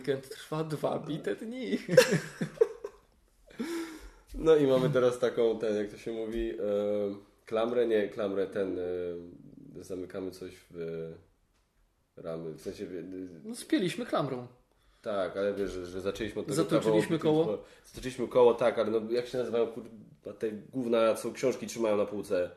[0.00, 1.78] weekend trwa dwa bite dni.
[4.34, 6.54] No i mamy teraz taką, ten, jak to się mówi, e,
[7.46, 8.82] klamrę, nie, klamrę, ten, e,
[9.84, 11.12] zamykamy coś w
[12.16, 12.88] ramy, w sensie, e,
[13.44, 14.46] No spieliśmy klamrą.
[15.02, 17.64] tak, ale wiesz, że, że zaczęliśmy od tego Zatoczyliśmy koło?
[17.84, 22.06] Zatoczyliśmy koło, tak, ale no, jak się nazywają kurwa, te główne, co książki trzymają na
[22.06, 22.50] półce?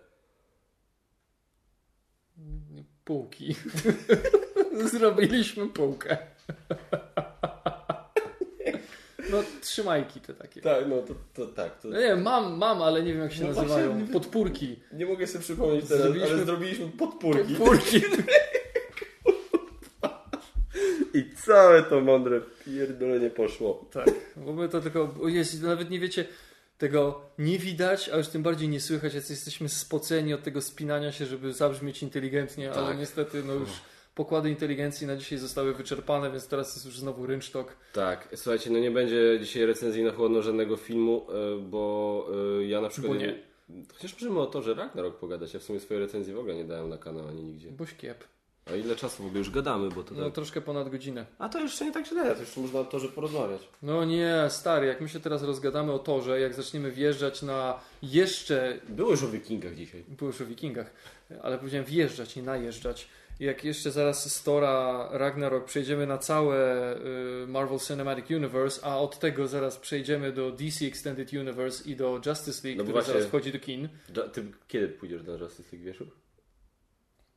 [3.06, 3.56] Półki.
[4.92, 6.18] Zrobiliśmy półkę.
[9.34, 10.62] No trzymajki te takie.
[10.62, 13.42] Tak, no to, to tak, to No nie, mam, mam, ale nie wiem jak się
[13.42, 13.88] No nazywają.
[13.90, 14.80] właśnie, nie- Podpórki.
[14.94, 18.02] nie mogę sobie przypomnieć teraz, Zrobiliśmy- ale zrobiliśmy podpórki Podpórki.
[21.14, 23.86] i całe to mądre pierdolenie poszło.
[23.92, 26.26] Tak, bo my to tylko, jest, nawet nie wiecie,
[26.78, 31.12] tego nie widać, a już tym bardziej nie słychać, jak jesteśmy spoceni od tego spinania
[31.12, 32.98] się, żeby zabrzmieć inteligentnie, ale Tak.
[32.98, 33.70] niestety no już
[34.16, 37.76] pokłady inteligencji na dzisiaj zostały wyczerpane, więc teraz jest już znowu rynsztok.
[37.94, 42.26] Tak, słuchajcie, no nie będzie dzisiaj recenzji na chłodno żadnego filmu, e, bo
[42.60, 43.14] e, ja na przykład...
[43.14, 43.36] Bo nie.
[43.94, 45.54] Chociaż możemy o to, że Ragnarok pogadać.
[45.54, 47.72] Ja w sumie swojej recenzji w ogóle nie dałem na kanał ani nigdzie.
[47.72, 48.24] Boś kiep.
[48.66, 50.34] A ile czasu w ogóle już gadamy, bo to No tak...
[50.34, 51.26] troszkę ponad godzinę.
[51.40, 53.62] A to jeszcze nie tak źle, to jeszcze można o torze porozmawiać.
[53.82, 58.80] No nie, stary, jak my się teraz rozgadamy o torze, jak zaczniemy wjeżdżać na jeszcze
[58.90, 60.04] Było już o wikingach dzisiaj.
[60.08, 60.92] Było już o wikingach,
[61.44, 63.08] ale powiedziałem wjeżdżać, nie najeżdżać.
[63.40, 66.96] Jak jeszcze zaraz z Tora Ragnarok przejdziemy na całe
[67.44, 72.22] y, Marvel Cinematic Universe, a od tego zaraz przejdziemy do DC Extended Universe i do
[72.26, 73.90] Justice League, No który właśnie- zaraz wchodzi do kin.
[74.34, 76.04] Ty kiedy pójdziesz na Justice League, wiesz?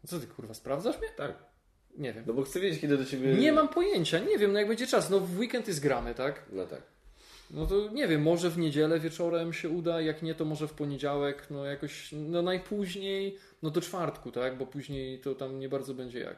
[0.07, 1.09] Co ty kurwa, sprawdzasz mnie?
[1.17, 1.35] Tak.
[1.99, 2.25] Nie wiem.
[2.27, 3.35] No bo chcę wiedzieć, kiedy do ciebie...
[3.35, 5.11] Nie mam pojęcia, nie wiem, no jak będzie czas.
[5.11, 6.43] No w weekend jest gramy, tak?
[6.53, 6.83] No tak.
[7.51, 10.73] No to nie wiem, może w niedzielę wieczorem się uda, jak nie, to może w
[10.73, 14.59] poniedziałek, no jakoś, no najpóźniej, no do czwartku, tak?
[14.59, 16.37] Bo później to tam nie bardzo będzie jak.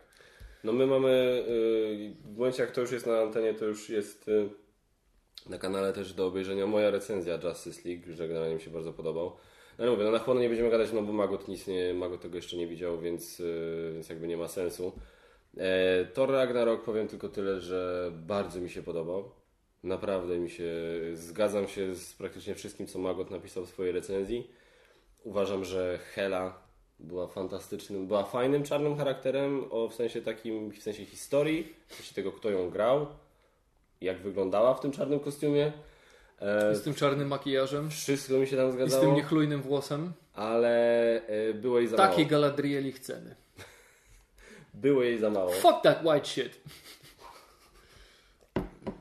[0.65, 1.09] No my mamy...
[1.49, 4.29] y, W momencie, jak to już jest na antenie, to już jest...
[4.29, 4.49] y,
[5.51, 9.37] Na kanale też do obejrzenia moja recenzja Justice League, że generalnie mi się bardzo podobał.
[9.79, 12.21] No ale mówię, no na chłonę nie będziemy gadać, no bo Magot nic nie, Magot
[12.21, 14.93] tego jeszcze nie widział, więc, yy, więc jakby nie ma sensu.
[15.57, 19.31] E, Thor Ragnarok powiem tylko tyle, że bardzo mi się podobał.
[19.83, 20.73] Naprawdę mi się,
[21.15, 24.51] zgadzam się z praktycznie wszystkim, co Magot napisał w swojej recenzji.
[25.25, 26.68] Uważam, że Hela
[27.01, 32.15] była fantastycznym, była fajnym czarnym charakterem, o, w sensie takim, w sensie historii, w sensie
[32.15, 33.07] tego, kto ją grał,
[34.01, 35.73] jak wyglądała w tym czarnym kostiumie.
[36.41, 37.91] E, Z tym czarnym makijażem.
[37.91, 40.13] wszystko mi się tam I z zgadzało, tym niechlujnym włosem.
[40.35, 40.71] ale
[41.27, 42.31] e, było jej za Takiej mało.
[42.31, 43.35] Galadrieli chcemy.
[44.75, 45.51] Było jej za mało.
[45.53, 46.61] Fuck that white shit.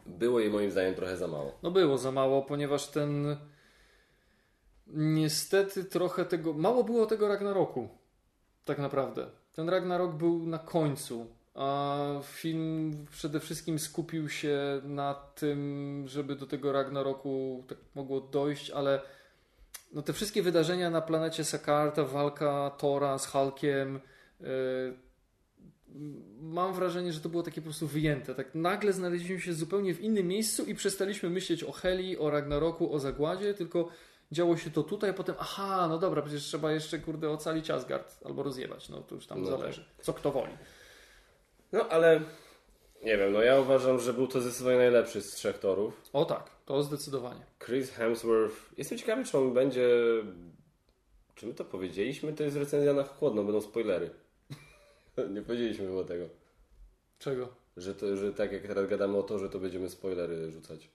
[0.05, 1.57] Było jej moim zdaniem trochę za mało.
[1.63, 3.37] No było za mało, ponieważ ten.
[4.93, 6.53] Niestety trochę tego.
[6.53, 7.89] Mało było tego Ragnaroku.
[8.65, 9.27] Tak naprawdę.
[9.53, 11.27] Ten Ragnarok był na końcu.
[11.55, 18.71] A film przede wszystkim skupił się na tym, żeby do tego Ragnaroku tak mogło dojść,
[18.71, 19.01] ale
[19.93, 23.99] no te wszystkie wydarzenia na planecie Sakar, ta walka Tora z Hulkiem,
[24.39, 24.47] yy,
[26.41, 28.35] mam wrażenie, że to było takie po prostu wyjęte.
[28.35, 32.93] Tak nagle znaleźliśmy się zupełnie w innym miejscu i przestaliśmy myśleć o Heli, o Ragnaroku,
[32.93, 33.89] o zagładzie, tylko
[34.31, 38.17] działo się to tutaj, a potem aha, no dobra, przecież trzeba jeszcze kurde ocalić Asgard
[38.25, 39.85] albo rozjebać, no to już tam No zależy.
[40.01, 40.53] Co kto woli.
[41.71, 42.21] No ale
[43.03, 46.01] nie wiem, no ja uważam, że był to zdecydowanie najlepszy z trzech torów.
[46.13, 47.45] O tak, to zdecydowanie.
[47.65, 48.55] Chris Hemsworth.
[48.77, 49.89] Jestem ciekawy, czy on będzie.
[51.35, 52.33] Czy my to powiedzieliśmy?
[52.33, 54.09] To jest recenzja na chłodno, będą spoilery.
[55.33, 56.25] nie powiedzieliśmy chyba tego.
[57.19, 57.49] Czego?
[57.77, 60.89] Że, to, że tak jak teraz gadamy o to, że to będziemy spoilery rzucać.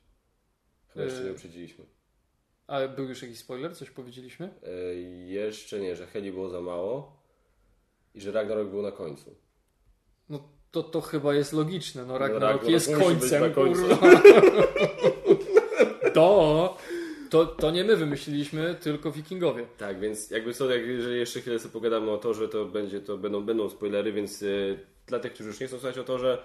[0.89, 1.27] Chyba jeszcze Yy.
[1.27, 1.85] nie uprzedziliśmy.
[2.67, 3.77] A był już jakiś spoiler?
[3.77, 4.51] Coś powiedzieliśmy?
[4.63, 4.95] E,
[5.27, 7.17] jeszcze nie, że Heli było za mało
[8.15, 9.35] i że Ragnarok był na końcu.
[10.29, 12.05] No to, to chyba jest logiczne.
[12.05, 13.53] No Ragnarok, Ragnarok jest końcem.
[13.53, 13.83] końcu.
[16.15, 16.77] to,
[17.31, 19.67] to, to nie my wymyśliliśmy, tylko wikingowie.
[19.79, 23.01] Tak, więc jakby co, jak, jeżeli jeszcze chwilę sobie pogadamy o to, że to będzie,
[23.01, 24.47] to będą, będą spoilery, więc e,
[25.07, 26.43] dla tych, którzy już nie chcą słuchać o to, że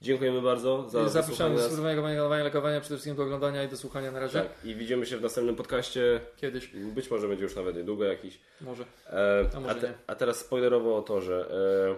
[0.00, 1.62] dziękujemy bardzo za Zapraszamy do nas.
[1.62, 4.40] subskrybowania, komentowania, lajkowania, przede wszystkim do oglądania i do słuchania na razie.
[4.40, 6.20] Tak, i widzimy się w następnym podcaście.
[6.36, 8.40] Kiedyś, Być może będzie już nawet niedługo jakiś.
[8.60, 8.84] może.
[9.06, 9.94] E, A a, może te, nie.
[10.06, 11.50] a teraz spoilerowo o Torze.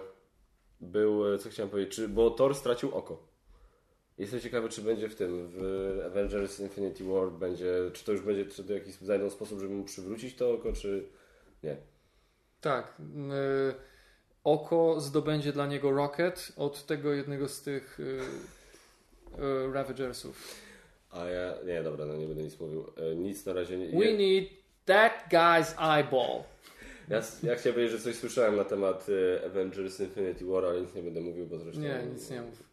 [0.03, 0.19] E,
[0.81, 3.29] był, e, co chciałem powiedzieć, czy, bo Thor stracił oko.
[4.17, 8.45] Jestem ciekawy, czy będzie w tym, w Avengers Infinity War będzie, czy to już będzie,
[8.45, 11.09] czy to jakiś znajdą sposób, żeby mu przywrócić to oko, czy
[11.63, 11.77] nie.
[12.61, 12.93] Tak.
[12.99, 13.88] y,
[14.43, 20.55] oko zdobędzie dla niego Rocket od tego jednego z tych y, y, Ravagersów.
[21.11, 22.85] A ja, nie, dobra, no nie będę nic mówił.
[22.97, 23.99] E, nic na razie nie.
[23.99, 24.49] We need
[24.85, 26.43] that guy's eyeball.
[27.09, 30.95] ja, ja chciałem powiedzieć, że coś słyszałem na temat e, Avengers Infinity War, ale nic
[30.95, 31.81] nie będę mówił, bo zresztą...
[31.81, 32.63] Nie, nic nie mów.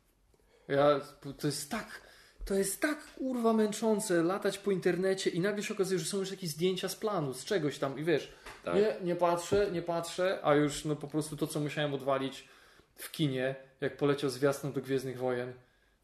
[0.68, 1.01] Ja,
[1.38, 2.01] to jest tak,
[2.47, 6.31] to jest tak kurwa męczące latać po internecie i nagle się okazuje, że są już
[6.31, 8.32] jakieś zdjęcia z planu, z czegoś tam i wiesz,
[8.64, 8.74] Tak.
[8.74, 12.48] nie, nie patrzę, nie patrzę, a już no po prostu to, co musiałem odwalić
[12.94, 15.52] w kinie, jak poleciał zwiastun do Gwiezdnych Wojen,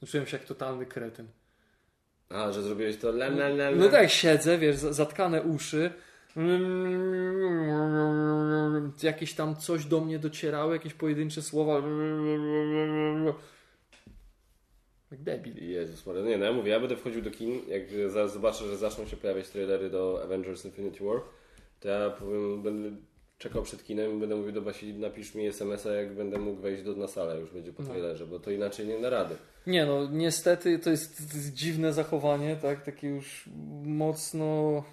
[0.03, 1.27] no czułem się jak totalny kretyn.
[2.29, 3.31] A, że zrobiłeś to la.
[3.77, 5.91] No tak, siedzę, wiesz, za- zatkane uszy.
[9.03, 11.83] Jakieś tam coś do mnie docierało, jakieś pojedyncze słowa.
[15.13, 15.71] Jak debil.
[15.71, 16.23] Jezus Maria.
[16.23, 19.17] Nie, no ja mówię, ja będę wchodził do kin, jak za- zobaczę, że zaczną się
[19.17, 21.21] pojawiać trailery do Avengers Infinity War,
[21.81, 22.91] to ja powiem, będę
[23.39, 26.83] czekał przed kinem i będę mówił do Basi, napisz mi SMS-a, jak będę mógł wejść
[26.83, 27.89] do, na salę, już będzie po No.
[27.89, 29.35] trailerze, bo to inaczej nie da rady.
[29.67, 32.85] Nie no, niestety to jest, to jest dziwne zachowanie, tak?
[32.85, 33.49] Takie już
[33.85, 34.85] mocno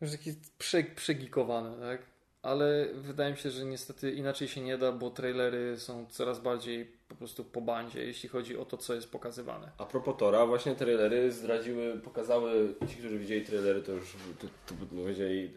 [0.00, 2.02] już takie prze, przegikowane, tak?
[2.46, 6.84] Ale wydaje mi się, że niestety inaczej się nie da, bo trailery są coraz bardziej
[7.08, 9.70] po prostu po bandzie, jeśli chodzi o to, co jest pokazywane.
[9.78, 14.96] A propos Tora, właśnie trailery zdradziły, pokazały, ci, którzy widzieli trailery, to już to, to,
[14.96, 15.54] powiedzieli,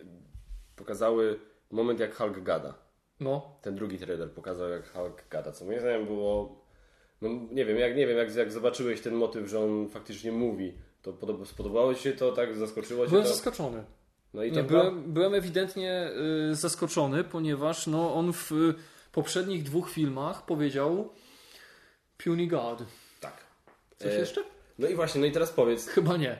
[0.75, 1.39] pokazały
[1.71, 2.73] moment, jak Hulk gada.
[3.19, 6.65] No, Ten drugi trailer pokazał, jak Hulk gada, co moim zdaniem było,
[7.21, 10.73] no nie wiem, jak nie wiem, jak, jak zobaczyłeś ten motyw, że on faktycznie mówi,
[11.01, 13.29] to podoba, spodobało Ci się to, tak zaskoczyło Cię byłem to?
[13.29, 13.83] zaskoczony.
[14.33, 16.11] No i to byłem, byłem ewidentnie
[16.51, 18.51] y, zaskoczony, ponieważ no, on w
[19.11, 21.09] poprzednich dwóch filmach powiedział
[22.17, 22.83] Puny God.
[23.19, 23.43] Tak.
[23.97, 24.43] Coś E, jeszcze?
[24.79, 26.39] No i właśnie, no i teraz powiedz, Chyba nie.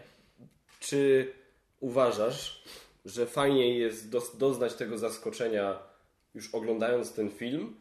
[0.79, 1.33] czy
[1.79, 2.63] uważasz,
[3.05, 5.79] że fajniej jest doznać tego zaskoczenia
[6.35, 7.75] już oglądając ten film,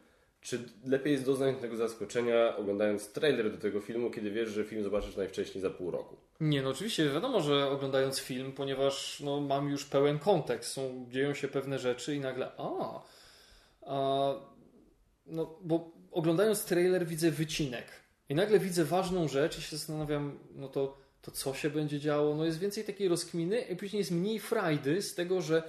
[0.49, 4.83] czy lepiej jest doznać tego zaskoczenia oglądając trailer do tego filmu, kiedy wiesz, że film
[4.83, 6.17] zobaczysz najwcześniej za pół roku?
[6.41, 11.35] Nie, no oczywiście wiadomo, że oglądając film, ponieważ no, mam już pełen kontekst, są, dzieją
[11.35, 13.03] się pewne rzeczy i nagle a,
[13.83, 14.35] a
[15.27, 17.87] no bo oglądając trailer widzę wycinek
[18.29, 22.35] i nagle widzę ważną rzecz i się zastanawiam, no to, to co się będzie działo.
[22.35, 25.63] No jest więcej takiej rozkminy i później jest mniej frajdy z tego, że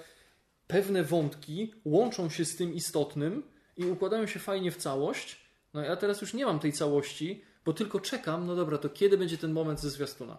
[0.67, 3.43] pewne wątki łączą się z tym istotnym
[3.79, 5.37] i układają się fajnie w całość.
[5.73, 9.17] No ja teraz już nie mam tej całości, bo tylko czekam, no dobra, to kiedy
[9.17, 10.37] będzie ten moment ze zwiastuna?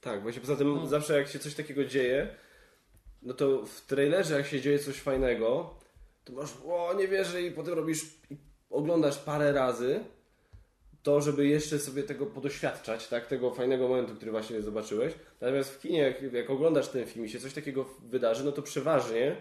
[0.00, 0.86] Tak, właśnie poza tym No.
[0.86, 2.36] zawsze jak się coś takiego dzieje,
[3.22, 5.74] no to w trailerze jak się dzieje coś fajnego,
[6.24, 8.36] to masz, o nie wierzę i potem robisz, i
[8.70, 10.00] oglądasz parę razy
[11.02, 15.14] to, żeby jeszcze sobie tego podoświadczać, tak, tego fajnego momentu, który właśnie zobaczyłeś.
[15.40, 18.62] Natomiast w kinie, jak, jak oglądasz ten film i się coś takiego wydarzy, no to
[18.62, 19.36] przeważnie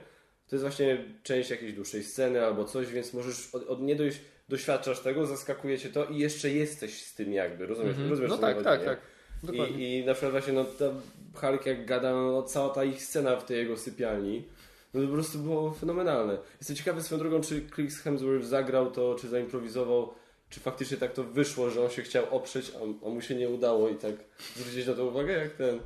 [0.50, 4.20] to jest właśnie część jakiejś dłuższej sceny albo coś, więc możesz od, od nie dojść,
[4.50, 7.98] doświadczasz tego, zaskakuje cię to i jeszcze jesteś z tym jakby, rozumiesz?
[8.10, 8.86] rozumiesz No co mi tak, chodzi, tak, nie?
[8.86, 9.00] tak.
[9.44, 9.98] Dokładnie.
[9.98, 10.86] I, I na przykład właśnie no, ta
[11.34, 14.44] Hulk jak gada, no, cała ta ich scena w tej jego sypialni,
[14.94, 16.38] no to po prostu było fenomenalne.
[16.60, 20.14] Jestem ciekawy swoją drogą, czy Chris Hemsworth zagrał to, czy zaimprowizował,
[20.50, 23.50] czy faktycznie tak to wyszło, że on się chciał oprzeć, a, a mu się nie
[23.50, 24.16] udało i tak
[24.56, 25.80] zwrócić na to uwagę, jak ten,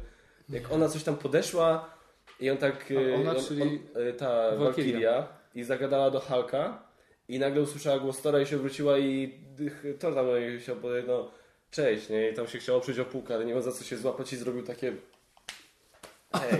[0.49, 1.96] jak ona coś tam podeszła
[2.39, 4.55] i on tak, A ona, on, czyli on, e, ta.
[4.55, 6.83] Valkyria i zagadała do Hulka
[7.27, 9.39] i nagle usłyszała głos Tora i się wróciła i
[9.99, 10.25] to tam
[10.59, 10.75] się
[11.07, 11.31] no
[11.71, 12.29] cześć, nie?
[12.29, 14.37] I tam się chciał oprzeć o półkę, ale nie ma za co się złapać i
[14.37, 14.93] zrobił takie
[16.33, 16.59] hej.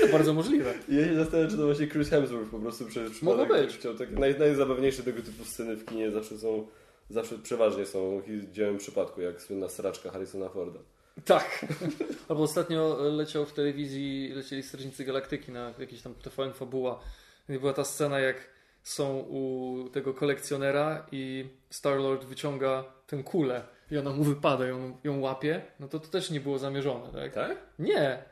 [0.00, 0.74] To bardzo możliwe.
[0.88, 3.76] Ja się zastanawiam, czy to właśnie Chris Hemsworth po prostu przypadek Mogło być.
[3.76, 6.66] Chciał, tak, naj, najzabawniejsze tego typu sceny w kinie zawsze są,
[7.10, 10.80] zawsze przeważnie są dziełem przypadku, jak słynna sraczka Harrisona Forda.
[11.26, 11.66] Tak.
[12.28, 17.00] Albo ostatnio leciał w telewizji, lecieli Strażnicy Galaktyki na jakiś tam TVN Fabuła.
[17.48, 18.36] I była ta scena, jak
[18.82, 25.20] są u tego kolekcjonera i Star-Lord wyciąga tę kulę i ona mu wypada, ją, ją
[25.20, 25.62] łapie.
[25.80, 27.34] No to to też nie było zamierzone, tak?
[27.34, 27.58] Tak?
[27.78, 28.22] Nie.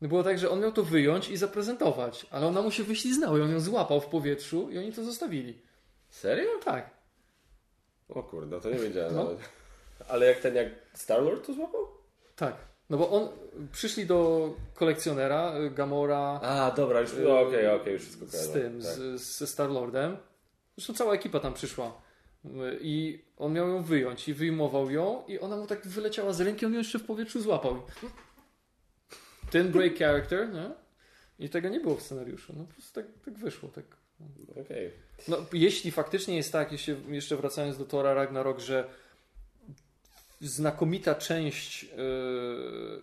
[0.00, 3.38] No Było tak, że on miał to wyjąć i zaprezentować, ale ona mu się wyśliznęła
[3.38, 5.62] i on ją złapał w powietrzu i oni to zostawili.
[6.08, 6.50] Serio?
[6.64, 6.90] Tak.
[8.08, 9.24] O kurde, to nie wiedziałem No.
[9.24, 9.38] nawet.
[10.08, 11.95] Ale jak ten, jak Star-Lord to złapał?
[12.36, 12.56] Tak.
[12.90, 13.28] No bo on,
[13.72, 18.52] przyszli do kolekcjonera, y, Gamora, A, dobra, już, no, okej, okej, już wszystko z kojarzę.
[18.52, 18.90] tym, Tak.
[18.92, 20.16] z, ze Star-Lordem.
[20.76, 22.02] Zresztą cała ekipa tam przyszła.
[22.44, 22.50] Y,
[22.80, 26.66] I on miał ją wyjąć i wyjmował ją i ona mu tak wyleciała z ręki,
[26.66, 27.82] on ją jeszcze w powietrzu złapał.
[29.50, 30.70] Ten break character, nie?
[31.38, 32.52] I tego nie było w scenariuszu.
[32.56, 33.68] No po prostu tak, tak wyszło.
[33.68, 33.84] Tak.
[34.64, 34.90] Okej.
[35.28, 38.88] No, jeśli faktycznie jest tak, jeśli, jeszcze wracając do Tora Ragnarok, że
[40.40, 41.88] znakomita część e,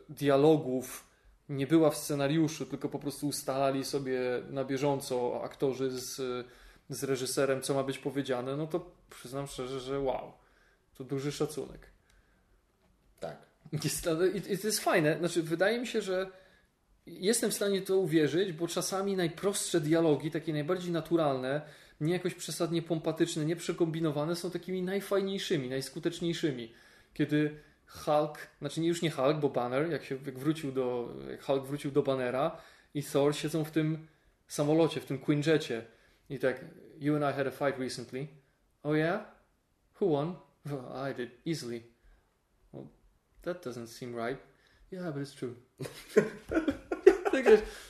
[0.10, 1.08] dialogów
[1.50, 4.20] nie była w scenariuszu, tylko po prostu ustalali sobie
[4.50, 6.16] na bieżąco aktorzy z,
[6.90, 10.34] z reżyserem, co ma być powiedziane, no to przyznam szczerze, że wow,
[10.98, 11.88] to duży szacunek.
[13.20, 13.38] Tak.
[13.84, 15.18] Jest, i, I to jest fajne.
[15.18, 16.32] Znaczy, wydaje mi się, że
[17.06, 21.62] jestem w stanie to uwierzyć, bo czasami najprostsze dialogi, takie najbardziej naturalne,
[22.02, 26.74] nie jakoś przesadnie pompatyczne, nie przekombinowane, są takimi najfajniejszymi, najskuteczniejszymi.
[27.14, 31.66] Kiedy Hulk, znaczy już nie Hulk, bo Banner, jak się jak wrócił do, jak Hulk
[31.66, 32.58] wrócił do Bannera
[32.94, 34.08] i Thor siedzą w tym
[34.48, 35.86] samolocie, w tym Quinjecie
[36.30, 36.66] i tak,
[37.00, 38.28] you and I had a fight recently.
[38.84, 39.26] Oh yeah?
[40.02, 40.36] Who won?
[40.66, 41.84] Well, I did, easily.
[42.74, 42.88] Well,
[43.42, 44.40] that doesn't seem right.
[44.92, 45.56] Yeah, but it's true.
[47.32, 47.46] tak,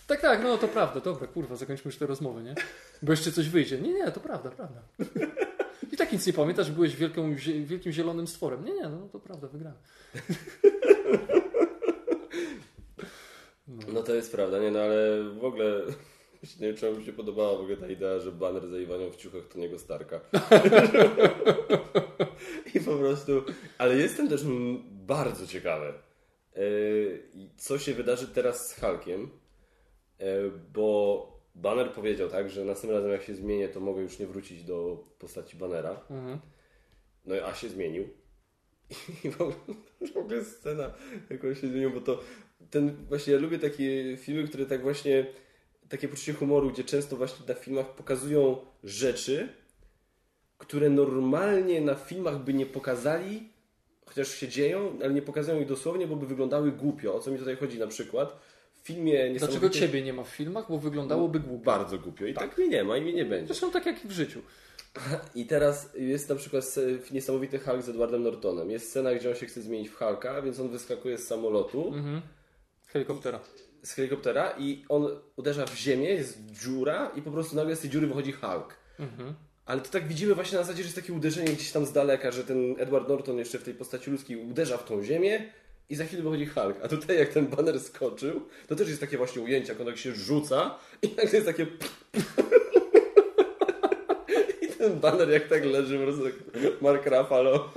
[0.07, 2.55] tak, tak, no to prawda, dobra, kurwa, zakończmy już tę rozmowę, nie?
[3.01, 3.81] Bo jeszcze coś wyjdzie.
[3.81, 4.81] Nie, nie, to prawda, prawda.
[5.91, 7.35] I tak nic nie pamiętasz, byłeś wielką,
[7.65, 8.65] wielkim zielonym stworem.
[8.65, 9.77] Nie, nie, no to prawda, wygrałem.
[13.93, 15.81] No to jest prawda, nie, no ale w ogóle
[16.59, 19.15] nie wiem, czy mi się podobała w ogóle ta idea, że baner za Iwanią w
[19.15, 20.19] ciuchach to niego Starka.
[22.75, 23.43] I po prostu,
[23.77, 24.41] ale jestem też
[24.91, 25.93] bardzo ciekawy,
[26.55, 27.23] yy,
[27.57, 29.29] co się wydarzy teraz z Hulkiem,
[30.19, 34.27] yy, bo Banner powiedział tak, że następnym razem jak się zmienię, to mogę już nie
[34.27, 36.01] wrócić do postaci Bannera.
[36.09, 36.39] Mhm.
[37.25, 38.09] No a się zmienił.
[39.23, 39.55] I w ogóle,
[40.13, 40.93] w ogóle scena,
[41.29, 42.19] jak on się zmienił, bo to
[42.69, 45.25] ten właśnie ja lubię takie filmy, które tak właśnie
[45.89, 49.49] takie poczucie humoru, gdzie często właśnie na filmach pokazują rzeczy,
[50.57, 53.49] które normalnie na filmach by nie pokazali,
[54.05, 57.15] chociaż się dzieją, ale nie pokazują ich dosłownie, bo by wyglądały głupio.
[57.15, 58.39] O co mi tutaj chodzi na przykład?
[58.83, 60.65] Filmie Dlaczego ciebie nie ma w filmach?
[60.69, 61.65] Bo wyglądałoby głupio.
[61.65, 62.25] Bardzo głupio.
[62.25, 63.47] I tak, mnie nie ma i mnie nie będzie.
[63.47, 64.41] Zresztą tak jak i w życiu.
[65.35, 66.75] I teraz jest na przykład
[67.11, 68.71] niesamowity Hulk z Edwardem Nortonem.
[68.71, 72.21] Jest scena, gdzie on się chce zmienić w Hulka, więc on wyskakuje z samolotu, Mhm.
[72.87, 73.39] Helikoptera.
[73.83, 77.89] z helikoptera i on uderza w ziemię, jest dziura i po prostu nagle z tej
[77.89, 78.75] dziury wychodzi Hulk.
[78.99, 79.33] Mhm.
[79.65, 82.31] Ale to tak widzimy właśnie na zasadzie, że jest takie uderzenie gdzieś tam z daleka,
[82.31, 85.49] że ten Edward Norton jeszcze w tej postaci ludzkiej uderza w tą ziemię
[85.89, 86.77] i za chwilę wychodzi Hulk.
[86.83, 89.97] A tutaj jak ten baner skoczył, to też jest takie właśnie ujęcie, jak on tak
[89.97, 91.67] się rzuca i nagle jest takie...
[94.61, 96.33] I ten baner jak tak leży po prostu tak
[96.81, 97.73] Mark Ruffalo.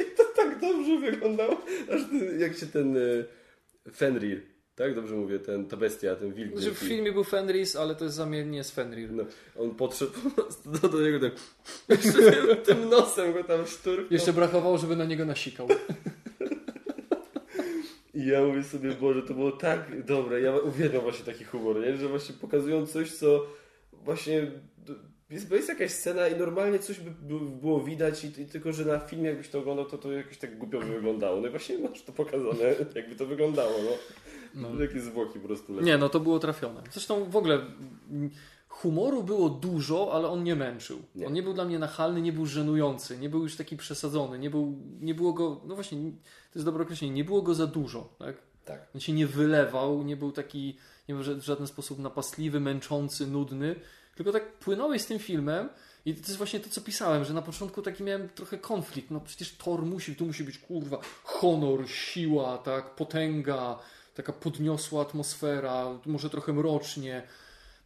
[0.00, 0.58] I to tak
[1.00, 1.50] wyglądał,
[1.94, 3.24] aż ten, jak się ten y,
[3.96, 4.42] Fenrir,
[4.76, 6.58] tak dobrze mówię, ten, ta bestia, ten wilk.
[6.58, 6.86] Że w wielki.
[6.86, 9.12] filmie był Fenris, ale to jest zamiennie z Fenrir.
[9.12, 9.24] No,
[9.56, 11.32] on podszedł po prostu do, do niego tak,
[11.88, 14.06] jeszcze tym, tym nosem go tam szturknął.
[14.10, 15.68] Jeszcze brakowało, żeby na niego nasikał.
[18.14, 20.40] I ja mówię sobie, Boże, to było tak dobre.
[20.40, 21.96] Ja uwielbiam właśnie taki humor, nie?
[21.96, 23.46] że właśnie pokazują coś, co
[23.92, 24.50] właśnie
[25.30, 28.72] jest, bo jest jakaś scena i normalnie coś by, by było widać i, i tylko,
[28.72, 31.40] że na filmie jakbyś to oglądał, to to jakoś tak głupio by wyglądało.
[31.40, 33.90] No i właśnie masz to pokazane, jakby to wyglądało, no.
[34.54, 34.86] No.
[34.86, 35.86] Takie zwłoki po prostu lecą.
[35.86, 36.82] Nie, no to było trafione.
[36.90, 37.60] Zresztą w ogóle
[38.74, 41.02] humoru było dużo, ale on nie męczył.
[41.14, 41.26] Nie.
[41.26, 44.50] On nie był dla mnie nachalny, nie był żenujący, nie był już taki przesadzony, nie,
[44.50, 45.98] był, nie było go, no właśnie,
[46.52, 48.36] to jest dobre określenie, nie było go za dużo, tak?
[48.64, 48.88] Tak.
[48.94, 50.76] On się nie wylewał, nie był taki
[51.08, 53.76] nie był w żaden sposób napastliwy, męczący, nudny,
[54.14, 55.68] tylko tak płynąłeś z tym filmem
[56.04, 59.10] i to jest właśnie to, co pisałem, że na początku taki miałem trochę konflikt.
[59.10, 63.78] No przecież Thor musi, tu musi być kurwa honor, siła, tak, potęga,
[64.14, 67.22] taka podniosła atmosfera, może trochę mrocznie.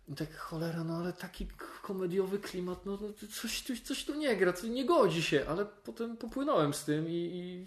[0.08, 1.46] I tak cholera, no ale taki
[1.82, 5.66] komediowy klimat, no no, coś, tu- coś tu nie gra, coś nie godzi się, ale
[5.84, 7.66] potem popłynąłem z tym i, i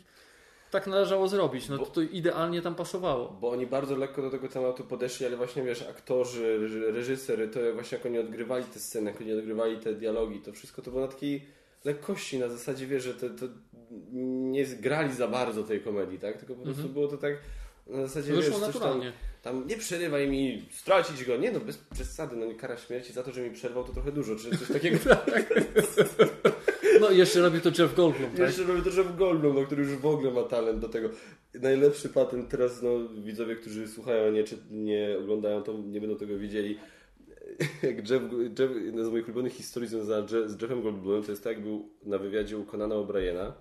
[0.72, 1.70] tak należało zrobić.
[1.70, 3.38] No Bo- to, to idealnie tam pasowało.
[3.42, 7.60] Bo oni bardzo lekko do tego tematu podeszli, ale właśnie wiesz, aktorzy, reży- reżyser, to
[7.74, 11.06] właśnie jak oni odgrywali te sceny, jak oni odgrywali te dialogi, to wszystko to było
[11.06, 11.46] na takiej
[11.86, 13.46] lekkości, na zasadzie wiesz, że to, to
[14.52, 16.38] nie zgrali za bardzo tej komedii, tak?
[16.38, 17.34] Tylko po prostu było to tak
[17.88, 19.14] na zasadzie Wyszło wiesz, coś tam, naturalnie.
[19.42, 23.32] tam nie przerywaj mi, stracić go, nie no, bez przesady, no kara śmierci za to,
[23.32, 24.98] że mi przerwał to trochę dużo, czy coś takiego.
[27.02, 28.40] No i jeszcze robi to Jeff Goldblum, tak?
[28.40, 31.10] Jeszcze robię to, w Goldblum, no, który już w ogóle ma talent do tego.
[31.54, 32.90] Najlepszy patent teraz, no
[33.24, 36.78] widzowie, którzy słuchają, a nie, czy nie oglądają, to nie będą tego widzieli.
[37.84, 38.24] Jak Jeff,
[38.60, 41.90] Jeff, jedna z moich ulubionych historii związana z Jeffem Goldblumem, to jest tak, jak był
[42.04, 43.52] na wywiadzie u Conana O'Briena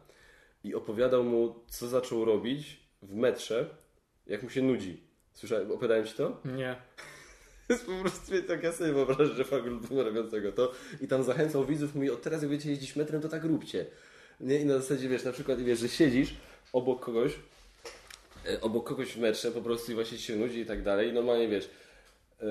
[0.64, 3.70] i opowiadał mu, co zaczął robić w metrze,
[4.30, 5.00] jak mu się nudzi.
[5.34, 6.40] Słyszałem, opowiadałem Ci to?
[6.44, 6.76] Nie.
[7.68, 11.94] Jest po prostu tak, ja sobie wyobrażam Jeffa Goldbluma robiącego to i tam zachęcał widzów,
[11.94, 13.86] mówi, od teraz jak będziecie jeździć metrem, to tak róbcie.
[14.40, 14.60] Nie?
[14.60, 16.34] I na zasadzie, wiesz, na przykład, wiesz, że siedzisz
[16.72, 17.32] obok kogoś,
[18.46, 21.48] e, obok kogoś w metrze po prostu i właśnie się nudzi i tak dalej normalnie,
[21.48, 21.70] wiesz,
[22.40, 22.46] e,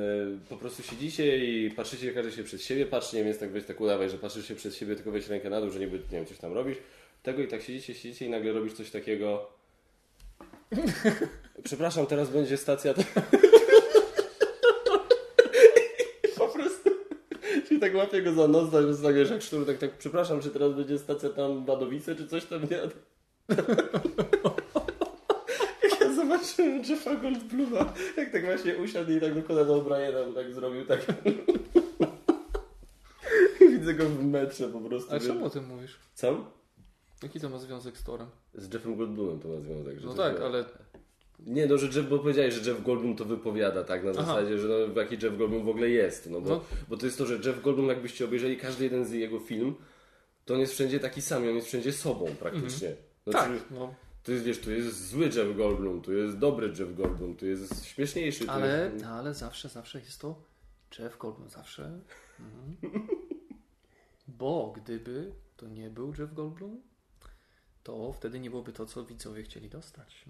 [0.49, 3.65] po prostu siedzicie i patrzycie, każdy się przed siebie patrzy, nie wiem, więc tak weź
[3.65, 6.03] tak udawaj, że patrzysz się przed siebie, tylko weź rękę na dół, że niby, nie
[6.18, 6.77] wiem, coś tam robisz.
[7.23, 9.59] Tego i tak siedzicie, siedzicie i nagle robisz coś takiego...
[11.63, 12.93] Przepraszam, teraz będzie stacja...
[16.37, 16.89] po prostu...
[17.67, 18.71] Czyli tak łapię go za nos,
[19.03, 22.45] tak, wiesz, jak sztur, tak, tak, przepraszam, czy teraz będzie stacja tam Badowice, czy coś
[22.45, 22.77] tam, nie?
[25.83, 30.85] jak ja zobaczyłem Jeffa Goldbluma, jak tak właśnie usiadł i tak do O'Briena, tak zrobił,
[30.85, 31.05] tak...
[33.59, 35.13] Widzę go w metrze po prostu.
[35.13, 35.27] Wiesz.
[35.27, 35.99] czemu o tym mówisz?
[36.13, 36.59] Co?
[37.23, 38.27] Jaki to ma związek z Torem?
[38.53, 39.99] Z Jeffem Goldblumem to ma związek.
[39.99, 40.65] Że No tak, ale
[41.45, 44.21] Nie, no, że Jeff, bo powiedziałeś, że Jeff Goldblum to wypowiada, tak, na Aha.
[44.25, 46.61] zasadzie, że no, jaki Jeff Goldblum w ogóle jest, no bo, No.
[46.89, 49.75] bo to jest to, że Jeff Goldblum, jakbyście obejrzeli każdy jeden z jego film,
[50.45, 52.95] to on jest wszędzie taki sam on jest wszędzie sobą praktycznie.
[53.27, 53.93] Znaczy, tak, no.
[54.23, 57.85] To jest, wiesz, tu jest zły Jeff Goldblum, tu jest dobry Jeff Goldblum, tu jest
[57.85, 58.45] śmieszniejszy.
[58.49, 59.05] Ale, jest...
[59.05, 60.41] ale zawsze, zawsze jest to
[60.99, 61.99] Jeff Goldblum, zawsze.
[62.39, 63.07] Mhm.
[64.27, 66.81] Bo gdyby to nie był Jeff Goldblum,
[67.84, 70.26] to wtedy nie byłoby to, co widzowie chcieli dostać.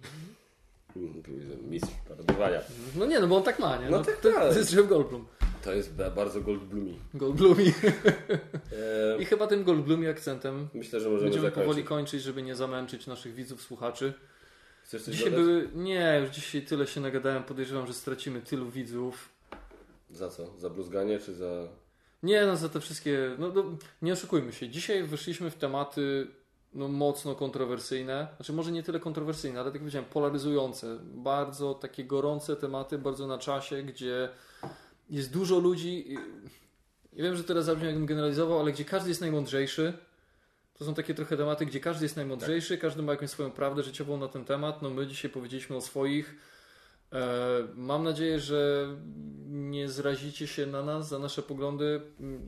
[0.96, 2.62] Jest mistrz parodowania.
[2.96, 3.90] No nie, no bo on tak ma, nie?
[3.90, 4.54] No tak, to, tak.
[4.54, 5.26] to jest Jeff Goldblum.
[5.64, 7.00] To jest ba- bardzo Goldblumi.
[7.14, 7.74] Goldblumi.
[9.18, 11.68] E, I chyba tym Goldblumi akcentem myślę, że możemy będziemy zakończyć.
[11.68, 14.14] powoli kończyć, żeby nie zamęczyć naszych widzów, słuchaczy.
[14.84, 15.46] Chcesz coś Dzisiaj dodać?
[15.46, 15.70] były...
[15.76, 19.30] Nie, już dzisiaj tyle się nagadałem, podejrzewam, że stracimy tylu widzów.
[20.12, 20.58] Za co?
[20.58, 21.68] Za bluzganie czy za...
[22.24, 23.36] Nie, no za te wszystkie.
[23.40, 23.64] No, no,
[24.02, 24.70] nie oszukujmy się.
[24.70, 26.28] Dzisiaj wyszliśmy w tematy
[26.74, 28.28] no, mocno kontrowersyjne.
[28.36, 30.98] Znaczy, może nie tyle kontrowersyjne, ale tak jak powiedziałem, polaryzujące.
[31.04, 34.30] Bardzo takie gorące tematy, bardzo na czasie, gdzie
[35.10, 36.18] jest dużo ludzi.
[37.14, 39.94] Ja wiem, że teraz zabrzmi, jakbym generalizował, ale gdzie każdy jest najmądrzejszy.
[40.74, 44.18] To są takie trochę tematy, gdzie każdy jest najmądrzejszy, każdy ma jakąś swoją prawdę życiową
[44.18, 44.82] na ten temat.
[44.82, 46.36] No my dzisiaj powiedzieliśmy o swoich.
[47.14, 48.88] E, Mam nadzieję, że
[49.48, 52.02] nie zrazicie się na nas, za nasze poglądy.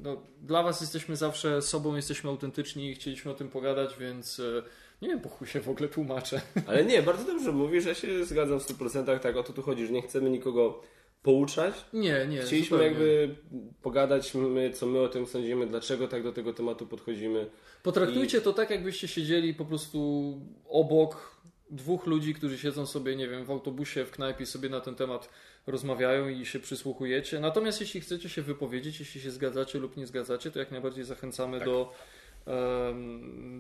[0.04, 4.64] No, dla Was jesteśmy zawsze sobą, jesteśmy autentyczni i chcieliśmy o tym pogadać, więc e,
[5.02, 6.42] nie wiem, po chuj się w ogóle tłumaczę.
[6.68, 9.86] Ale nie, bardzo dobrze mówisz, ja się zgadzam w 100%, tak o to tu chodzi,
[9.88, 10.82] że nie chcemy nikogo
[11.24, 11.86] pouczać.
[11.94, 12.42] Nie, nie.
[12.42, 12.86] Chcieliśmy zupełnie.
[12.86, 13.36] jakby
[13.82, 17.50] pogadać, my, co my o tym sądzimy, dlaczego tak do tego tematu podchodzimy.
[17.84, 20.34] Potraktujcie to tak, jakbyście siedzieli po prostu
[20.70, 21.41] obok
[21.72, 25.30] dwóch ludzi, którzy siedzą sobie, nie wiem, w autobusie, w knajpie sobie na ten temat
[25.68, 27.40] rozmawiają i się przysłuchujecie.
[27.40, 31.60] Natomiast jeśli chcecie się wypowiedzieć, jeśli się zgadzacie lub nie zgadzacie, to jak najbardziej zachęcamy
[31.60, 31.68] Tak.
[31.68, 31.94] do,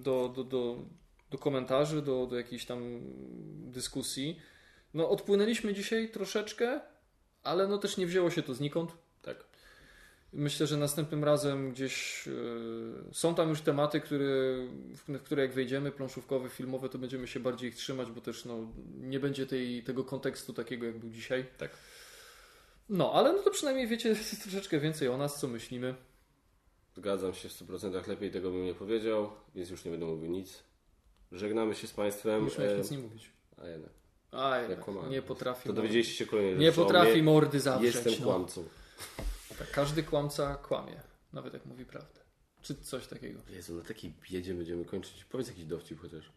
[0.03, 0.77] do, do, do
[1.31, 2.99] do komentarzy, do, do jakiejś tam
[3.71, 4.39] dyskusji.
[4.93, 6.81] No, odpłynęliśmy dzisiaj troszeczkę,
[7.43, 8.91] ale no też nie wzięło się to znikąd.
[10.33, 14.25] Myślę, że następnym razem gdzieś yy, są tam już tematy, które,
[14.95, 18.57] w, które jak wejdziemy, planszówkowe, filmowe, to będziemy się bardziej ich trzymać, bo też no,
[18.99, 21.45] nie będzie tej, tego kontekstu takiego, jak był dzisiaj.
[21.57, 21.71] Tak.
[22.89, 25.95] No, ale no to przynajmniej wiecie troszeczkę więcej o nas, co myślimy.
[26.95, 30.63] Zgadzam się w 100%, lepiej tego bym nie powiedział, więc już nie będę mówił nic.
[31.31, 32.41] Żegnamy się z Państwem.
[32.41, 33.29] Miałeś e, nic nie mówić.
[33.57, 33.91] A jednak.
[34.31, 35.67] A, jednak nie potrafi.
[35.67, 37.95] To dowiedzieliście się kolejnej Nie potrafi mordy zawrzeć.
[37.95, 38.25] Jestem no.
[38.25, 38.63] kłamcą.
[39.61, 41.01] Tak, każdy kłamca kłamie,
[41.33, 42.19] nawet jak mówi prawdę.
[42.61, 43.39] Czy coś takiego.
[43.49, 45.25] Jezu, na takiej biedzie będziemy kończyć.
[45.25, 46.31] Powiedz jakiś dowcip chociaż.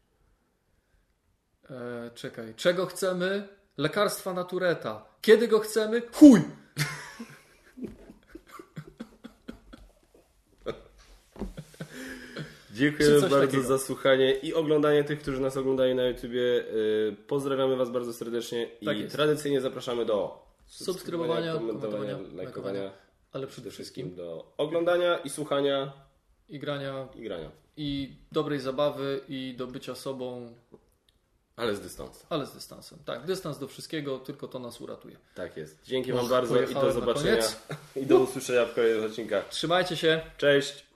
[1.70, 3.48] E, czekaj, czego chcemy?
[3.76, 5.04] Lekarstwa na Tureta.
[5.20, 6.02] Kiedy go chcemy?
[6.12, 6.40] Chuj!
[12.98, 13.62] Coś bardzo takiego.
[13.62, 16.40] za słuchanie i oglądanie tych, którzy nas oglądają na YouTubie.
[16.40, 19.16] Yy, Pozdrawiamy Was bardzo serdecznie Tak i jest.
[19.16, 22.92] tradycyjnie zapraszamy do Subskrybowania, komentowania, komentowania, lajkowania,
[23.34, 25.92] Ale przede wszystkim do oglądania i słuchania
[26.48, 27.50] i grania, i grania.
[27.76, 30.54] i dobrej zabawy, i do bycia sobą,
[31.56, 32.26] Ale z dystansu.
[32.30, 32.98] ale z dystansem.
[33.04, 35.16] Tak, dystans do wszystkiego, tylko to nas uratuje.
[35.34, 35.78] Tak jest.
[35.84, 37.42] Dzięki Wam bardzo i do zobaczenia.
[37.96, 39.48] I do usłyszenia w kolejnych odcinkach.
[39.48, 40.20] Trzymajcie się.
[40.36, 40.86] Cześć!